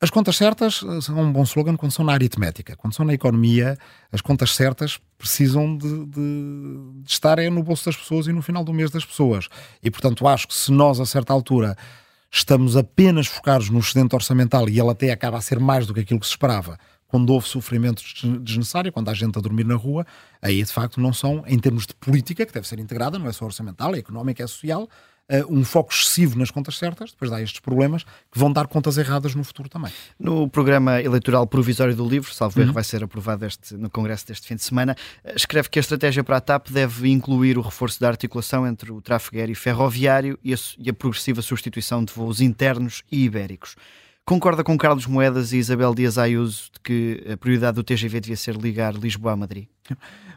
As 0.00 0.08
contas 0.08 0.36
certas 0.36 0.82
eh, 0.82 1.02
são 1.02 1.20
um 1.20 1.30
bom 1.30 1.42
slogan 1.42 1.76
quando 1.76 1.92
são 1.92 2.02
na 2.02 2.14
aritmética. 2.14 2.74
Quando 2.74 2.94
são 2.94 3.04
na 3.04 3.12
economia, 3.12 3.76
as 4.10 4.22
contas 4.22 4.54
certas 4.54 4.98
precisam 5.18 5.76
de, 5.76 6.06
de, 6.06 7.02
de 7.02 7.10
estar 7.10 7.36
no 7.50 7.62
bolso 7.62 7.84
das 7.84 7.96
pessoas 7.96 8.26
e 8.26 8.32
no 8.32 8.40
final 8.40 8.64
do 8.64 8.72
mês 8.72 8.90
das 8.90 9.04
pessoas. 9.04 9.48
E, 9.82 9.90
portanto, 9.90 10.26
acho 10.26 10.48
que 10.48 10.54
se 10.54 10.72
nós, 10.72 10.98
a 10.98 11.04
certa 11.04 11.34
altura, 11.34 11.76
estamos 12.30 12.74
apenas 12.74 13.26
focados 13.26 13.68
no 13.68 13.80
excedente 13.80 14.14
orçamental 14.14 14.66
e 14.66 14.80
ele 14.80 14.88
até 14.88 15.10
acaba 15.10 15.36
a 15.36 15.42
ser 15.42 15.60
mais 15.60 15.86
do 15.86 15.92
que 15.92 16.00
aquilo 16.00 16.20
que 16.20 16.26
se 16.26 16.32
esperava, 16.32 16.78
quando 17.10 17.30
houve 17.30 17.48
sofrimento 17.48 18.02
desnecessário, 18.40 18.92
quando 18.92 19.08
há 19.08 19.14
gente 19.14 19.36
a 19.36 19.42
dormir 19.42 19.64
na 19.64 19.74
rua, 19.74 20.06
aí 20.40 20.62
de 20.62 20.72
facto 20.72 21.00
não 21.00 21.12
são, 21.12 21.42
em 21.46 21.58
termos 21.58 21.86
de 21.86 21.94
política, 21.94 22.46
que 22.46 22.52
deve 22.52 22.68
ser 22.68 22.78
integrada, 22.78 23.18
não 23.18 23.26
é 23.26 23.32
só 23.32 23.44
orçamental, 23.44 23.94
é 23.94 23.98
económica, 23.98 24.44
é 24.44 24.46
social, 24.46 24.88
uh, 25.28 25.52
um 25.52 25.64
foco 25.64 25.92
excessivo 25.92 26.38
nas 26.38 26.52
contas 26.52 26.78
certas, 26.78 27.10
depois 27.10 27.28
dá 27.28 27.42
estes 27.42 27.58
problemas 27.58 28.04
que 28.04 28.38
vão 28.38 28.52
dar 28.52 28.68
contas 28.68 28.96
erradas 28.96 29.34
no 29.34 29.42
futuro 29.42 29.68
também. 29.68 29.92
No 30.18 30.48
programa 30.48 31.02
eleitoral 31.02 31.48
provisório 31.48 31.96
do 31.96 32.08
livro, 32.08 32.32
salvo 32.32 32.60
erro, 32.60 32.68
uhum. 32.68 32.74
vai 32.74 32.84
ser 32.84 33.02
aprovado 33.02 33.44
este, 33.44 33.74
no 33.74 33.90
Congresso 33.90 34.28
deste 34.28 34.46
fim 34.46 34.54
de 34.54 34.62
semana, 34.62 34.96
eh, 35.24 35.34
escreve 35.34 35.68
que 35.68 35.80
a 35.80 35.82
estratégia 35.82 36.22
para 36.22 36.36
a 36.36 36.40
TAP 36.40 36.68
deve 36.70 37.08
incluir 37.08 37.58
o 37.58 37.60
reforço 37.60 38.00
da 38.00 38.06
articulação 38.06 38.64
entre 38.64 38.92
o 38.92 39.00
tráfego 39.00 39.36
aéreo 39.36 39.52
e 39.52 39.56
ferroviário 39.56 40.38
e 40.44 40.54
a, 40.54 40.56
e 40.78 40.88
a 40.88 40.94
progressiva 40.94 41.42
substituição 41.42 42.04
de 42.04 42.12
voos 42.12 42.40
internos 42.40 43.02
e 43.10 43.24
ibéricos. 43.24 43.74
Concorda 44.30 44.62
com 44.62 44.78
Carlos 44.78 45.08
Moedas 45.08 45.52
e 45.52 45.56
Isabel 45.56 45.92
Dias 45.92 46.16
Ayuso 46.16 46.70
de 46.74 46.80
que 46.84 47.32
a 47.32 47.36
prioridade 47.36 47.74
do 47.74 47.82
TGV 47.82 48.20
devia 48.20 48.36
ser 48.36 48.54
ligar 48.54 48.94
Lisboa 48.94 49.32
a 49.32 49.36
Madrid? 49.36 49.66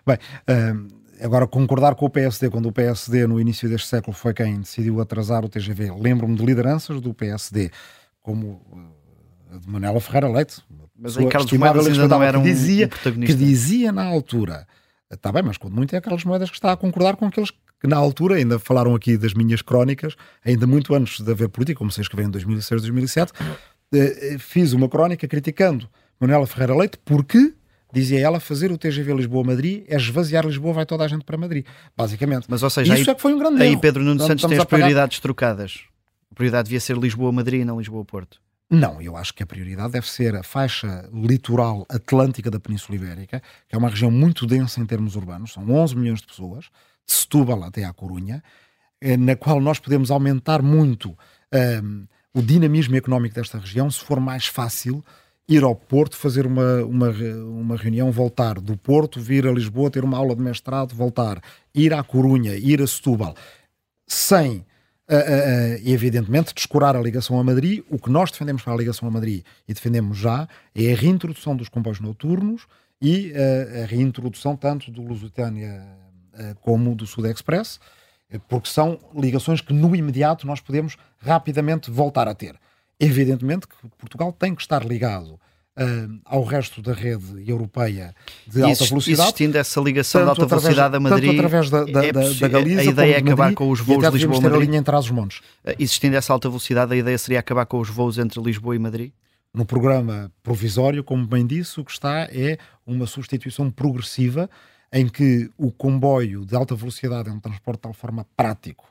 Bem, 0.03 0.17
uh, 0.17 0.87
agora 1.23 1.45
concordar 1.45 1.93
com 1.93 2.07
o 2.07 2.09
PSD, 2.09 2.49
quando 2.49 2.65
o 2.65 2.71
PSD 2.71 3.27
no 3.27 3.39
início 3.39 3.69
deste 3.69 3.87
século 3.87 4.17
foi 4.17 4.33
quem 4.33 4.61
decidiu 4.61 4.99
atrasar 4.99 5.45
o 5.45 5.47
TGV. 5.47 5.91
Lembro-me 5.91 6.35
de 6.35 6.43
lideranças 6.43 6.99
do 6.99 7.13
PSD, 7.13 7.69
como 8.19 8.63
a 9.51 9.59
de 9.59 9.69
Manela 9.69 10.01
Ferreira 10.01 10.27
Leite. 10.27 10.59
Mas 10.97 11.15
em 11.15 11.29
Carlos 11.29 11.51
Moedas 11.51 11.87
ainda 11.87 12.07
não 12.07 12.23
era 12.23 12.39
um, 12.39 12.41
dizia, 12.41 12.89
um 13.05 13.19
Que 13.19 13.35
dizia 13.35 13.91
na 13.91 14.05
altura, 14.05 14.67
está 15.11 15.31
bem, 15.31 15.43
mas 15.43 15.55
quando 15.55 15.75
muito 15.75 15.95
é 15.95 16.01
Carlos 16.01 16.25
Moedas 16.25 16.49
que 16.49 16.55
está 16.55 16.71
a 16.71 16.75
concordar 16.75 17.15
com 17.15 17.27
aqueles 17.27 17.51
que 17.83 17.87
na 17.89 17.97
altura, 17.97 18.35
ainda 18.35 18.57
falaram 18.57 18.95
aqui 18.95 19.17
das 19.17 19.33
minhas 19.33 19.61
crónicas, 19.61 20.15
ainda 20.43 20.65
muito 20.65 20.95
antes 20.95 21.19
de 21.19 21.29
haver 21.29 21.49
política, 21.49 21.77
como 21.77 21.91
se 21.91 21.99
escrever 21.99 22.29
em 22.29 22.31
2006, 22.31 22.81
2007, 22.81 23.33
eh, 23.37 23.43
fiz 24.39 24.73
uma 24.73 24.89
crónica 24.89 25.27
criticando 25.27 25.89
Manuela 26.19 26.47
Ferreira 26.47 26.75
Leite 26.75 26.97
porque 27.03 27.53
dizia 27.93 28.19
ela, 28.19 28.39
fazer 28.39 28.71
o 28.71 28.77
TGV 28.77 29.13
Lisboa-Madrid 29.13 29.83
é 29.87 29.95
esvaziar 29.95 30.45
Lisboa, 30.45 30.73
vai 30.73 30.85
toda 30.85 31.03
a 31.03 31.07
gente 31.07 31.23
para 31.23 31.37
Madrid, 31.37 31.65
basicamente. 31.95 32.47
Mas, 32.49 32.63
ou 32.63 32.69
seja, 32.69 32.93
isso 32.93 33.09
aí, 33.09 33.13
é 33.13 33.15
que 33.15 33.21
foi 33.21 33.33
um 33.33 33.37
grande 33.37 33.61
aí 33.61 33.71
erro. 33.71 33.81
Pedro 33.81 34.03
Nuno 34.03 34.19
Santos 34.19 34.43
tem 34.45 34.57
as 34.57 34.65
prioridades 34.65 35.19
trocadas. 35.19 35.81
A 36.31 36.35
prioridade 36.35 36.65
devia 36.65 36.79
ser 36.79 36.97
Lisboa-Madrid 36.97 37.61
e 37.61 37.65
não 37.65 37.77
Lisboa-Porto. 37.77 38.41
Não, 38.69 38.99
eu 38.99 39.15
acho 39.15 39.35
que 39.35 39.43
a 39.43 39.45
prioridade 39.45 39.91
deve 39.91 40.09
ser 40.09 40.35
a 40.35 40.41
faixa 40.41 41.07
litoral 41.13 41.85
atlântica 41.87 42.49
da 42.49 42.59
Península 42.59 42.95
Ibérica, 42.95 43.39
que 43.69 43.75
é 43.75 43.77
uma 43.77 43.89
região 43.89 44.09
muito 44.09 44.47
densa 44.47 44.81
em 44.81 44.85
termos 44.85 45.15
urbanos, 45.15 45.53
são 45.53 45.69
11 45.69 45.95
milhões 45.95 46.21
de 46.21 46.25
pessoas, 46.25 46.65
de 47.05 47.13
Setúbal 47.13 47.63
até 47.63 47.83
à 47.83 47.93
Corunha, 47.93 48.43
eh, 48.99 49.15
na 49.15 49.35
qual 49.35 49.61
nós 49.61 49.77
podemos 49.77 50.09
aumentar 50.09 50.63
muito 50.63 51.11
um, 51.11 51.15
ehm, 51.51 52.07
o 52.33 52.41
dinamismo 52.41 52.95
económico 52.95 53.35
desta 53.35 53.59
região 53.59 53.89
se 53.91 54.03
for 54.03 54.19
mais 54.19 54.47
fácil 54.47 55.03
ir 55.47 55.63
ao 55.63 55.75
Porto, 55.75 56.15
fazer 56.15 56.45
uma, 56.45 56.83
uma, 56.83 57.09
uma 57.09 57.77
reunião, 57.77 58.11
voltar 58.11 58.59
do 58.59 58.77
Porto, 58.77 59.19
vir 59.19 59.45
a 59.45 59.51
Lisboa, 59.51 59.91
ter 59.91 60.03
uma 60.03 60.17
aula 60.17 60.35
de 60.35 60.41
mestrado, 60.41 60.95
voltar, 60.95 61.41
ir 61.75 61.93
à 61.93 62.01
Corunha, 62.03 62.55
ir 62.55 62.81
a 62.81 62.87
Setúbal, 62.87 63.35
sem 64.07 64.57
uh, 64.57 65.15
uh, 65.15 65.81
evidentemente, 65.85 66.53
descurar 66.53 66.95
a 66.95 67.01
ligação 67.01 67.39
a 67.39 67.43
Madrid. 67.43 67.83
O 67.89 67.99
que 67.99 68.09
nós 68.09 68.31
defendemos 68.31 68.61
para 68.61 68.73
a 68.73 68.77
ligação 68.77 69.07
a 69.07 69.11
Madrid 69.11 69.43
e 69.67 69.73
defendemos 69.73 70.17
já 70.17 70.47
é 70.73 70.93
a 70.93 70.95
reintrodução 70.95 71.55
dos 71.55 71.69
comboios 71.69 71.99
noturnos 71.99 72.65
e 73.01 73.31
uh, 73.31 73.83
a 73.83 73.85
reintrodução 73.85 74.55
tanto 74.55 74.91
do 74.91 75.01
Lusitânia 75.01 76.01
como 76.61 76.95
do 76.95 77.05
Sud 77.05 77.29
Express, 77.29 77.79
porque 78.47 78.69
são 78.69 78.99
ligações 79.15 79.61
que 79.61 79.73
no 79.73 79.95
imediato 79.95 80.47
nós 80.47 80.59
podemos 80.59 80.97
rapidamente 81.19 81.89
voltar 81.89 82.27
a 82.27 82.33
ter. 82.33 82.55
Evidentemente 82.99 83.67
que 83.67 83.75
Portugal 83.97 84.31
tem 84.31 84.55
que 84.55 84.61
estar 84.61 84.85
ligado 84.85 85.39
uh, 85.77 86.19
ao 86.25 86.43
resto 86.43 86.81
da 86.81 86.93
rede 86.93 87.49
europeia 87.49 88.15
de 88.47 88.59
e 88.59 88.63
alta 88.63 88.85
velocidade. 88.85 89.21
Existindo 89.21 89.57
essa 89.57 89.81
ligação 89.81 90.23
de 90.23 90.29
alta 90.29 90.43
através, 90.43 90.63
velocidade 90.63 90.95
a 90.95 90.99
Madrid, 90.99 91.29
tanto 91.29 91.39
através 91.39 91.69
da, 91.69 91.83
da, 91.85 92.05
é 92.05 92.11
da 92.11 92.47
Galiza, 92.47 92.81
a 92.81 92.85
ideia 92.85 93.15
é 93.15 93.17
acabar 93.17 93.37
Madrid, 93.37 93.57
com 93.57 93.69
os 93.69 93.79
voos 93.79 94.13
Lisboa-Madrid. 94.13 94.61
a 94.61 94.65
linha 94.65 94.77
entre 94.77 94.95
os 94.95 95.11
montes. 95.11 95.39
Uh, 95.39 95.75
existindo 95.79 96.15
essa 96.15 96.33
alta 96.33 96.49
velocidade, 96.49 96.93
a 96.93 96.95
ideia 96.95 97.17
seria 97.17 97.39
acabar 97.39 97.65
com 97.65 97.79
os 97.79 97.89
voos 97.89 98.17
entre 98.17 98.41
Lisboa 98.41 98.75
e 98.75 98.79
Madrid? 98.79 99.11
No 99.53 99.65
programa 99.65 100.31
provisório, 100.41 101.03
como 101.03 101.27
bem 101.27 101.45
disse, 101.45 101.79
o 101.79 101.85
que 101.85 101.91
está 101.91 102.27
é 102.31 102.57
uma 102.87 103.05
substituição 103.05 103.69
progressiva 103.69 104.49
em 104.93 105.09
que 105.09 105.49
o 105.57 105.71
comboio 105.71 106.45
de 106.45 106.55
alta 106.55 106.75
velocidade 106.75 107.27
é 107.27 107.31
um 107.31 107.39
transporte 107.39 107.79
de 107.79 107.81
tal 107.81 107.93
forma 107.93 108.27
prático, 108.37 108.85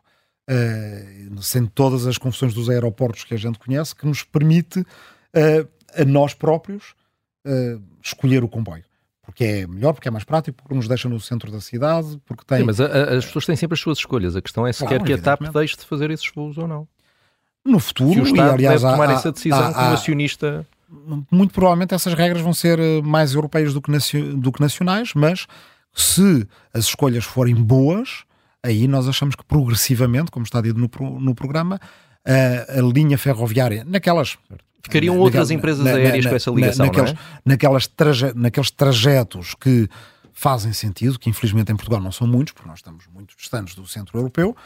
uh, 0.51 1.43
sendo 1.43 1.71
todas 1.71 2.07
as 2.09 2.19
confusões 2.19 2.53
dos 2.53 2.69
aeroportos 2.69 3.23
que 3.23 3.33
a 3.33 3.37
gente 3.37 3.59
conhece, 3.59 3.95
que 3.95 4.05
nos 4.05 4.25
permite 4.25 4.81
uh, 4.81 5.69
a 5.97 6.05
nós 6.05 6.35
próprios 6.35 6.95
uh, 7.47 7.81
escolher 8.03 8.43
o 8.43 8.49
comboio. 8.49 8.85
Porque 9.25 9.45
é 9.45 9.67
melhor, 9.69 9.93
porque 9.93 10.09
é 10.09 10.11
mais 10.11 10.25
prático, 10.25 10.61
porque 10.61 10.75
nos 10.75 10.89
deixa 10.89 11.09
no 11.09 11.21
centro 11.21 11.53
da 11.53 11.61
cidade, 11.61 12.21
porque 12.27 12.45
tem... 12.45 12.59
Sim, 12.59 12.65
mas 12.65 12.81
a, 12.81 12.87
a, 12.87 13.19
as 13.19 13.25
pessoas 13.25 13.47
têm 13.47 13.55
sempre 13.55 13.75
as 13.75 13.81
suas 13.81 13.99
escolhas. 13.99 14.35
A 14.35 14.43
questão 14.43 14.67
é 14.67 14.73
se 14.73 14.81
claro, 14.81 14.99
quer 14.99 15.07
que 15.07 15.13
a 15.13 15.19
TAP 15.19 15.43
deixe 15.55 15.77
de 15.77 15.85
fazer 15.85 16.11
esses 16.11 16.29
voos 16.35 16.59
ou 16.59 16.67
não. 16.67 16.89
No 17.65 17.79
futuro, 17.79 18.15
Se 18.15 18.21
o 18.21 18.25
Estado 18.25 18.61
e 18.61 18.67
aliás... 18.67 18.83
Deve 18.83 18.93
tomar 18.93 19.09
há, 19.09 19.13
essa 19.13 19.31
decisão 19.31 19.69
há, 19.69 19.73
como 19.73 19.87
acionista... 19.93 20.67
Muito 21.31 21.55
provavelmente 21.55 21.95
essas 21.95 22.13
regras 22.13 22.43
vão 22.43 22.53
ser 22.53 22.79
mais 23.03 23.33
europeias 23.33 23.73
do 23.73 23.81
que, 23.81 23.91
do 24.35 24.53
que 24.53 24.61
nacionais, 24.61 25.15
mas 25.15 25.47
se 25.93 26.47
as 26.73 26.85
escolhas 26.85 27.25
forem 27.25 27.55
boas, 27.55 28.25
aí 28.63 28.87
nós 28.89 29.09
achamos 29.09 29.35
que 29.35 29.45
progressivamente, 29.45 30.31
como 30.31 30.45
está 30.45 30.61
dito 30.61 30.79
no, 30.79 31.21
no 31.21 31.35
programa, 31.35 31.81
a, 32.25 32.79
a 32.79 32.83
linha 32.83 33.19
ferroviária, 33.19 33.85
naquelas 33.85 34.39
Ficariam 34.83 35.17
outras 35.19 35.51
empresas 35.51 35.85
na, 35.85 35.93
aéreas 35.93 36.25
na, 36.25 36.31
com 36.31 36.37
essa 36.37 36.51
ligação, 36.51 36.87
naqueles, 36.87 37.11
é? 37.13 37.17
naquelas 37.45 37.87
traje, 37.87 38.33
naqueles 38.35 38.71
trajetos 38.71 39.55
que 39.55 39.89
fazem 40.33 40.73
sentido, 40.73 41.19
que 41.19 41.31
infelizmente 41.31 41.71
em 41.71 41.77
Portugal 41.77 42.01
não 42.01 42.11
são 42.11 42.27
muitos, 42.27 42.53
porque 42.53 42.69
nós 42.69 42.81
estamos 42.81 43.07
muito 43.07 43.37
distantes 43.37 43.77
do 43.77 43.87
centro 43.87 44.19
europeu, 44.19 44.57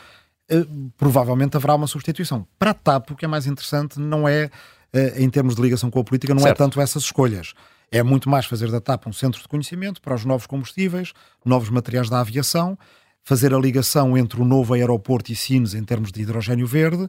eh, 0.48 0.64
provavelmente 0.96 1.56
haverá 1.56 1.74
uma 1.74 1.86
substituição. 1.86 2.46
Para 2.58 2.70
a 2.70 2.74
TAP, 2.74 3.10
o 3.10 3.16
que 3.16 3.26
é 3.26 3.28
mais 3.28 3.46
interessante 3.46 4.00
não 4.00 4.26
é, 4.26 4.50
eh, 4.92 5.22
em 5.22 5.28
termos 5.28 5.54
de 5.54 5.60
ligação 5.60 5.90
com 5.90 6.00
a 6.00 6.04
política, 6.04 6.32
não 6.32 6.40
é 6.40 6.44
certo. 6.44 6.62
é 6.62 6.64
tanto 6.64 6.80
essas 6.80 7.02
escolhas. 7.02 7.52
É 7.90 8.02
muito 8.02 8.28
mais 8.28 8.46
fazer 8.46 8.70
da 8.70 8.80
TAP 8.80 9.06
um 9.06 9.12
centro 9.12 9.40
de 9.40 9.48
conhecimento 9.48 10.00
para 10.00 10.14
os 10.14 10.24
novos 10.24 10.46
combustíveis, 10.46 11.12
novos 11.44 11.70
materiais 11.70 12.10
da 12.10 12.20
aviação, 12.20 12.76
fazer 13.22 13.54
a 13.54 13.58
ligação 13.58 14.16
entre 14.16 14.40
o 14.40 14.44
novo 14.44 14.74
aeroporto 14.74 15.32
e 15.32 15.36
Sines 15.36 15.74
em 15.74 15.84
termos 15.84 16.12
de 16.12 16.22
hidrogênio 16.22 16.66
verde, 16.66 17.08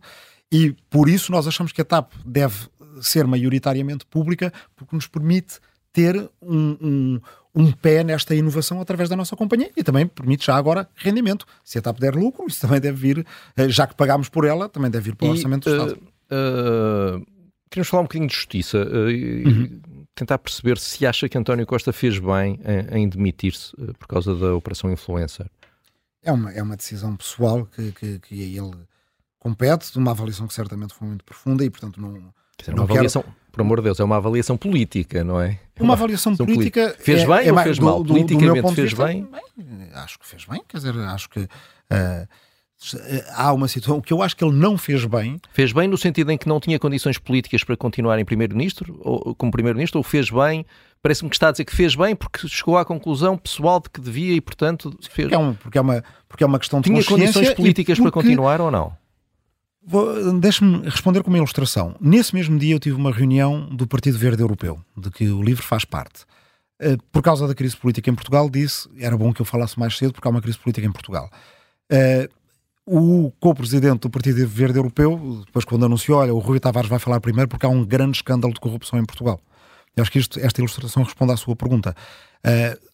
e 0.51 0.75
por 0.89 1.09
isso 1.09 1.31
nós 1.31 1.47
achamos 1.47 1.71
que 1.71 1.81
a 1.81 1.85
TAP 1.85 2.11
deve 2.25 2.55
ser 3.01 3.27
maioritariamente 3.27 4.05
pública, 4.05 4.51
porque 4.75 4.95
nos 4.95 5.07
permite 5.07 5.59
ter 5.91 6.29
um, 6.41 6.77
um, 6.81 7.21
um, 7.55 7.71
pé 7.71 8.03
nesta 8.03 8.35
inovação 8.35 8.79
através 8.79 9.09
da 9.09 9.15
nossa 9.15 9.35
companhia 9.35 9.71
e 9.75 9.83
também 9.83 10.05
permite 10.05 10.45
já 10.45 10.55
agora 10.55 10.87
rendimento. 10.95 11.45
Se 11.63 11.79
a 11.79 11.81
TAP 11.81 11.99
der 11.99 12.15
lucro, 12.15 12.45
isso 12.47 12.61
também 12.61 12.79
deve 12.79 12.97
vir, 12.97 13.25
eh, 13.55 13.69
já 13.69 13.87
que 13.87 13.95
pagámos 13.95 14.29
por 14.29 14.45
ela, 14.45 14.69
também 14.69 14.91
deve 14.91 15.11
vir 15.11 15.15
para 15.15 15.27
o 15.27 15.31
orçamento 15.31 15.69
do 15.69 15.75
uh, 15.75 15.85
Estado. 15.87 16.01
Uh, 16.31 17.25
queremos 17.69 17.87
falar 17.89 18.01
um 18.01 18.05
bocadinho 18.05 18.27
de 18.27 18.35
justiça 18.35 18.77
uh, 18.77 19.47
uhum. 19.47 19.81
Tentar 20.17 20.37
perceber 20.39 20.77
se 20.77 21.05
acha 21.05 21.29
que 21.29 21.37
António 21.37 21.65
Costa 21.65 21.93
fez 21.93 22.17
bem 22.17 22.59
em, 22.91 23.01
em 23.01 23.09
demitir-se 23.09 23.75
por 23.99 24.07
causa 24.07 24.35
da 24.35 24.55
Operação 24.55 24.91
Influencer. 24.91 25.47
É 26.23 26.31
uma, 26.31 26.51
é 26.51 26.61
uma 26.61 26.75
decisão 26.75 27.15
pessoal 27.15 27.65
que, 27.65 27.91
que, 27.91 28.19
que 28.19 28.43
a 28.43 28.63
ele 28.63 28.75
compete, 29.39 29.91
de 29.91 29.97
uma 29.97 30.11
avaliação 30.11 30.47
que 30.47 30.53
certamente 30.53 30.93
foi 30.93 31.07
muito 31.07 31.23
profunda 31.23 31.63
e, 31.63 31.69
portanto, 31.69 32.01
não 32.01 32.33
dizer, 32.59 32.73
uma 32.73 32.83
avaliação, 32.83 33.21
quero... 33.21 33.35
por 33.51 33.61
amor 33.61 33.77
de 33.77 33.83
Deus, 33.85 33.99
é 33.99 34.03
uma 34.03 34.17
avaliação 34.17 34.57
política, 34.57 35.23
não 35.23 35.39
é? 35.39 35.59
é 35.75 35.83
uma, 35.83 35.93
avaliação 35.93 36.35
política. 36.35 36.95
Fez 36.99 37.21
é, 37.21 37.27
bem 37.27 37.47
é 37.47 37.53
ou 37.53 37.59
fez 37.59 37.79
mal? 37.79 38.03
Do, 38.03 38.13
Politicamente 38.13 38.61
do 38.61 38.73
fez 38.73 38.89
vista, 38.89 39.05
bem? 39.05 39.27
bem? 39.55 39.89
Acho 39.93 40.19
que 40.19 40.27
fez 40.27 40.45
bem, 40.45 40.61
quer 40.67 40.77
dizer, 40.77 40.97
acho 40.97 41.29
que. 41.29 41.39
Uh, 41.41 42.27
há 43.33 43.51
uma 43.53 43.67
situação. 43.67 44.01
Que 44.01 44.13
eu 44.13 44.21
acho 44.21 44.35
que 44.35 44.43
ele 44.43 44.55
não 44.55 44.77
fez 44.77 45.05
bem. 45.05 45.39
Fez 45.51 45.71
bem 45.71 45.87
no 45.87 45.97
sentido 45.97 46.31
em 46.31 46.37
que 46.37 46.47
não 46.47 46.59
tinha 46.59 46.77
condições 46.79 47.17
políticas 47.17 47.63
para 47.63 47.75
continuar 47.75 48.19
em 48.19 48.25
Primeiro-Ministro, 48.25 48.99
ou 49.01 49.35
como 49.35 49.51
Primeiro-Ministro, 49.51 49.99
ou 49.99 50.03
fez 50.03 50.29
bem. 50.29 50.65
Parece-me 51.01 51.29
que 51.29 51.35
está 51.35 51.49
a 51.49 51.51
dizer 51.51 51.65
que 51.65 51.75
fez 51.75 51.95
bem 51.95 52.15
porque 52.15 52.47
chegou 52.47 52.77
à 52.77 52.83
conclusão 52.83 53.37
pessoal 53.37 53.79
de 53.79 53.89
que 53.89 54.01
devia 54.01 54.33
e, 54.33 54.41
portanto, 54.41 54.97
fez. 55.09 55.31
É, 55.31 55.37
um, 55.37 55.53
porque 55.53 55.77
é, 55.77 55.81
uma, 55.81 56.03
porque 56.27 56.43
é 56.43 56.47
uma 56.47 56.59
questão 56.59 56.81
de 56.81 56.89
Tinha 56.89 57.03
condições 57.03 57.53
políticas 57.53 57.97
porque... 57.97 58.11
para 58.11 58.21
continuar 58.21 58.61
ou 58.61 58.71
não? 58.71 58.93
Deixe-me 60.41 60.83
responder 60.83 61.23
com 61.23 61.29
uma 61.29 61.37
ilustração. 61.37 61.95
Nesse 62.01 62.35
mesmo 62.35 62.59
dia 62.59 62.75
eu 62.75 62.79
tive 62.79 62.97
uma 62.97 63.11
reunião 63.11 63.69
do 63.69 63.87
Partido 63.87 64.17
Verde 64.17 64.41
Europeu, 64.41 64.81
de 64.97 65.09
que 65.09 65.29
o 65.29 65.41
LIVRE 65.41 65.63
faz 65.63 65.85
parte. 65.85 66.25
Eh, 66.79 66.97
por 67.09 67.23
causa 67.23 67.47
da 67.47 67.55
crise 67.55 67.77
política 67.77 68.09
em 68.09 68.15
Portugal, 68.15 68.49
disse, 68.49 68.89
era 68.99 69.17
bom 69.17 69.31
que 69.31 69.41
eu 69.41 69.45
falasse 69.45 69.79
mais 69.79 69.97
cedo 69.97 70.11
porque 70.11 70.27
há 70.27 70.31
uma 70.31 70.41
crise 70.41 70.57
política 70.57 70.85
em 70.85 70.91
Portugal. 70.91 71.29
Eh, 71.89 72.29
o 72.87 73.33
co-presidente 73.41 73.99
do 73.99 74.09
Partido 74.09 74.47
Verde 74.47 74.79
Europeu, 74.79 75.43
depois 75.45 75.65
quando 75.65 75.85
anunciou, 75.85 76.19
olha, 76.19 76.33
o 76.33 76.39
Rui 76.39 76.57
Tavares 76.57 76.89
vai 76.89 76.99
falar 76.99 77.19
primeiro 77.19 77.49
porque 77.49 77.65
há 77.65 77.69
um 77.69 77.85
grande 77.85 78.17
escândalo 78.17 78.53
de 78.53 78.61
corrupção 78.61 78.97
em 78.97 79.03
Portugal. 79.03 79.41
Eu 79.93 80.03
acho 80.03 80.11
que 80.11 80.19
isto, 80.19 80.39
esta 80.39 80.61
ilustração 80.61 81.03
responde 81.03 81.33
à 81.33 81.37
sua 81.37 81.53
pergunta. 81.53 81.93
Uh, 82.45 82.87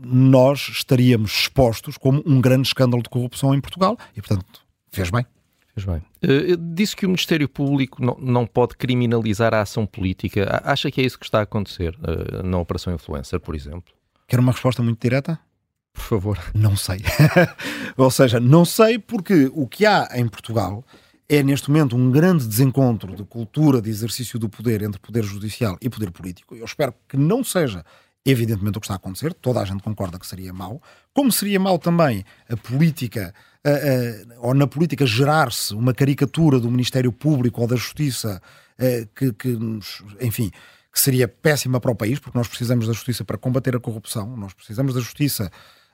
nós 0.00 0.68
estaríamos 0.68 1.32
expostos 1.32 1.96
como 1.96 2.22
um 2.26 2.42
grande 2.42 2.68
escândalo 2.68 3.02
de 3.02 3.08
corrupção 3.08 3.54
em 3.54 3.60
Portugal 3.60 3.96
e, 4.14 4.20
portanto, 4.20 4.60
fez 4.90 5.10
bem. 5.10 5.24
Fez 5.74 5.86
bem. 5.86 6.02
Uh, 6.22 6.56
disse 6.74 6.94
que 6.94 7.06
o 7.06 7.08
Ministério 7.08 7.48
Público 7.48 8.04
não, 8.04 8.18
não 8.20 8.46
pode 8.46 8.76
criminalizar 8.76 9.54
a 9.54 9.62
ação 9.62 9.86
política. 9.86 10.60
Acha 10.62 10.90
que 10.90 11.00
é 11.00 11.04
isso 11.04 11.18
que 11.18 11.24
está 11.24 11.38
a 11.38 11.42
acontecer 11.42 11.96
uh, 12.00 12.42
na 12.46 12.58
Operação 12.58 12.92
Influencer, 12.92 13.40
por 13.40 13.54
exemplo? 13.54 13.94
Quer 14.26 14.40
uma 14.40 14.52
resposta 14.52 14.82
muito 14.82 15.00
direta? 15.00 15.40
Por 15.98 16.04
favor. 16.04 16.38
Não 16.54 16.76
sei. 16.76 17.02
Ou 17.96 18.10
seja, 18.10 18.38
não 18.38 18.64
sei 18.64 18.98
porque 18.98 19.50
o 19.52 19.66
que 19.66 19.84
há 19.84 20.08
em 20.14 20.28
Portugal 20.28 20.84
é 21.28 21.42
neste 21.42 21.68
momento 21.70 21.96
um 21.96 22.10
grande 22.10 22.46
desencontro 22.46 23.14
de 23.16 23.24
cultura 23.24 23.82
de 23.82 23.90
exercício 23.90 24.38
do 24.38 24.48
poder 24.48 24.80
entre 24.82 25.00
poder 25.00 25.24
judicial 25.24 25.76
e 25.82 25.90
poder 25.90 26.10
político. 26.12 26.54
Eu 26.54 26.64
espero 26.64 26.94
que 27.08 27.16
não 27.16 27.42
seja 27.42 27.84
evidentemente 28.24 28.78
o 28.78 28.80
que 28.80 28.86
está 28.86 28.94
a 28.94 28.96
acontecer, 28.96 29.34
toda 29.34 29.60
a 29.60 29.64
gente 29.64 29.82
concorda 29.82 30.18
que 30.18 30.26
seria 30.26 30.52
mau, 30.52 30.80
como 31.14 31.32
seria 31.32 31.58
mau 31.58 31.78
também 31.78 32.24
a 32.48 32.56
política, 32.56 33.34
a, 33.64 33.70
a, 33.70 34.46
ou 34.46 34.54
na 34.54 34.66
política 34.66 35.06
gerar-se 35.06 35.74
uma 35.74 35.94
caricatura 35.94 36.60
do 36.60 36.70
Ministério 36.70 37.10
Público 37.10 37.60
ou 37.60 37.66
da 37.66 37.76
Justiça 37.76 38.40
a, 38.78 39.06
que, 39.14 39.32
que, 39.32 39.58
enfim, 40.20 40.50
que 40.92 41.00
seria 41.00 41.26
péssima 41.26 41.80
para 41.80 41.90
o 41.90 41.94
país, 41.94 42.18
porque 42.18 42.36
nós 42.36 42.48
precisamos 42.48 42.86
da 42.86 42.92
Justiça 42.92 43.24
para 43.24 43.38
combater 43.38 43.74
a 43.74 43.80
corrupção, 43.80 44.36
nós 44.36 44.52
precisamos 44.52 44.94
da 44.94 45.00
Justiça 45.00 45.50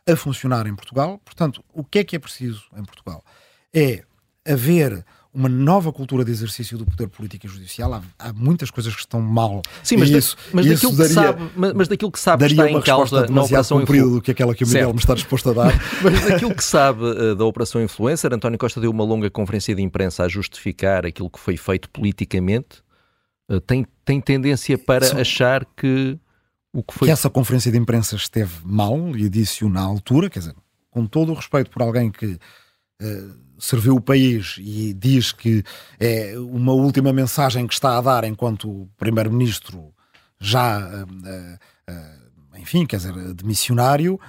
a 0.07 0.17
funcionar 0.17 0.67
em 0.67 0.75
Portugal. 0.75 1.21
Portanto, 1.25 1.65
o 1.73 1.85
que 1.85 2.01
é 2.01 2.05
que 2.05 2.17
é 2.17 2.19
preciso 2.19 2.65
em 2.77 2.85
Portugal? 2.85 3.25
É 3.73 4.05
haver 4.47 5.05
uma 5.35 5.49
nova 5.49 5.93
cultura 5.93 6.25
de 6.25 6.31
exercício 6.31 6.79
do 6.79 6.87
poder 6.87 7.09
político 7.09 7.45
e 7.47 7.49
judicial. 7.49 7.93
Há, 7.93 8.03
há 8.21 8.33
muitas 8.33 8.71
coisas 8.71 8.95
que 8.95 9.01
estão 9.01 9.21
mal. 9.21 9.63
Sim, 9.83 9.97
mas, 9.97 10.09
isso, 10.09 10.37
mas, 10.53 10.65
daquilo, 10.65 10.93
que 10.93 10.99
daria, 10.99 11.15
sabe, 11.15 11.51
mas, 11.57 11.89
daquilo 11.89 12.13
que 12.13 12.21
sabe 12.21 12.41
daria 12.41 12.67
está 12.67 12.71
em 12.71 12.81
causa 12.81 13.27
na 13.27 13.43
operação 13.43 13.85
do 13.85 14.23
que 14.23 14.31
aquela 14.31 14.55
que 14.55 14.63
o 14.63 14.67
Miguel 14.67 14.83
certo. 14.83 14.95
me 14.95 15.01
está 15.01 15.15
disposto 15.15 15.51
a 15.51 15.53
dar. 15.53 15.73
mas 16.01 16.29
daquilo 16.29 16.55
que 16.55 16.63
sabe 16.63 17.03
uh, 17.03 17.35
da 17.35 17.45
operação 17.45 17.83
influencer, 17.83 18.33
António 18.33 18.57
Costa 18.57 18.81
deu 18.81 18.93
uma 18.93 19.03
longa 19.03 19.29
conferência 19.29 19.75
de 19.75 19.83
imprensa 19.83 20.23
a 20.23 20.29
justificar 20.29 21.05
aquilo 21.05 21.29
que 21.29 21.41
foi 21.41 21.57
feito 21.57 21.91
politicamente. 21.91 22.85
Uh, 23.51 23.61
tem, 23.61 23.85
tem 24.05 24.21
tendência 24.21 24.79
para 24.79 25.07
Sim. 25.07 25.21
achar 25.21 25.65
que 25.77 26.17
o 26.75 26.83
que 26.83 26.93
foi. 26.93 27.09
Que 27.09 27.13
essa 27.13 27.31
conferência 27.31 27.73
de 27.73 27.79
imprensa 27.79 28.17
esteve 28.17 28.53
mal 28.65 29.17
e 29.17 29.29
disse-o 29.29 29.69
na 29.69 29.81
altura, 29.81 30.29
quer 30.29 30.41
dizer, 30.41 30.55
com 30.91 31.07
todo 31.07 31.33
o 31.33 31.35
respeito 31.35 31.71
por 31.71 31.81
alguém 31.81 32.11
que. 32.11 32.39
Uh, 33.03 33.45
serviu 33.59 33.95
o 33.95 34.01
país 34.01 34.57
e 34.59 34.93
diz 34.93 35.33
que 35.33 35.63
é 35.99 36.35
uma 36.39 36.73
última 36.73 37.13
mensagem 37.13 37.67
que 37.67 37.75
está 37.75 37.97
a 37.97 38.01
dar 38.01 38.25
enquanto 38.25 38.89
primeiro-ministro 38.99 39.95
já, 40.41 40.79
uh, 40.79 41.05
uh, 41.05 42.59
enfim, 42.59 42.85
quer 42.85 42.97
dizer, 42.97 43.35
de 43.35 43.45
missionário, 43.45 44.21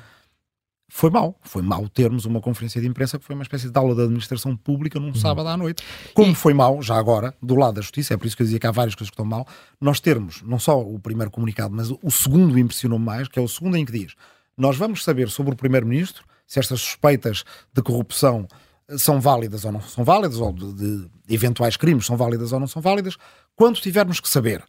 foi 0.95 1.09
mal. 1.09 1.37
Foi 1.41 1.61
mal 1.61 1.89
termos 1.89 2.25
uma 2.25 2.39
conferência 2.39 2.79
de 2.79 2.87
imprensa 2.87 3.19
que 3.19 3.25
foi 3.25 3.35
uma 3.35 3.43
espécie 3.43 3.69
de 3.69 3.77
aula 3.77 3.93
de 3.93 4.01
administração 4.03 4.55
pública 4.55 4.99
num 4.99 5.07
uhum. 5.07 5.15
sábado 5.15 5.49
à 5.49 5.57
noite. 5.57 5.83
Como 6.13 6.31
e... 6.31 6.35
foi 6.35 6.53
mal, 6.53 6.81
já 6.81 6.95
agora, 6.95 7.33
do 7.41 7.55
lado 7.55 7.75
da 7.75 7.81
justiça, 7.81 8.13
é 8.13 8.17
por 8.17 8.25
isso 8.25 8.35
que 8.35 8.41
eu 8.41 8.45
dizia 8.45 8.59
que 8.59 8.65
há 8.65 8.71
várias 8.71 8.95
coisas 8.95 9.09
que 9.09 9.13
estão 9.13 9.25
mal, 9.25 9.45
nós 9.79 9.99
termos 9.99 10.41
não 10.43 10.57
só 10.57 10.79
o 10.79 10.97
primeiro 10.97 11.29
comunicado, 11.29 11.75
mas 11.75 11.91
o 11.91 12.09
segundo 12.09 12.57
impressionou 12.57 12.97
mais, 12.97 13.27
que 13.27 13.37
é 13.37 13.41
o 13.41 13.47
segundo 13.47 13.75
em 13.75 13.83
que 13.83 13.91
diz 13.91 14.15
nós 14.57 14.77
vamos 14.77 15.03
saber 15.03 15.29
sobre 15.29 15.53
o 15.53 15.57
primeiro-ministro 15.57 16.23
se 16.47 16.59
estas 16.59 16.79
suspeitas 16.79 17.43
de 17.73 17.81
corrupção 17.81 18.47
são 18.97 19.19
válidas 19.19 19.65
ou 19.65 19.71
não 19.71 19.81
são 19.81 20.03
válidas, 20.03 20.39
ou 20.39 20.53
de, 20.53 20.73
de 20.73 21.09
eventuais 21.27 21.75
crimes 21.75 22.05
são 22.05 22.15
válidas 22.15 22.53
ou 22.53 22.59
não 22.59 22.67
são 22.67 22.81
válidas, 22.81 23.17
quando 23.55 23.81
tivermos 23.81 24.19
que 24.19 24.29
saber. 24.29 24.63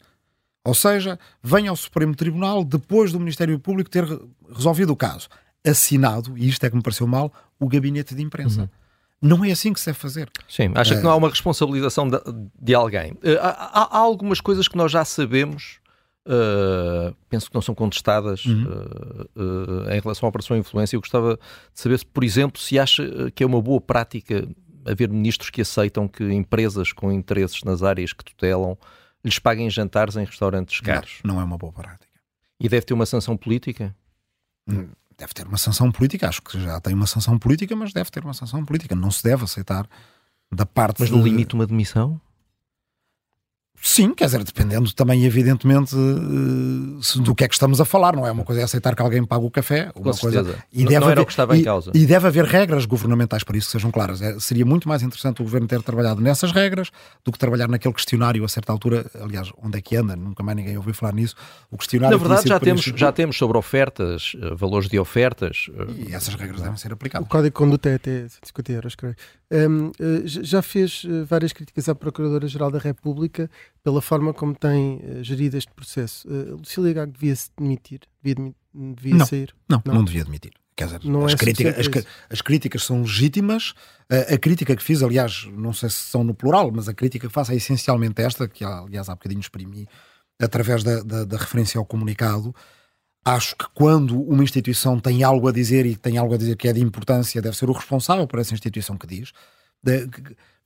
Ou 0.64 0.74
seja, 0.74 1.18
venha 1.42 1.70
ao 1.70 1.76
Supremo 1.76 2.16
Tribunal 2.16 2.64
depois 2.64 3.12
do 3.12 3.20
Ministério 3.20 3.58
Público 3.60 3.90
ter 3.90 4.04
resolvido 4.52 4.90
o 4.90 4.96
caso. 4.96 5.28
Assinado, 5.66 6.36
e 6.38 6.48
isto 6.48 6.64
é 6.64 6.70
que 6.70 6.76
me 6.76 6.82
pareceu 6.82 7.06
mal, 7.06 7.32
o 7.58 7.68
gabinete 7.68 8.14
de 8.14 8.22
imprensa. 8.22 8.62
Uhum. 8.62 8.68
Não 9.20 9.44
é 9.44 9.50
assim 9.50 9.72
que 9.72 9.80
se 9.80 9.86
deve 9.86 9.98
fazer. 9.98 10.30
Sim, 10.48 10.72
acha 10.74 10.96
que 10.96 11.02
não 11.02 11.10
há 11.10 11.16
uma 11.16 11.28
responsabilização 11.28 12.08
de, 12.08 12.18
de 12.60 12.74
alguém. 12.74 13.12
Uh, 13.12 13.38
há, 13.40 13.96
há, 13.96 13.98
algumas 13.98 14.40
coisas 14.40 14.68
que 14.68 14.76
nós 14.76 14.92
já 14.92 15.04
sabemos, 15.04 15.80
uh, 16.26 17.16
penso 17.28 17.48
que 17.48 17.54
não 17.54 17.62
são 17.62 17.74
contestadas 17.74 18.44
uhum. 18.44 18.64
uh, 19.34 19.90
em 19.90 20.00
relação 20.00 20.26
à 20.26 20.28
operação 20.28 20.56
influência. 20.56 20.96
Eu 20.96 21.00
gostava 21.00 21.36
de 21.36 21.80
saber, 21.80 21.98
se, 21.98 22.06
por 22.06 22.22
exemplo, 22.22 22.60
se 22.60 22.78
acha 22.78 23.30
que 23.34 23.42
é 23.42 23.46
uma 23.46 23.60
boa 23.60 23.80
prática 23.80 24.46
haver 24.84 25.08
ministros 25.08 25.50
que 25.50 25.62
aceitam 25.62 26.06
que 26.06 26.22
empresas 26.22 26.92
com 26.92 27.10
interesses 27.10 27.64
nas 27.64 27.82
áreas 27.82 28.12
que 28.12 28.24
tutelam 28.24 28.78
lhes 29.24 29.38
paguem 29.38 29.68
jantares 29.68 30.14
em 30.16 30.24
restaurantes 30.24 30.80
caros. 30.80 31.18
Não, 31.24 31.34
não 31.34 31.40
é 31.40 31.44
uma 31.44 31.58
boa 31.58 31.72
prática. 31.72 32.06
E 32.60 32.68
deve 32.68 32.86
ter 32.86 32.94
uma 32.94 33.06
sanção 33.06 33.36
política? 33.36 33.96
Hum 34.68 34.86
deve 35.18 35.32
ter 35.32 35.46
uma 35.46 35.58
sanção 35.58 35.90
política. 35.90 36.28
Acho 36.28 36.42
que 36.42 36.60
já 36.60 36.80
tem 36.80 36.94
uma 36.94 37.06
sanção 37.06 37.38
política, 37.38 37.74
mas 37.74 37.92
deve 37.92 38.10
ter 38.10 38.24
uma 38.24 38.34
sanção 38.34 38.64
política. 38.64 38.94
Não 38.94 39.10
se 39.10 39.22
deve 39.22 39.44
aceitar 39.44 39.88
da 40.52 40.66
parte. 40.66 41.00
Mas 41.00 41.10
no 41.10 41.22
de... 41.22 41.30
limite 41.30 41.54
uma 41.54 41.66
demissão? 41.66 42.20
Sim, 43.80 44.14
quer 44.14 44.26
dizer, 44.26 44.42
dependendo 44.42 44.92
também, 44.92 45.24
evidentemente, 45.24 45.94
uh, 45.94 47.20
do 47.22 47.34
que 47.34 47.44
é 47.44 47.48
que 47.48 47.54
estamos 47.54 47.80
a 47.80 47.84
falar, 47.84 48.16
não 48.16 48.26
é? 48.26 48.30
Uma 48.30 48.44
coisa 48.44 48.60
é 48.62 48.64
aceitar 48.64 48.94
que 48.94 49.02
alguém 49.02 49.24
pague 49.24 49.44
o 49.44 49.50
café, 49.50 49.90
uma 49.94 50.12
Com 50.12 50.18
coisa. 50.18 50.42
Certeza. 50.42 50.64
E 50.72 50.82
não, 50.82 50.88
deve 50.88 51.00
não 51.00 51.06
haver, 51.06 51.18
o 51.20 51.26
que 51.26 51.32
estava 51.32 51.56
e, 51.56 51.60
em 51.60 51.64
causa. 51.64 51.92
E 51.94 52.06
deve 52.06 52.26
haver 52.26 52.44
regras 52.44 52.84
governamentais 52.84 53.44
para 53.44 53.56
isso 53.56 53.66
que 53.68 53.72
sejam 53.72 53.90
claras. 53.90 54.20
É, 54.20 54.38
seria 54.40 54.64
muito 54.64 54.88
mais 54.88 55.02
interessante 55.02 55.40
o 55.40 55.44
governo 55.44 55.66
ter 55.66 55.82
trabalhado 55.82 56.20
nessas 56.20 56.52
regras 56.52 56.90
do 57.24 57.30
que 57.30 57.38
trabalhar 57.38 57.68
naquele 57.68 57.94
questionário 57.94 58.44
a 58.44 58.48
certa 58.48 58.72
altura. 58.72 59.06
Aliás, 59.20 59.50
onde 59.62 59.78
é 59.78 59.80
que 59.80 59.96
anda? 59.96 60.16
Nunca 60.16 60.42
mais 60.42 60.56
ninguém 60.56 60.76
ouviu 60.76 60.94
falar 60.94 61.12
nisso. 61.12 61.34
O 61.70 61.76
questionário. 61.76 62.16
Na 62.16 62.22
verdade, 62.22 62.48
já 62.48 62.58
temos, 62.58 62.82
já 62.82 63.12
temos 63.12 63.36
sobre 63.36 63.58
ofertas, 63.58 64.32
eh, 64.40 64.54
valores 64.54 64.88
de 64.88 64.98
ofertas. 64.98 65.66
E 65.96 66.14
essas 66.14 66.34
regras 66.34 66.60
devem 66.60 66.76
ser 66.76 66.92
aplicadas. 66.92 67.26
O 67.26 67.30
código 67.30 67.50
de 67.50 67.52
conduta 67.52 67.88
é 67.88 67.94
até 67.94 68.26
50 68.42 68.72
euros, 68.72 68.94
creio. 68.94 69.16
Um, 69.52 69.92
já 70.24 70.60
fez 70.60 71.06
várias 71.24 71.52
críticas 71.52 71.88
à 71.88 71.94
Procuradora-Geral 71.94 72.70
da 72.70 72.80
República 72.80 73.48
pela 73.82 74.02
forma 74.02 74.34
como 74.34 74.54
tem 74.54 74.96
uh, 74.96 75.22
gerido 75.22 75.56
este 75.56 75.72
processo. 75.72 76.28
Uh, 76.28 76.56
Lucília 76.56 76.92
Gago 76.92 77.12
devia 77.12 77.36
se 77.36 77.50
demitir? 77.56 78.00
Devia, 78.20 78.52
devia 78.74 79.14
não, 79.14 79.26
sair? 79.26 79.54
Não, 79.68 79.80
não, 79.84 79.94
não, 79.94 80.04
devia 80.04 80.24
demitir. 80.24 80.50
Quer 80.74 80.86
dizer, 80.86 81.00
as, 81.24 81.32
é 81.32 81.36
crítica, 81.36 81.70
as, 81.70 82.06
as, 82.28 82.42
críticas 82.42 82.82
são 82.82 83.02
legítimas. 83.02 83.70
Uh, 84.12 84.34
a 84.34 84.38
crítica 84.38 84.74
que 84.74 84.82
fiz, 84.82 85.00
aliás, 85.02 85.48
não 85.52 85.72
sei 85.72 85.90
se 85.90 85.96
são 85.96 86.24
no 86.24 86.34
plural, 86.34 86.72
mas 86.74 86.88
a 86.88 86.94
crítica 86.94 87.28
que 87.28 87.32
faço 87.32 87.52
é 87.52 87.54
essencialmente 87.54 88.20
esta, 88.20 88.48
que 88.48 88.64
aliás 88.64 89.08
há 89.08 89.14
bocadinho 89.14 89.40
exprimi 89.40 89.86
através 90.40 90.82
da, 90.82 91.02
da, 91.02 91.24
da 91.24 91.36
referência 91.36 91.78
ao 91.78 91.86
comunicado. 91.86 92.54
Acho 93.28 93.56
que 93.56 93.64
quando 93.74 94.22
uma 94.22 94.44
instituição 94.44 95.00
tem 95.00 95.24
algo 95.24 95.48
a 95.48 95.52
dizer 95.52 95.84
e 95.84 95.96
tem 95.96 96.16
algo 96.16 96.32
a 96.32 96.36
dizer 96.36 96.56
que 96.56 96.68
é 96.68 96.72
de 96.72 96.80
importância, 96.80 97.42
deve 97.42 97.56
ser 97.56 97.68
o 97.68 97.72
responsável 97.72 98.24
por 98.24 98.38
essa 98.38 98.54
instituição 98.54 98.96
que 98.96 99.04
diz. 99.04 99.32
De, 99.82 100.06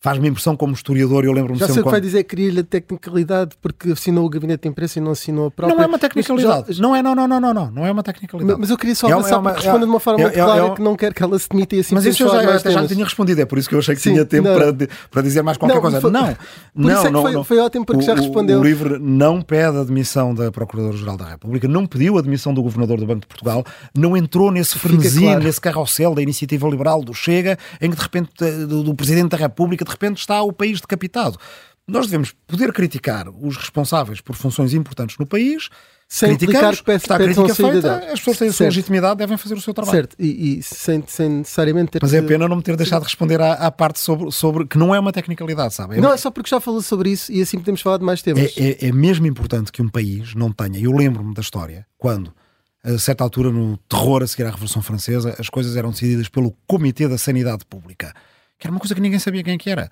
faz-me 0.00 0.28
impressão 0.28 0.56
como 0.56 0.72
historiador, 0.72 1.24
eu 1.26 1.32
lembro-me 1.32 1.58
Já 1.58 1.68
sei 1.68 1.82
o 1.82 1.84
que 1.84 1.90
vai 1.90 2.00
dizer, 2.00 2.24
queria-lhe 2.24 2.60
a 2.60 2.64
tecnicalidade 2.64 3.54
porque 3.60 3.92
assinou 3.92 4.24
o 4.24 4.30
gabinete 4.30 4.62
de 4.62 4.68
imprensa 4.68 4.98
e 4.98 5.02
não 5.02 5.10
assinou 5.10 5.48
a 5.48 5.50
própria... 5.50 5.76
Não 5.76 5.84
é 5.84 5.86
uma 5.86 5.98
tecnicalidade, 5.98 6.72
já... 6.72 6.82
não 6.82 6.96
é, 6.96 7.02
não, 7.02 7.14
não, 7.14 7.28
não, 7.28 7.38
não, 7.38 7.52
não, 7.52 7.70
não 7.70 7.86
é 7.86 7.92
uma 7.92 8.02
tecnicalidade. 8.02 8.58
Mas, 8.58 8.70
eu 8.70 8.78
queria 8.78 8.94
só 8.94 9.10
é 9.10 9.12
avançar 9.12 9.34
é 9.34 9.36
uma, 9.36 9.50
porque 9.50 9.66
responde 9.66 9.84
de 9.84 9.90
uma 9.90 10.00
forma 10.00 10.20
é, 10.20 10.22
muito 10.24 10.34
clara 10.36 10.66
é, 10.66 10.70
que 10.74 10.82
não 10.82 10.96
quer 10.96 11.12
que 11.12 11.22
ela 11.22 11.38
se 11.38 11.48
demita 11.50 11.76
e 11.76 11.80
assim 11.80 11.94
Mas 11.94 12.06
isso 12.06 12.22
eu 12.22 12.30
já, 12.30 12.58
já, 12.58 12.70
já 12.70 12.88
tinha 12.88 13.04
respondido, 13.04 13.42
é 13.42 13.44
por 13.44 13.58
isso 13.58 13.68
que 13.68 13.74
eu 13.74 13.78
achei 13.78 13.94
que 13.94 14.00
Sim, 14.00 14.12
tinha 14.12 14.24
tempo 14.24 14.48
para, 14.48 14.88
para 15.10 15.22
dizer 15.22 15.42
mais 15.42 15.58
qualquer 15.58 15.74
não, 15.74 15.82
coisa. 15.82 16.00
Foi, 16.00 16.10
não, 16.10 16.20
não, 16.74 16.90
é 16.90 17.10
não, 17.10 17.22
foi, 17.22 17.32
não, 17.32 17.44
foi 17.44 17.58
ótimo 17.58 17.84
porque 17.84 18.02
o, 18.02 18.06
já 18.06 18.14
respondeu. 18.14 18.58
O, 18.58 18.64
livro 18.64 18.98
não 18.98 19.42
pede 19.42 19.76
a 19.76 19.84
demissão 19.84 20.34
da 20.34 20.50
Procuradora-Geral 20.50 21.18
da 21.18 21.26
República, 21.26 21.68
não 21.68 21.86
pediu 21.86 22.16
a 22.16 22.22
demissão 22.22 22.54
do 22.54 22.62
Governador 22.62 22.98
do 22.98 23.06
Banco 23.06 23.20
de 23.20 23.26
Portugal, 23.26 23.66
não 23.94 24.16
entrou 24.16 24.50
nesse 24.50 24.78
frenesi, 24.78 25.26
nesse 25.36 25.60
carrossel 25.60 26.14
da 26.14 26.22
iniciativa 26.22 26.66
liberal, 26.66 27.02
do 27.02 27.12
Chega, 27.12 27.58
em 27.82 27.90
que 27.90 27.96
de 27.96 28.02
repente, 28.02 28.30
do, 28.66 28.82
do 28.82 28.94
Presidente 28.94 29.28
da 29.28 29.36
República, 29.36 29.89
de 29.90 29.92
repente 29.92 30.18
está 30.18 30.42
o 30.42 30.52
país 30.52 30.80
decapitado. 30.80 31.38
Nós 31.86 32.06
devemos 32.06 32.32
poder 32.46 32.72
criticar 32.72 33.28
os 33.28 33.56
responsáveis 33.56 34.20
por 34.20 34.36
funções 34.36 34.72
importantes 34.72 35.18
no 35.18 35.26
país, 35.26 35.68
sem 36.12 36.36
criticar 36.36 36.76
que 36.76 36.90
está 36.90 37.14
a 37.14 37.18
crítica 37.18 37.54
feita, 37.54 37.96
as 38.12 38.18
pessoas 38.18 38.38
têm 38.38 38.48
a 38.48 38.52
sua 38.52 38.66
legitimidade, 38.66 39.18
devem 39.18 39.36
fazer 39.36 39.54
o 39.54 39.60
seu 39.60 39.72
trabalho. 39.72 39.96
Certo, 39.96 40.16
e, 40.18 40.58
e 40.58 40.62
sem, 40.62 41.02
sem, 41.06 41.28
necessariamente 41.28 41.92
ter 41.92 42.00
Mas 42.02 42.12
é 42.12 42.20
pena 42.20 42.48
não 42.48 42.56
me 42.56 42.62
ter 42.62 42.76
deixado 42.76 43.02
de 43.02 43.06
responder 43.06 43.40
à, 43.40 43.52
à, 43.52 43.70
parte 43.70 44.00
sobre, 44.00 44.30
sobre 44.32 44.66
que 44.66 44.76
não 44.76 44.92
é 44.92 44.98
uma 44.98 45.12
tecnicalidade, 45.12 45.72
sabe? 45.72 45.98
É 45.98 46.00
não, 46.00 46.12
é 46.12 46.16
só 46.16 46.30
porque 46.30 46.50
já 46.50 46.58
falou 46.58 46.82
sobre 46.82 47.10
isso 47.10 47.30
e 47.30 47.40
assim 47.40 47.58
podemos 47.58 47.80
falar 47.80 47.98
de 47.98 48.04
mais 48.04 48.22
temas. 48.22 48.52
É, 48.56 48.70
é, 48.70 48.88
é 48.88 48.92
mesmo 48.92 49.24
importante 49.26 49.70
que 49.70 49.80
um 49.80 49.88
país 49.88 50.34
não 50.34 50.50
tenha. 50.50 50.80
Eu 50.80 50.90
lembro-me 50.90 51.32
da 51.32 51.42
história 51.42 51.86
quando, 51.96 52.32
a 52.82 52.98
certa 52.98 53.22
altura, 53.22 53.52
no 53.52 53.76
terror 53.88 54.24
a 54.24 54.26
seguir 54.26 54.44
à 54.44 54.50
Revolução 54.50 54.82
Francesa, 54.82 55.36
as 55.38 55.48
coisas 55.48 55.76
eram 55.76 55.90
decididas 55.90 56.28
pelo 56.28 56.56
Comitê 56.66 57.06
da 57.06 57.18
Sanidade 57.18 57.64
Pública, 57.64 58.12
que 58.60 58.66
era 58.66 58.72
uma 58.72 58.78
coisa 58.78 58.94
que 58.94 59.00
ninguém 59.00 59.18
sabia 59.18 59.42
quem 59.42 59.54
é 59.54 59.58
que 59.58 59.70
era. 59.70 59.90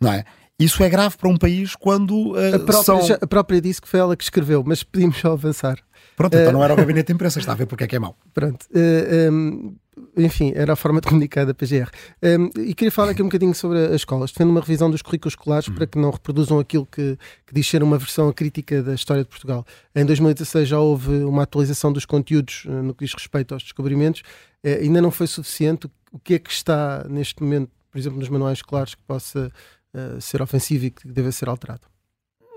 Não 0.00 0.12
é? 0.12 0.24
Isso 0.58 0.82
é 0.82 0.88
grave 0.88 1.16
para 1.16 1.28
um 1.28 1.36
país 1.36 1.76
quando 1.76 2.32
uh, 2.32 2.56
a, 2.56 2.58
própria, 2.58 2.82
são... 2.82 3.02
já, 3.02 3.16
a 3.20 3.26
própria 3.28 3.60
disse 3.60 3.80
que 3.80 3.86
foi 3.86 4.00
ela 4.00 4.16
que 4.16 4.24
escreveu, 4.24 4.64
mas 4.66 4.82
pedimos 4.82 5.18
só 5.18 5.32
avançar. 5.32 5.78
Pronto, 6.16 6.36
uh, 6.36 6.40
então 6.40 6.52
não 6.52 6.64
era 6.64 6.74
o 6.74 6.76
gabinete 6.76 7.06
de 7.06 7.12
imprensa, 7.12 7.38
está 7.38 7.52
a 7.52 7.54
ver 7.54 7.66
porque 7.66 7.84
é 7.84 7.86
que 7.86 7.94
é 7.94 7.98
mau. 8.00 8.16
Pronto. 8.34 8.64
Uh, 8.64 8.68
eh, 8.74 9.30
um, 9.30 9.76
enfim, 10.16 10.52
era 10.56 10.72
a 10.72 10.76
forma 10.76 11.00
de 11.00 11.06
comunicar 11.06 11.46
da 11.46 11.54
PGR. 11.54 11.88
Um, 12.20 12.50
e 12.60 12.74
queria 12.74 12.90
falar 12.90 13.10
aqui 13.10 13.22
um 13.22 13.26
bocadinho 13.26 13.54
sobre 13.54 13.78
as 13.84 13.96
escolas. 13.96 14.32
Defendo 14.32 14.50
uma 14.50 14.60
revisão 14.60 14.90
dos 14.90 15.00
currículos 15.00 15.34
escolares 15.34 15.68
uhum. 15.68 15.74
para 15.74 15.86
que 15.86 15.96
não 15.96 16.10
reproduzam 16.10 16.58
aquilo 16.58 16.86
que, 16.86 17.16
que 17.46 17.54
diz 17.54 17.68
ser 17.68 17.84
uma 17.84 17.96
versão 17.96 18.32
crítica 18.32 18.82
da 18.82 18.94
história 18.94 19.22
de 19.22 19.28
Portugal. 19.28 19.64
Em 19.94 20.04
2016 20.04 20.68
já 20.68 20.80
houve 20.80 21.22
uma 21.22 21.44
atualização 21.44 21.92
dos 21.92 22.04
conteúdos 22.04 22.64
no 22.66 22.94
que 22.94 23.04
diz 23.04 23.14
respeito 23.14 23.54
aos 23.54 23.62
descobrimentos. 23.62 24.22
ainda 24.64 25.00
não 25.00 25.12
foi 25.12 25.28
suficiente. 25.28 25.88
O 26.10 26.18
que 26.18 26.34
é 26.34 26.38
que 26.38 26.50
está 26.50 27.04
neste 27.08 27.42
momento, 27.42 27.70
por 27.98 28.02
exemplo, 28.02 28.18
nos 28.20 28.28
manuais 28.28 28.58
escolares 28.58 28.94
que 28.94 29.02
possa 29.02 29.52
uh, 29.94 30.20
ser 30.20 30.40
ofensivo 30.40 30.86
e 30.86 30.90
que 30.90 31.06
deve 31.06 31.32
ser 31.32 31.48
alterado? 31.48 31.82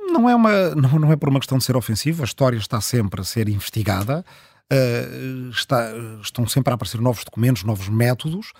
Não 0.07 0.29
é, 0.29 0.35
uma, 0.35 0.75
não, 0.75 0.99
não 0.99 1.11
é 1.11 1.15
por 1.15 1.29
uma 1.29 1.39
questão 1.39 1.57
de 1.57 1.63
ser 1.63 1.75
ofensivo, 1.75 2.21
a 2.21 2.25
história 2.25 2.57
está 2.57 2.81
sempre 2.81 3.21
a 3.21 3.23
ser 3.23 3.47
investigada, 3.47 4.25
uh, 4.71 5.49
está, 5.49 5.91
estão 6.21 6.47
sempre 6.47 6.71
a 6.71 6.75
aparecer 6.75 6.99
novos 6.99 7.23
documentos, 7.23 7.63
novos 7.63 7.87
métodos, 7.89 8.51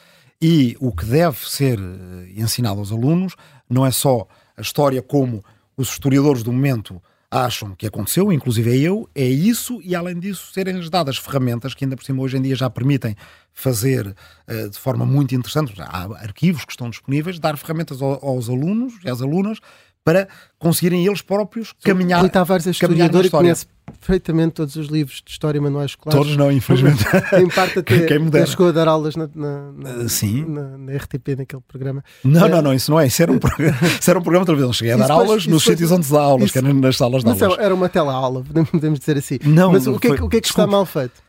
e 0.41 0.75
o 0.79 0.91
que 0.91 1.05
deve 1.05 1.47
ser 1.47 1.77
eh, 1.77 2.33
ensinado 2.35 2.79
aos 2.79 2.91
alunos 2.91 3.35
não 3.69 3.85
é 3.85 3.91
só 3.91 4.27
a 4.57 4.61
história 4.61 4.99
como 4.99 5.45
os 5.77 5.89
historiadores 5.89 6.41
do 6.41 6.51
momento 6.51 6.99
acham 7.31 7.73
que 7.73 7.87
aconteceu, 7.87 8.31
inclusive 8.31 8.69
é 8.69 8.77
eu, 8.77 9.09
é 9.15 9.23
isso, 9.23 9.79
e 9.83 9.95
além 9.95 10.19
disso, 10.19 10.51
serem-lhes 10.51 10.89
dadas 10.89 11.17
ferramentas 11.17 11.73
que 11.73 11.85
ainda 11.85 11.95
por 11.95 12.03
cima 12.03 12.21
hoje 12.21 12.35
em 12.35 12.41
dia 12.41 12.55
já 12.55 12.69
permitem 12.69 13.15
fazer 13.53 14.05
uh, 14.07 14.69
de 14.69 14.77
forma 14.77 15.05
muito 15.05 15.33
interessante, 15.33 15.73
há 15.79 16.03
arquivos 16.21 16.65
que 16.65 16.73
estão 16.73 16.89
disponíveis, 16.89 17.39
dar 17.39 17.57
ferramentas 17.57 18.01
ao, 18.01 18.23
aos 18.25 18.49
alunos 18.49 18.95
e 19.05 19.09
às 19.09 19.21
alunas 19.21 19.59
para 20.03 20.27
conseguirem 20.59 21.05
eles 21.05 21.21
próprios 21.21 21.73
caminhar. 21.83 22.19
Rui 22.19 22.29
Tavares 22.29 22.67
é 22.67 22.71
historiador 22.71 23.23
e 23.23 23.29
conhece 23.29 23.65
perfeitamente 24.01 24.55
todos 24.55 24.75
os 24.75 24.87
livros 24.87 25.21
de 25.23 25.31
história 25.31 25.59
e 25.59 25.61
manuais 25.61 25.91
escolares. 25.91 26.19
Todos 26.19 26.35
não, 26.35 26.51
infelizmente. 26.51 27.05
em 27.39 27.47
parte 27.47 27.79
até, 27.79 28.15
até 28.15 28.45
chegou 28.47 28.69
a 28.69 28.71
dar 28.71 28.87
aulas 28.87 29.15
na, 29.15 29.29
na, 29.33 29.71
na, 29.71 29.89
uh, 30.03 30.09
Sim. 30.09 30.45
na, 30.45 30.77
na 30.77 30.97
RTP, 30.97 31.37
naquele 31.37 31.61
programa. 31.67 32.03
Não, 32.23 32.49
não, 32.49 32.61
não, 32.61 32.73
isso 32.73 32.89
não 32.89 32.99
é. 32.99 33.05
Isso 33.05 33.21
era 33.21 33.31
um, 33.31 33.37
programa, 33.37 33.77
isso 33.99 34.09
era 34.09 34.19
um 34.19 34.23
programa 34.23 34.43
de 34.43 34.47
televisão. 34.47 34.73
Cheguei 34.73 34.93
a 34.93 34.97
dar 34.97 35.07
depois, 35.07 35.29
aulas 35.29 35.47
nos 35.47 35.63
sítios 35.63 35.91
onde 35.91 36.05
se 36.05 36.11
dá 36.11 36.21
aulas, 36.21 36.45
isso, 36.45 36.53
que 36.53 36.59
eram 36.59 36.73
nas 36.73 36.97
salas 36.97 37.23
de 37.23 37.29
aulas. 37.29 37.59
Era 37.59 37.75
uma 37.75 37.87
tela-aula, 37.87 38.43
podemos 38.71 38.99
dizer 38.99 39.17
assim. 39.17 39.37
Não, 39.45 39.71
Mas 39.71 39.85
o 39.85 39.99
que, 39.99 40.07
é, 40.07 40.11
o 40.13 40.27
que 40.27 40.37
é 40.37 40.41
que 40.41 40.47
está 40.47 40.65
mal 40.65 40.85
feito? 40.85 41.21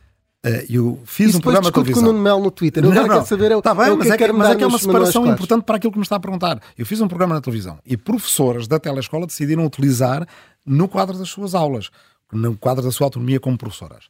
Uh, 0.45 0.65
eu 0.69 0.99
fiz 1.05 1.33
um 1.35 1.39
programa 1.39 1.67
de 1.67 1.71
televisão. 1.71 2.03
com 2.03 2.09
o 2.09 2.11
Nuno 2.11 2.21
Melo 2.21 2.43
no 2.43 2.51
Twitter. 2.51 2.83
Eu 2.83 2.91
não, 2.91 3.07
não. 3.07 3.25
saber 3.25 3.51
é, 3.51 3.61
tá 3.61 3.73
bem, 3.73 3.85
é 3.85 3.95
mas, 3.95 4.09
é 4.09 4.17
que, 4.17 4.31
mas 4.33 4.49
é 4.49 4.55
que 4.55 4.63
é 4.63 4.67
uma 4.67 4.77
separação 4.77 5.25
importante 5.25 5.63
para 5.63 5.77
aquilo 5.77 5.93
que 5.93 5.99
me 5.99 6.03
está 6.03 6.17
a 6.17 6.19
perguntar. 6.19 6.59
Eu 6.77 6.85
fiz 6.85 6.99
um 6.99 7.07
programa 7.07 7.35
na 7.35 7.39
televisão 7.39 7.79
e 7.85 7.95
professoras 7.95 8.67
da 8.67 8.77
telescola 8.77 9.25
decidiram 9.25 9.65
utilizar 9.65 10.27
no 10.65 10.89
quadro 10.89 11.17
das 11.17 11.29
suas 11.29 11.55
aulas, 11.55 11.89
no 12.33 12.57
quadro 12.57 12.83
da 12.83 12.91
sua 12.91 13.07
autonomia 13.07 13.39
como 13.39 13.57
professoras. 13.57 14.05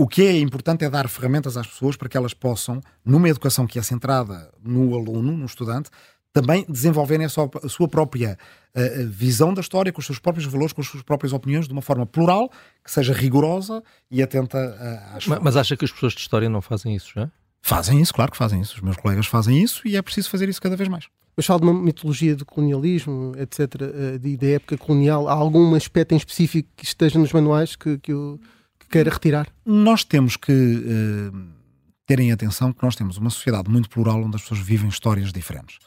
O 0.00 0.06
que 0.06 0.22
é 0.22 0.38
importante 0.38 0.84
é 0.84 0.90
dar 0.90 1.08
ferramentas 1.08 1.56
às 1.56 1.66
pessoas 1.66 1.96
para 1.96 2.08
que 2.08 2.16
elas 2.16 2.32
possam, 2.32 2.80
numa 3.04 3.28
educação 3.28 3.66
que 3.66 3.78
é 3.78 3.82
centrada 3.82 4.50
no 4.62 4.94
aluno, 4.94 5.36
no 5.36 5.44
estudante, 5.44 5.90
também 6.32 6.64
desenvolverem 6.68 7.26
a 7.26 7.28
sua, 7.28 7.50
a 7.64 7.68
sua 7.68 7.88
própria 7.88 8.38
uh, 8.76 9.08
visão 9.08 9.52
da 9.52 9.60
história, 9.60 9.92
com 9.92 9.98
os 9.98 10.06
seus 10.06 10.20
próprios 10.20 10.46
valores, 10.46 10.72
com 10.72 10.80
as 10.80 10.86
suas 10.86 11.02
próprias 11.02 11.32
opiniões, 11.32 11.66
de 11.66 11.72
uma 11.72 11.82
forma 11.82 12.06
plural, 12.06 12.48
que 12.84 12.90
seja 12.92 13.12
rigorosa 13.12 13.82
e 14.08 14.22
atenta 14.22 14.56
uh, 14.56 15.16
às 15.16 15.26
mas, 15.26 15.40
mas 15.40 15.56
acha 15.56 15.76
que 15.76 15.84
as 15.84 15.90
pessoas 15.90 16.12
de 16.12 16.20
história 16.20 16.48
não 16.48 16.60
fazem 16.60 16.94
isso 16.94 17.10
já? 17.14 17.28
Fazem 17.60 18.00
isso, 18.00 18.14
claro 18.14 18.30
que 18.30 18.36
fazem 18.36 18.60
isso. 18.60 18.76
Os 18.76 18.80
meus 18.80 18.96
colegas 18.96 19.26
fazem 19.26 19.60
isso 19.60 19.86
e 19.86 19.96
é 19.96 20.02
preciso 20.02 20.30
fazer 20.30 20.48
isso 20.48 20.62
cada 20.62 20.76
vez 20.76 20.88
mais. 20.88 21.06
Mas 21.38 21.46
falo 21.46 21.60
de 21.60 21.66
uma 21.66 21.80
mitologia 21.80 22.34
do 22.34 22.44
colonialismo, 22.44 23.32
etc., 23.36 24.18
de, 24.20 24.36
da 24.36 24.46
época 24.48 24.76
colonial. 24.76 25.28
Há 25.28 25.34
algum 25.34 25.72
aspecto 25.76 26.12
em 26.12 26.16
específico 26.16 26.68
que 26.76 26.84
esteja 26.84 27.16
nos 27.16 27.32
manuais 27.32 27.76
que, 27.76 27.96
que, 27.98 28.12
eu, 28.12 28.40
que 28.76 28.88
queira 28.88 29.08
retirar? 29.08 29.46
Nós 29.64 30.02
temos 30.02 30.36
que 30.36 30.50
uh, 30.52 31.38
terem 32.04 32.32
atenção 32.32 32.72
que 32.72 32.82
nós 32.82 32.96
temos 32.96 33.18
uma 33.18 33.30
sociedade 33.30 33.70
muito 33.70 33.88
plural 33.88 34.20
onde 34.20 34.34
as 34.34 34.42
pessoas 34.42 34.58
vivem 34.58 34.88
histórias 34.88 35.32
diferentes. 35.32 35.78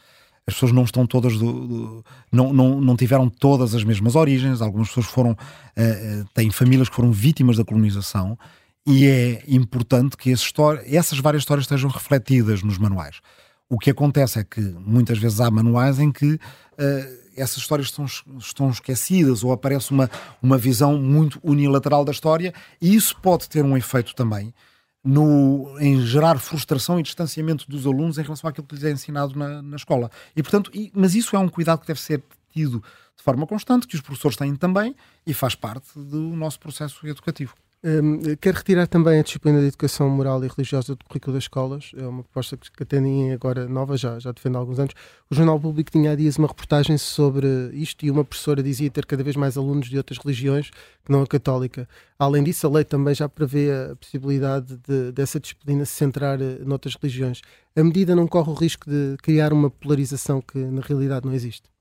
As 0.48 0.54
pessoas 0.54 0.72
não 0.72 0.86
estão 0.86 1.06
todas 1.06 1.38
do, 1.38 1.68
do, 1.68 2.06
não, 2.32 2.54
não, 2.54 2.80
não 2.80 2.96
tiveram 2.96 3.28
todas 3.28 3.76
as 3.76 3.84
mesmas 3.84 4.16
origens, 4.16 4.62
algumas 4.62 4.88
pessoas 4.88 5.08
foram 5.08 5.32
uh, 5.32 6.30
têm 6.34 6.50
famílias 6.50 6.88
que 6.88 6.96
foram 6.96 7.12
vítimas 7.12 7.58
da 7.58 7.66
colonização 7.66 8.40
e 8.88 9.06
é 9.06 9.44
importante 9.50 10.16
que 10.16 10.32
essas 10.32 11.20
várias 11.20 11.42
histórias 11.42 11.66
estejam 11.66 11.90
refletidas 11.90 12.64
nos 12.64 12.78
manuais. 12.78 13.20
O 13.72 13.80
que 13.80 13.90
acontece 13.90 14.38
é 14.38 14.44
que 14.44 14.60
muitas 14.60 15.18
vezes 15.18 15.40
há 15.40 15.50
manuais 15.50 15.98
em 15.98 16.12
que 16.12 16.34
uh, 16.34 16.40
essas 17.38 17.56
histórias 17.56 17.88
estão, 17.88 18.04
estão 18.38 18.70
esquecidas 18.70 19.46
ou 19.46 19.54
aparece 19.54 19.92
uma, 19.92 20.12
uma 20.44 20.58
visão 20.58 20.98
muito 20.98 21.40
unilateral 21.42 22.04
da 22.04 22.12
história 22.12 22.54
e 22.82 22.94
isso 22.94 23.16
pode 23.22 23.48
ter 23.48 23.64
um 23.64 23.78
efeito 23.78 24.14
também 24.14 24.54
no, 25.02 25.74
em 25.80 26.06
gerar 26.06 26.38
frustração 26.38 27.00
e 27.00 27.04
distanciamento 27.04 27.66
dos 27.70 27.86
alunos 27.86 28.18
em 28.18 28.24
relação 28.24 28.50
àquilo 28.50 28.68
que 28.68 28.76
lhes 28.76 28.84
é 28.84 28.92
ensinado 28.92 29.40
na, 29.40 29.62
na 29.62 29.78
escola. 29.78 30.12
E, 30.36 30.44
portanto, 30.44 30.70
e, 30.74 30.92
mas 30.94 31.16
isso 31.16 31.34
é 31.34 31.40
um 31.40 31.48
cuidado 31.48 31.80
que 31.80 31.88
deve 31.88 32.02
ser 32.02 32.22
tido 32.52 32.84
de 33.16 33.24
forma 33.24 33.48
constante, 33.48 33.88
que 33.88 33.96
os 33.96 34.02
professores 34.02 34.36
têm 34.36 34.54
também 34.54 34.94
e 35.26 35.34
faz 35.34 35.56
parte 35.56 35.88
do 35.98 36.36
nosso 36.36 36.60
processo 36.60 37.08
educativo. 37.08 37.56
Um, 37.84 38.36
quero 38.40 38.58
retirar 38.58 38.86
também 38.86 39.20
a 39.20 39.24
disciplina 39.24 39.60
de 39.60 39.66
educação 39.66 40.08
moral 40.08 40.44
e 40.46 40.48
religiosa 40.48 40.96
do 40.96 41.04
currículo 41.04 41.34
das 41.34 41.46
escolas. 41.46 41.92
É 41.98 42.06
uma 42.06 42.22
proposta 42.22 42.56
que, 42.56 42.72
que 42.72 42.84
atendem 42.84 43.34
agora 43.34 43.68
nova, 43.68 43.98
já, 43.98 44.20
já 44.20 44.32
defendo 44.32 44.58
há 44.58 44.60
alguns 44.60 44.78
anos. 44.78 44.94
O 45.32 45.34
Jornal 45.34 45.60
Público 45.60 45.90
tinha 45.90 46.12
há 46.12 46.16
dias 46.16 46.38
uma 46.38 46.48
reportagem 46.48 46.96
sobre 47.00 47.48
isto 47.74 48.06
e 48.06 48.12
uma 48.12 48.24
professora 48.24 48.62
dizia 48.62 48.92
ter 48.92 49.08
cada 49.08 49.24
vez 49.24 49.36
mais 49.36 49.58
alunos 49.58 49.90
de 49.90 49.98
outras 49.98 50.20
religiões 50.20 50.70
que 51.04 51.12
não 51.12 51.24
a 51.24 51.28
católica. 51.28 51.90
Além 52.20 52.44
disso, 52.44 52.68
a 52.68 52.70
lei 52.70 52.84
também 52.84 53.16
já 53.16 53.28
prevê 53.28 53.72
a 53.72 53.96
possibilidade 53.96 54.78
de, 54.88 55.12
dessa 55.12 55.40
disciplina 55.40 55.84
se 55.84 55.94
centrar 55.94 56.40
eh, 56.40 56.60
noutras 56.64 56.96
religiões. 56.96 57.42
A 57.76 57.84
medida 57.84 58.16
não 58.16 58.28
corre 58.28 58.52
o 58.52 58.54
risco 58.54 58.88
de 58.88 59.18
criar 59.24 59.52
uma 59.52 59.72
polarização 59.72 60.40
que 60.40 60.60
na 60.60 60.82
realidade 60.82 61.26
não 61.26 61.34
existe. 61.34 61.72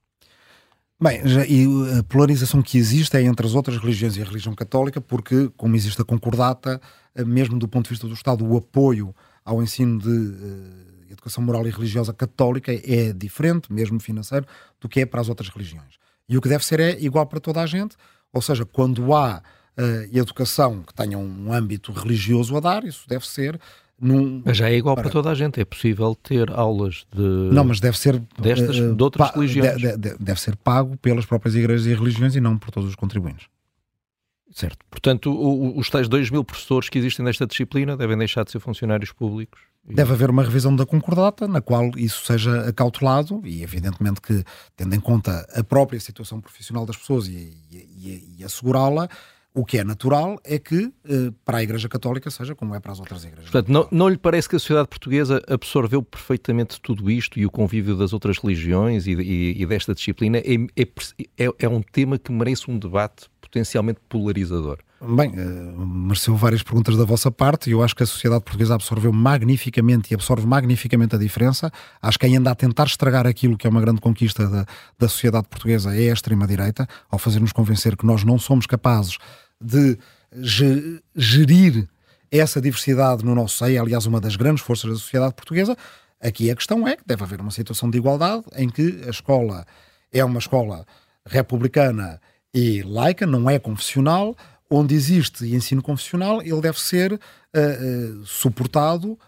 Bem, 1.02 1.26
já, 1.26 1.46
e 1.46 1.64
a 1.98 2.02
polarização 2.02 2.60
que 2.60 2.76
existe 2.76 3.16
é 3.16 3.22
entre 3.22 3.46
as 3.46 3.54
outras 3.54 3.78
religiões 3.78 4.18
e 4.18 4.20
a 4.20 4.24
religião 4.24 4.54
católica, 4.54 5.00
porque, 5.00 5.50
como 5.56 5.74
existe 5.74 6.02
a 6.02 6.04
concordata, 6.04 6.78
eh, 7.14 7.24
mesmo 7.24 7.58
do 7.58 7.66
ponto 7.66 7.84
de 7.84 7.90
vista 7.90 8.06
do 8.06 8.12
Estado, 8.12 8.46
o 8.46 8.54
apoio 8.58 9.14
ao 9.42 9.62
ensino 9.62 9.98
de 9.98 10.10
uh, 10.10 11.10
educação 11.10 11.42
moral 11.42 11.66
e 11.66 11.70
religiosa 11.70 12.12
católica 12.12 12.70
é 12.70 13.14
diferente, 13.14 13.72
mesmo 13.72 13.98
financeiro, 13.98 14.44
do 14.78 14.90
que 14.90 15.00
é 15.00 15.06
para 15.06 15.22
as 15.22 15.30
outras 15.30 15.48
religiões. 15.48 15.94
E 16.28 16.36
o 16.36 16.40
que 16.42 16.50
deve 16.50 16.66
ser 16.66 16.80
é 16.80 17.00
igual 17.00 17.24
para 17.24 17.40
toda 17.40 17.62
a 17.62 17.66
gente, 17.66 17.96
ou 18.30 18.42
seja, 18.42 18.66
quando 18.66 19.14
há 19.14 19.38
uh, 19.78 20.16
educação 20.16 20.82
que 20.82 20.92
tenha 20.92 21.16
um 21.16 21.50
âmbito 21.50 21.92
religioso 21.92 22.54
a 22.58 22.60
dar, 22.60 22.84
isso 22.84 23.08
deve 23.08 23.26
ser 23.26 23.58
num, 24.00 24.42
mas 24.44 24.56
já 24.56 24.70
é 24.70 24.76
igual 24.76 24.94
para... 24.94 25.04
para... 25.04 25.12
toda 25.12 25.30
a 25.30 25.34
gente, 25.34 25.60
é 25.60 25.64
possível 25.64 26.14
ter 26.14 26.50
aulas 26.50 27.06
de. 27.14 27.20
Não, 27.20 27.64
mas 27.64 27.80
deve 27.80 27.98
ser. 27.98 28.22
Destas, 28.38 28.78
uh, 28.78 28.94
de 28.94 29.02
outras 29.02 29.30
religiões. 29.30 29.76
De, 29.76 29.96
de, 29.96 30.16
deve 30.18 30.40
ser 30.40 30.56
pago 30.56 30.96
pelas 30.96 31.26
próprias 31.26 31.54
igrejas 31.54 31.86
e 31.86 31.94
religiões 31.94 32.34
e 32.34 32.40
não 32.40 32.56
por 32.56 32.70
todos 32.70 32.88
os 32.88 32.94
contribuintes. 32.94 33.46
Certo. 34.52 34.78
Portanto, 34.90 35.30
o, 35.30 35.78
os 35.78 35.88
tais 35.88 36.08
2 36.08 36.30
mil 36.30 36.42
professores 36.42 36.88
que 36.88 36.98
existem 36.98 37.24
nesta 37.24 37.46
disciplina 37.46 37.96
devem 37.96 38.18
deixar 38.18 38.44
de 38.44 38.50
ser 38.50 38.58
funcionários 38.58 39.12
públicos. 39.12 39.60
E... 39.88 39.94
Deve 39.94 40.12
haver 40.12 40.28
uma 40.30 40.42
revisão 40.42 40.74
da 40.74 40.84
concordata 40.84 41.46
na 41.46 41.60
qual 41.60 41.90
isso 41.96 42.24
seja 42.26 42.68
acautelado 42.68 43.40
e, 43.44 43.62
evidentemente, 43.62 44.20
que, 44.20 44.42
tendo 44.76 44.94
em 44.94 45.00
conta 45.00 45.46
a 45.54 45.62
própria 45.62 46.00
situação 46.00 46.40
profissional 46.40 46.84
das 46.84 46.96
pessoas 46.96 47.28
e, 47.28 47.56
e, 47.70 47.76
e, 47.76 48.36
e 48.38 48.44
assegurá-la, 48.44 49.08
o 49.52 49.64
que 49.64 49.78
é 49.78 49.84
natural 49.84 50.38
é 50.44 50.58
que 50.58 50.92
eh, 51.04 51.32
para 51.44 51.58
a 51.58 51.62
Igreja 51.62 51.88
Católica 51.88 52.30
seja 52.30 52.54
como 52.54 52.74
é 52.74 52.80
para 52.80 52.92
as 52.92 53.00
outras 53.00 53.24
igrejas. 53.24 53.50
Portanto, 53.50 53.68
não, 53.68 53.88
não 53.90 54.08
lhe 54.08 54.16
parece 54.16 54.48
que 54.48 54.56
a 54.56 54.58
sociedade 54.58 54.88
portuguesa 54.88 55.42
absorveu 55.48 56.02
perfeitamente 56.02 56.80
tudo 56.80 57.10
isto 57.10 57.38
e 57.38 57.44
o 57.44 57.50
convívio 57.50 57.96
das 57.96 58.12
outras 58.12 58.38
religiões 58.38 59.06
e, 59.06 59.12
e, 59.12 59.62
e 59.62 59.66
desta 59.66 59.94
disciplina 59.94 60.38
é, 60.38 60.54
é, 60.76 61.46
é, 61.46 61.50
é 61.58 61.68
um 61.68 61.82
tema 61.82 62.18
que 62.18 62.30
merece 62.30 62.70
um 62.70 62.78
debate 62.78 63.28
potencialmente 63.40 64.00
polarizador? 64.08 64.78
Bem, 65.02 65.30
uh, 65.30 65.86
mereceu 65.86 66.36
várias 66.36 66.62
perguntas 66.62 66.94
da 66.94 67.06
vossa 67.06 67.30
parte 67.30 67.70
e 67.70 67.72
eu 67.72 67.82
acho 67.82 67.96
que 67.96 68.02
a 68.02 68.06
sociedade 68.06 68.44
portuguesa 68.44 68.74
absorveu 68.74 69.10
magnificamente 69.10 70.12
e 70.12 70.14
absorve 70.14 70.46
magnificamente 70.46 71.16
a 71.16 71.18
diferença. 71.18 71.72
Acho 72.02 72.18
que 72.18 72.26
ainda 72.26 72.50
a 72.50 72.54
tentar 72.54 72.84
estragar 72.84 73.26
aquilo 73.26 73.56
que 73.56 73.66
é 73.66 73.70
uma 73.70 73.80
grande 73.80 73.98
conquista 73.98 74.46
da, 74.46 74.66
da 74.98 75.08
sociedade 75.08 75.48
portuguesa 75.48 75.96
é 75.96 76.10
a 76.10 76.12
extrema-direita, 76.12 76.86
ao 77.10 77.18
fazer-nos 77.18 77.50
convencer 77.50 77.96
que 77.96 78.04
nós 78.04 78.24
não 78.24 78.38
somos 78.38 78.66
capazes 78.66 79.16
de 79.58 79.98
gerir 81.16 81.88
essa 82.30 82.60
diversidade 82.60 83.24
no 83.24 83.34
nosso 83.34 83.56
seio, 83.56 83.80
aliás, 83.80 84.04
uma 84.04 84.20
das 84.20 84.36
grandes 84.36 84.62
forças 84.62 84.90
da 84.90 84.96
sociedade 84.96 85.32
portuguesa. 85.32 85.74
Aqui 86.20 86.50
a 86.50 86.54
questão 86.54 86.86
é 86.86 86.94
que 86.94 87.04
deve 87.06 87.22
haver 87.22 87.40
uma 87.40 87.50
situação 87.50 87.88
de 87.88 87.96
igualdade 87.96 88.44
em 88.54 88.68
que 88.68 89.02
a 89.06 89.10
escola 89.10 89.66
é 90.12 90.22
uma 90.22 90.38
escola 90.38 90.84
republicana 91.24 92.20
e 92.52 92.82
laica, 92.82 93.26
não 93.26 93.48
é 93.48 93.58
confessional, 93.58 94.36
onde 94.70 94.94
existe 94.94 95.44
ensino 95.54 95.82
confessional, 95.82 96.40
ele 96.40 96.60
deve 96.60 96.80
ser 96.80 97.12
uh, 97.12 97.18
uh, 97.18 98.24
suportado 98.24 99.18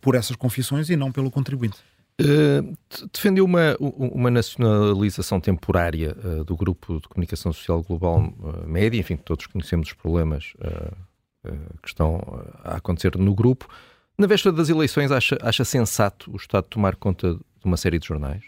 por 0.00 0.14
essas 0.14 0.36
confissões 0.36 0.88
e 0.88 0.96
não 0.96 1.12
pelo 1.12 1.30
contribuinte. 1.30 1.76
Uh, 2.18 2.74
defendeu 3.12 3.44
uma, 3.44 3.76
uma 3.78 4.30
nacionalização 4.30 5.38
temporária 5.38 6.16
uh, 6.24 6.44
do 6.44 6.56
grupo 6.56 6.98
de 6.98 7.08
comunicação 7.08 7.52
social 7.52 7.82
global 7.82 8.32
uh, 8.40 8.66
média, 8.66 8.98
enfim, 8.98 9.16
todos 9.16 9.46
conhecemos 9.46 9.88
os 9.88 9.94
problemas 9.94 10.54
que 11.80 11.88
estão 11.88 12.20
a 12.64 12.76
acontecer 12.78 13.16
no 13.16 13.32
grupo. 13.32 13.68
Na 14.18 14.26
véspera 14.26 14.52
das 14.52 14.68
eleições, 14.68 15.12
acha, 15.12 15.38
acha 15.40 15.64
sensato 15.64 16.32
o 16.32 16.36
Estado 16.36 16.66
tomar 16.68 16.96
conta 16.96 17.34
de 17.34 17.64
uma 17.64 17.76
série 17.76 18.00
de 18.00 18.06
jornais? 18.08 18.42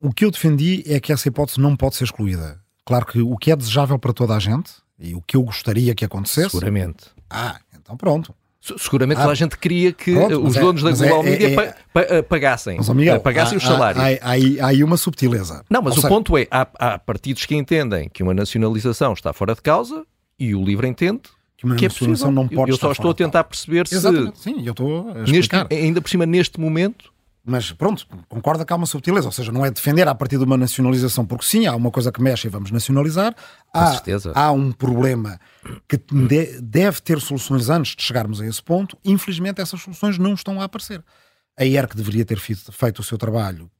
O 0.00 0.12
que 0.12 0.24
eu 0.24 0.30
defendi 0.30 0.84
é 0.86 1.00
que 1.00 1.12
essa 1.12 1.26
hipótese 1.26 1.58
não 1.58 1.74
pode 1.74 1.96
ser 1.96 2.04
excluída. 2.04 2.60
Claro 2.84 3.06
que 3.06 3.20
o 3.20 3.36
que 3.36 3.50
é 3.50 3.56
desejável 3.56 3.98
para 3.98 4.12
toda 4.12 4.36
a 4.36 4.38
gente 4.38 4.70
e 4.98 5.14
o 5.14 5.22
que 5.22 5.36
eu 5.36 5.42
gostaria 5.42 5.94
que 5.94 6.04
acontecesse. 6.04 6.50
Seguramente. 6.50 7.06
Ah, 7.28 7.58
então 7.74 7.96
pronto. 7.96 8.34
Seguramente 8.78 9.20
ah, 9.20 9.26
a 9.26 9.34
gente 9.34 9.58
queria 9.58 9.92
que 9.92 10.14
pronto, 10.14 10.42
os 10.42 10.54
donos 10.54 10.82
é, 10.82 10.90
da 10.90 10.96
Global 10.96 11.26
é, 11.26 11.30
Media 11.30 11.48
é, 11.48 11.54
pa, 11.54 11.76
pa, 11.92 12.00
eh, 12.00 12.22
pagassem, 12.22 12.78
Miguel, 12.94 13.20
pagassem 13.20 13.56
há, 13.56 13.58
os 13.58 13.62
salários. 13.62 14.02
Há, 14.02 14.06
há, 14.06 14.64
há, 14.64 14.68
aí 14.68 14.82
uma 14.82 14.96
subtileza. 14.96 15.62
Não, 15.68 15.82
mas 15.82 15.92
Ou 15.92 15.98
o 15.98 16.00
seja... 16.00 16.08
ponto 16.08 16.38
é, 16.38 16.46
há, 16.50 16.66
há, 16.78 16.98
partidos 16.98 17.44
que 17.44 17.54
entendem 17.54 18.08
que 18.08 18.22
uma 18.22 18.32
nacionalização 18.32 19.12
está 19.12 19.34
fora 19.34 19.54
de 19.54 19.60
causa 19.60 20.06
e 20.38 20.54
o 20.54 20.64
LIVRE 20.64 20.88
entende 20.88 21.20
que, 21.58 21.66
uma 21.66 21.76
que 21.76 21.84
é 21.84 21.88
possível. 21.90 22.30
Não 22.30 22.48
pode 22.48 22.70
eu, 22.70 22.74
eu 22.74 22.78
só 22.78 22.90
estou 22.92 23.10
a 23.10 23.14
tentar 23.14 23.44
perceber 23.44 23.86
se... 23.86 23.96
Exatamente. 23.96 24.38
Sim, 24.38 24.62
eu 24.64 24.70
estou 24.70 25.10
a 25.10 25.24
explicar. 25.24 25.68
Neste, 25.68 25.84
ainda 25.84 26.00
por 26.00 26.08
cima, 26.08 26.24
neste 26.24 26.58
momento, 26.58 27.12
mas 27.46 27.70
pronto, 27.72 28.06
concorda 28.26 28.64
que 28.64 28.72
há 28.72 28.76
uma 28.76 28.86
subtileza, 28.86 29.26
ou 29.26 29.32
seja, 29.32 29.52
não 29.52 29.66
é 29.66 29.70
defender 29.70 30.08
a 30.08 30.14
partir 30.14 30.38
de 30.38 30.44
uma 30.44 30.56
nacionalização, 30.56 31.26
porque 31.26 31.44
sim, 31.44 31.66
há 31.66 31.76
uma 31.76 31.90
coisa 31.90 32.10
que 32.10 32.22
mexe 32.22 32.46
e 32.46 32.50
vamos 32.50 32.70
nacionalizar. 32.70 33.34
Há, 33.70 33.92
certeza. 33.92 34.32
há 34.34 34.50
um 34.50 34.72
problema 34.72 35.38
que 35.86 35.98
de, 35.98 36.58
deve 36.62 37.02
ter 37.02 37.20
soluções 37.20 37.68
antes 37.68 37.94
de 37.94 38.02
chegarmos 38.02 38.40
a 38.40 38.46
esse 38.46 38.62
ponto. 38.62 38.96
Infelizmente, 39.04 39.60
essas 39.60 39.82
soluções 39.82 40.16
não 40.16 40.32
estão 40.32 40.58
a 40.58 40.64
aparecer. 40.64 41.04
A 41.56 41.66
ERC 41.66 41.94
deveria 41.94 42.24
ter 42.24 42.38
feito 42.38 43.00
o 43.00 43.04
seu 43.04 43.18
trabalho, 43.18 43.70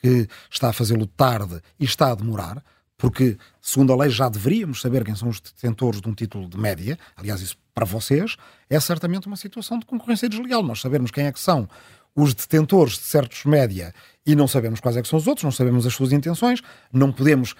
que, 0.00 0.26
que 0.26 0.28
está 0.50 0.70
a 0.70 0.72
fazê-lo 0.72 1.06
tarde 1.06 1.60
e 1.78 1.84
está 1.84 2.12
a 2.12 2.14
demorar, 2.14 2.64
porque, 2.96 3.36
segundo 3.60 3.92
a 3.92 3.96
lei, 3.96 4.10
já 4.10 4.28
deveríamos 4.30 4.80
saber 4.80 5.04
quem 5.04 5.14
são 5.14 5.28
os 5.28 5.40
detentores 5.40 6.00
de 6.00 6.08
um 6.08 6.14
título 6.14 6.48
de 6.48 6.58
média. 6.58 6.98
Aliás, 7.16 7.40
isso 7.40 7.56
para 7.74 7.84
vocês 7.84 8.36
é 8.68 8.80
certamente 8.80 9.26
uma 9.26 9.36
situação 9.36 9.78
de 9.78 9.86
concorrência 9.86 10.28
desleal. 10.28 10.62
Nós 10.62 10.80
sabermos 10.80 11.10
quem 11.10 11.26
é 11.26 11.32
que 11.32 11.40
são 11.40 11.68
os 12.14 12.34
detentores 12.34 12.94
de 12.94 13.04
certos 13.04 13.44
média 13.44 13.94
e 14.26 14.34
não 14.34 14.46
sabemos 14.46 14.80
quais 14.80 14.96
é 14.96 15.02
que 15.02 15.08
são 15.08 15.18
os 15.18 15.26
outros, 15.26 15.44
não 15.44 15.50
sabemos 15.50 15.86
as 15.86 15.94
suas 15.94 16.12
intenções, 16.12 16.60
não 16.92 17.12
podemos 17.12 17.54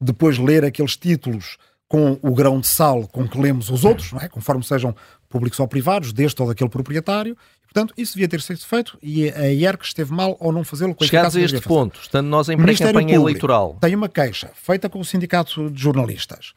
depois 0.00 0.38
ler 0.38 0.64
aqueles 0.64 0.96
títulos 0.96 1.56
com 1.88 2.18
o 2.22 2.34
grão 2.34 2.60
de 2.60 2.66
sal 2.66 3.06
com 3.08 3.28
que 3.28 3.38
lemos 3.38 3.70
os 3.70 3.84
outros, 3.84 4.12
não 4.12 4.20
é? 4.20 4.28
conforme 4.28 4.64
sejam 4.64 4.94
públicos 5.28 5.58
ou 5.60 5.68
privados, 5.68 6.12
deste 6.12 6.40
ou 6.40 6.48
daquele 6.48 6.70
proprietário. 6.70 7.36
portanto, 7.64 7.92
isso 7.96 8.14
devia 8.14 8.28
ter 8.28 8.40
sido 8.40 8.60
feito 8.60 8.98
e 9.02 9.28
a 9.30 9.48
IERC 9.52 9.84
esteve 9.84 10.12
mal 10.12 10.36
ou 10.40 10.52
não 10.52 10.64
fazê-lo. 10.64 10.96
Chegados 11.00 11.36
a 11.36 11.40
este 11.40 11.60
ponto, 11.60 12.00
estando 12.00 12.26
nós 12.26 12.48
em 12.48 12.56
pré-campanha 12.56 13.14
eleitoral. 13.14 13.76
Tem 13.80 13.94
uma 13.94 14.08
queixa 14.08 14.50
feita 14.54 14.88
com 14.88 15.00
o 15.00 15.04
Sindicato 15.04 15.70
de 15.70 15.80
Jornalistas. 15.80 16.52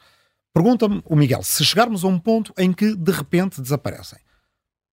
Pergunta-me 0.54 1.02
o 1.04 1.14
Miguel 1.14 1.42
se 1.42 1.64
chegarmos 1.64 2.04
a 2.04 2.08
um 2.08 2.18
ponto 2.18 2.52
em 2.58 2.72
que 2.72 2.94
de 2.96 3.12
repente 3.12 3.60
desaparecem 3.60 4.18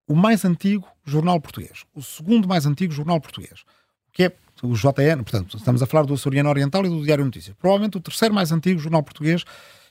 o 0.08 0.16
mais 0.16 0.46
antigo 0.46 0.88
jornal 1.04 1.40
português, 1.40 1.84
o 1.94 2.02
segundo 2.02 2.48
mais 2.48 2.66
antigo 2.66 2.94
jornal 2.94 3.20
português, 3.20 3.64
que 4.14 4.24
é 4.24 4.32
o 4.64 4.74
JN, 4.74 5.24
portanto, 5.24 5.58
estamos 5.58 5.82
a 5.84 5.86
falar 5.86 6.06
do 6.06 6.14
Açoriano 6.14 6.50
Oriental 6.50 6.86
e 6.86 6.90
do 6.90 7.04
Diário 7.04 7.26
Notícias. 7.26 7.56
Provavelmente 7.60 7.98
o 7.98 8.00
terceiro 8.00 8.34
mais 8.34 8.52
antigo 8.52 8.80
jornal 8.80 9.04
português, 9.04 9.44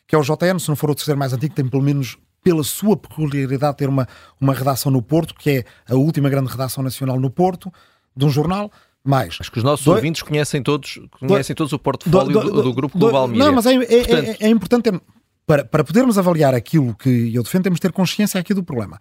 que 0.06 0.14
é 0.14 0.18
o 0.18 0.22
JN, 0.22 0.58
se 0.58 0.68
não 0.68 0.76
for 0.76 0.90
o 0.90 0.94
terceiro 0.94 1.18
mais 1.18 1.32
antigo, 1.32 1.54
tem 1.54 1.68
pelo 1.68 1.82
menos 1.82 2.16
pela 2.42 2.62
sua 2.62 2.96
peculiaridade 2.96 3.78
ter 3.78 3.88
uma, 3.88 4.06
uma 4.40 4.52
redação 4.52 4.92
no 4.92 5.02
Porto, 5.02 5.34
que 5.34 5.50
é 5.50 5.64
a 5.88 5.94
última 5.94 6.28
grande 6.28 6.50
redação 6.50 6.84
nacional 6.84 7.18
no 7.18 7.30
Porto, 7.30 7.72
de 8.16 8.24
um 8.24 8.30
jornal. 8.30 8.70
Mais. 9.06 9.36
Acho 9.38 9.52
que 9.52 9.58
os 9.58 9.64
nossos 9.64 9.86
ouvintes 9.86 10.22
conhecem 10.22 10.62
todos, 10.62 10.98
conhecem 11.20 11.54
todos 11.54 11.74
o 11.74 11.78
portfólio 11.78 12.40
do, 12.40 12.50
do, 12.50 12.62
do, 12.62 12.72
Grupo 12.72 12.98
Global 12.98 13.28
Media. 13.28 13.44
Não, 13.44 13.52
mas 13.52 13.66
é, 13.66 13.74
é, 13.74 13.82
é 13.82 13.98
Portanto... 13.98 14.28
é, 14.40 14.46
é 14.46 14.48
importante 14.48 14.82
ter, 14.84 15.02
para, 15.46 15.62
para 15.62 15.84
podermos 15.84 16.16
avaliar 16.16 16.54
aquilo 16.54 16.94
que 16.94 17.30
eu 17.34 17.42
defendo, 17.42 17.64
temos 17.64 17.76
de 17.76 17.82
ter 17.82 17.92
consciência 17.92 18.40
aqui 18.40 18.54
do 18.54 18.64
problema. 18.64 18.98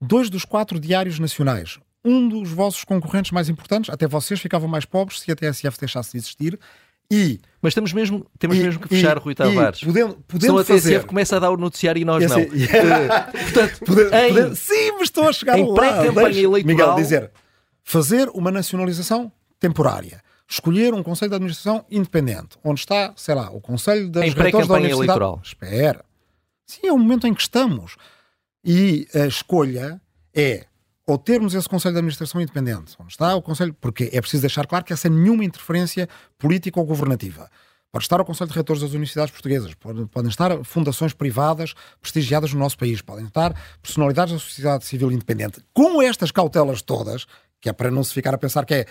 Dois 0.00 0.28
dos 0.30 0.44
quatro 0.44 0.78
diários 0.78 1.18
nacionais 1.18 1.78
um 2.08 2.28
dos 2.28 2.50
vossos 2.52 2.84
concorrentes 2.84 3.32
mais 3.32 3.48
importantes, 3.48 3.90
até 3.92 4.06
vocês 4.06 4.38
ficavam 4.40 4.68
mais 4.68 4.84
pobres 4.84 5.18
se 5.18 5.32
a 5.32 5.34
TSF 5.34 5.76
deixasse 5.76 6.12
de 6.12 6.18
existir. 6.18 6.56
E, 7.10 7.40
Mas 7.60 7.74
temos 7.74 7.92
mesmo, 7.92 8.24
temos 8.38 8.56
e- 8.56 8.62
mesmo 8.62 8.80
que 8.80 8.88
fechar, 8.88 9.16
e- 9.16 9.20
Rui 9.20 9.34
Tavares. 9.34 9.80
Podendo, 9.80 10.10
Senão 10.10 10.22
podendo 10.28 10.58
a 10.60 10.64
TSF 10.64 10.82
fazer. 10.82 11.04
começa 11.06 11.36
a 11.36 11.38
dar 11.40 11.50
o 11.50 11.56
noticiário 11.56 12.00
e 12.00 12.04
nós 12.04 12.24
não. 12.28 12.36
assim- 12.36 12.48
Eh, 12.62 13.42
Portanto, 13.42 13.80
em- 14.50 14.54
sim, 14.54 14.92
mas 14.92 15.02
estou 15.02 15.28
a 15.28 15.32
chegar 15.32 15.58
em 15.58 15.66
lá. 15.68 15.74
pré-campanha 15.74 16.40
eleitoral- 16.42 16.64
Miguel, 16.64 16.94
dizer, 16.94 17.30
fazer 17.82 18.28
uma 18.28 18.52
nacionalização 18.52 19.32
temporária. 19.58 20.22
Escolher 20.48 20.94
um 20.94 21.02
Conselho 21.02 21.30
de 21.30 21.34
Administração 21.36 21.84
independente, 21.90 22.56
onde 22.62 22.78
está, 22.80 23.12
sei 23.16 23.34
lá, 23.34 23.50
o 23.50 23.60
Conselho 23.60 24.08
das 24.10 24.26
Em 24.26 24.32
pré-campanha 24.32 24.90
eleitoral. 24.90 25.40
Espera. 25.42 26.04
Sim, 26.66 26.86
é 26.86 26.92
o 26.92 26.98
momento 26.98 27.26
em 27.26 27.34
que 27.34 27.40
estamos. 27.42 27.96
E 28.68 29.06
a 29.14 29.26
escolha 29.26 30.00
é 30.34 30.66
ou 31.06 31.16
termos 31.16 31.54
esse 31.54 31.68
Conselho 31.68 31.92
de 31.94 31.98
Administração 31.98 32.40
independente, 32.40 32.96
onde 32.98 33.12
está 33.12 33.32
o 33.36 33.40
Conselho, 33.40 33.72
porque 33.80 34.10
é 34.12 34.20
preciso 34.20 34.40
deixar 34.40 34.66
claro 34.66 34.84
que 34.84 34.92
essa 34.92 35.08
nenhuma 35.08 35.44
interferência 35.44 36.08
política 36.36 36.80
ou 36.80 36.84
governativa. 36.84 37.48
Pode 37.92 38.04
estar 38.04 38.20
o 38.20 38.24
Conselho 38.24 38.48
de 38.48 38.54
Reitores 38.56 38.82
das 38.82 38.90
Universidades 38.90 39.30
Portuguesas, 39.30 39.72
pode- 39.74 40.04
podem 40.06 40.28
estar 40.28 40.64
fundações 40.64 41.12
privadas 41.12 41.74
prestigiadas 42.00 42.52
no 42.52 42.58
nosso 42.58 42.76
país, 42.76 43.00
podem 43.00 43.24
estar 43.26 43.54
personalidades 43.80 44.34
da 44.34 44.40
sociedade 44.40 44.84
civil 44.84 45.12
independente. 45.12 45.60
Com 45.72 46.02
estas 46.02 46.32
cautelas 46.32 46.82
todas, 46.82 47.24
que 47.60 47.68
é 47.68 47.72
para 47.72 47.88
não 47.90 48.02
se 48.02 48.12
ficar 48.12 48.34
a 48.34 48.38
pensar 48.38 48.66
que 48.66 48.74
é 48.74 48.86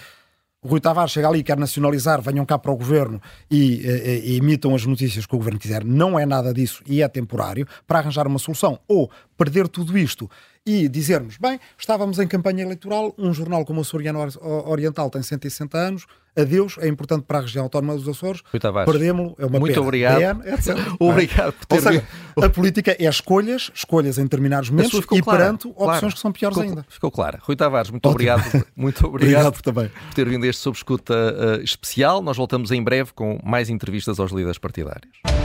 Rui 0.66 0.80
Tavares 0.80 1.11
chega 1.11 1.28
ali 1.28 1.39
e 1.39 1.43
quer 1.43 1.57
nacionalizar, 1.57 2.22
venham 2.22 2.45
cá 2.45 2.57
para 2.57 2.72
o 2.72 2.76
governo 2.76 3.22
e, 3.49 3.86
eh, 3.86 4.22
e 4.24 4.38
imitam 4.38 4.74
as 4.74 4.86
notícias 4.86 5.26
que 5.26 5.36
o 5.36 5.38
governo 5.38 5.59
quiser. 5.59 5.84
Não 5.84 6.18
é 6.18 6.26
nada 6.26 6.53
disso 6.53 6.82
e 6.88 7.01
é 7.01 7.07
temporário 7.07 7.68
para 7.86 7.99
arranjar 7.99 8.28
uma 8.28 8.39
solução. 8.39 8.80
Ou 8.88 9.09
perder 9.38 9.68
tudo 9.68 9.97
isto 9.97 10.30
e 10.66 10.88
dizermos, 10.89 11.38
bem, 11.38 11.59
estávamos 11.78 12.18
em 12.18 12.28
campanha 12.28 12.63
eleitoral, 12.63 13.13
um 13.20 13.32
jornal 13.34 13.63
como 13.63 13.80
o 13.80 13.82
Açoriano 13.82 14.20
Or- 14.20 14.70
Oriental 14.70 15.09
tem 15.11 15.22
160 15.22 15.78
anos, 15.78 16.05
adeus, 16.36 16.78
é 16.80 16.88
importante 16.88 17.24
para 17.28 17.38
a 17.38 17.41
região 17.41 17.63
autónoma 17.63 17.95
dos 17.95 18.07
Açores, 18.09 18.41
Rui 18.51 18.59
Tavares, 18.59 18.91
perdemos-lo, 18.91 19.36
é 19.38 19.45
uma 19.45 19.59
muito 19.59 19.74
pena. 19.76 19.86
obrigado. 19.86 20.47
Etc. 20.47 20.76
Obrigado 20.99 21.53
por 21.53 21.66
ter 21.66 21.76
Ou 21.76 21.82
seja, 21.82 22.03
a 22.41 22.49
política 22.49 22.95
é 22.99 23.05
escolhas, 23.07 23.72
escolhas 23.76 24.18
em 24.18 24.24
determinados 24.24 24.70
momentos 24.72 24.93
e 25.13 25.22
clara, 25.22 25.39
perante 25.39 25.70
claro. 25.72 25.91
opções 25.93 26.13
que 26.16 26.20
são 26.20 26.32
piores 26.32 26.57
ficou, 26.57 26.70
ainda. 26.70 26.86
Ficou 26.89 27.11
clara. 27.11 27.39
Rui 27.43 27.55
Tavares, 27.55 27.91
muito 27.91 28.05
Ótimo. 28.09 28.16
obrigado. 28.34 28.66
Muito 28.76 29.07
obrigado 29.07 29.47
Obrigado 29.47 29.61
também. 29.61 29.89
por 29.89 30.13
ter 30.16 30.28
vindo 30.28 30.43
a 30.43 30.47
este 30.47 30.61
Sob 30.61 30.76
Escuta 30.76 31.13
eh, 31.13 31.63
especial. 31.63 32.22
Nós 32.22 32.36
voltamos 32.36 32.72
em 32.72 32.84
breve 32.84 33.11
com 33.13 33.39
mais 33.43 33.70
entrevistas 33.70 34.20
aos 34.20 34.32
líderes 34.32 34.57
partidários. 34.57 35.44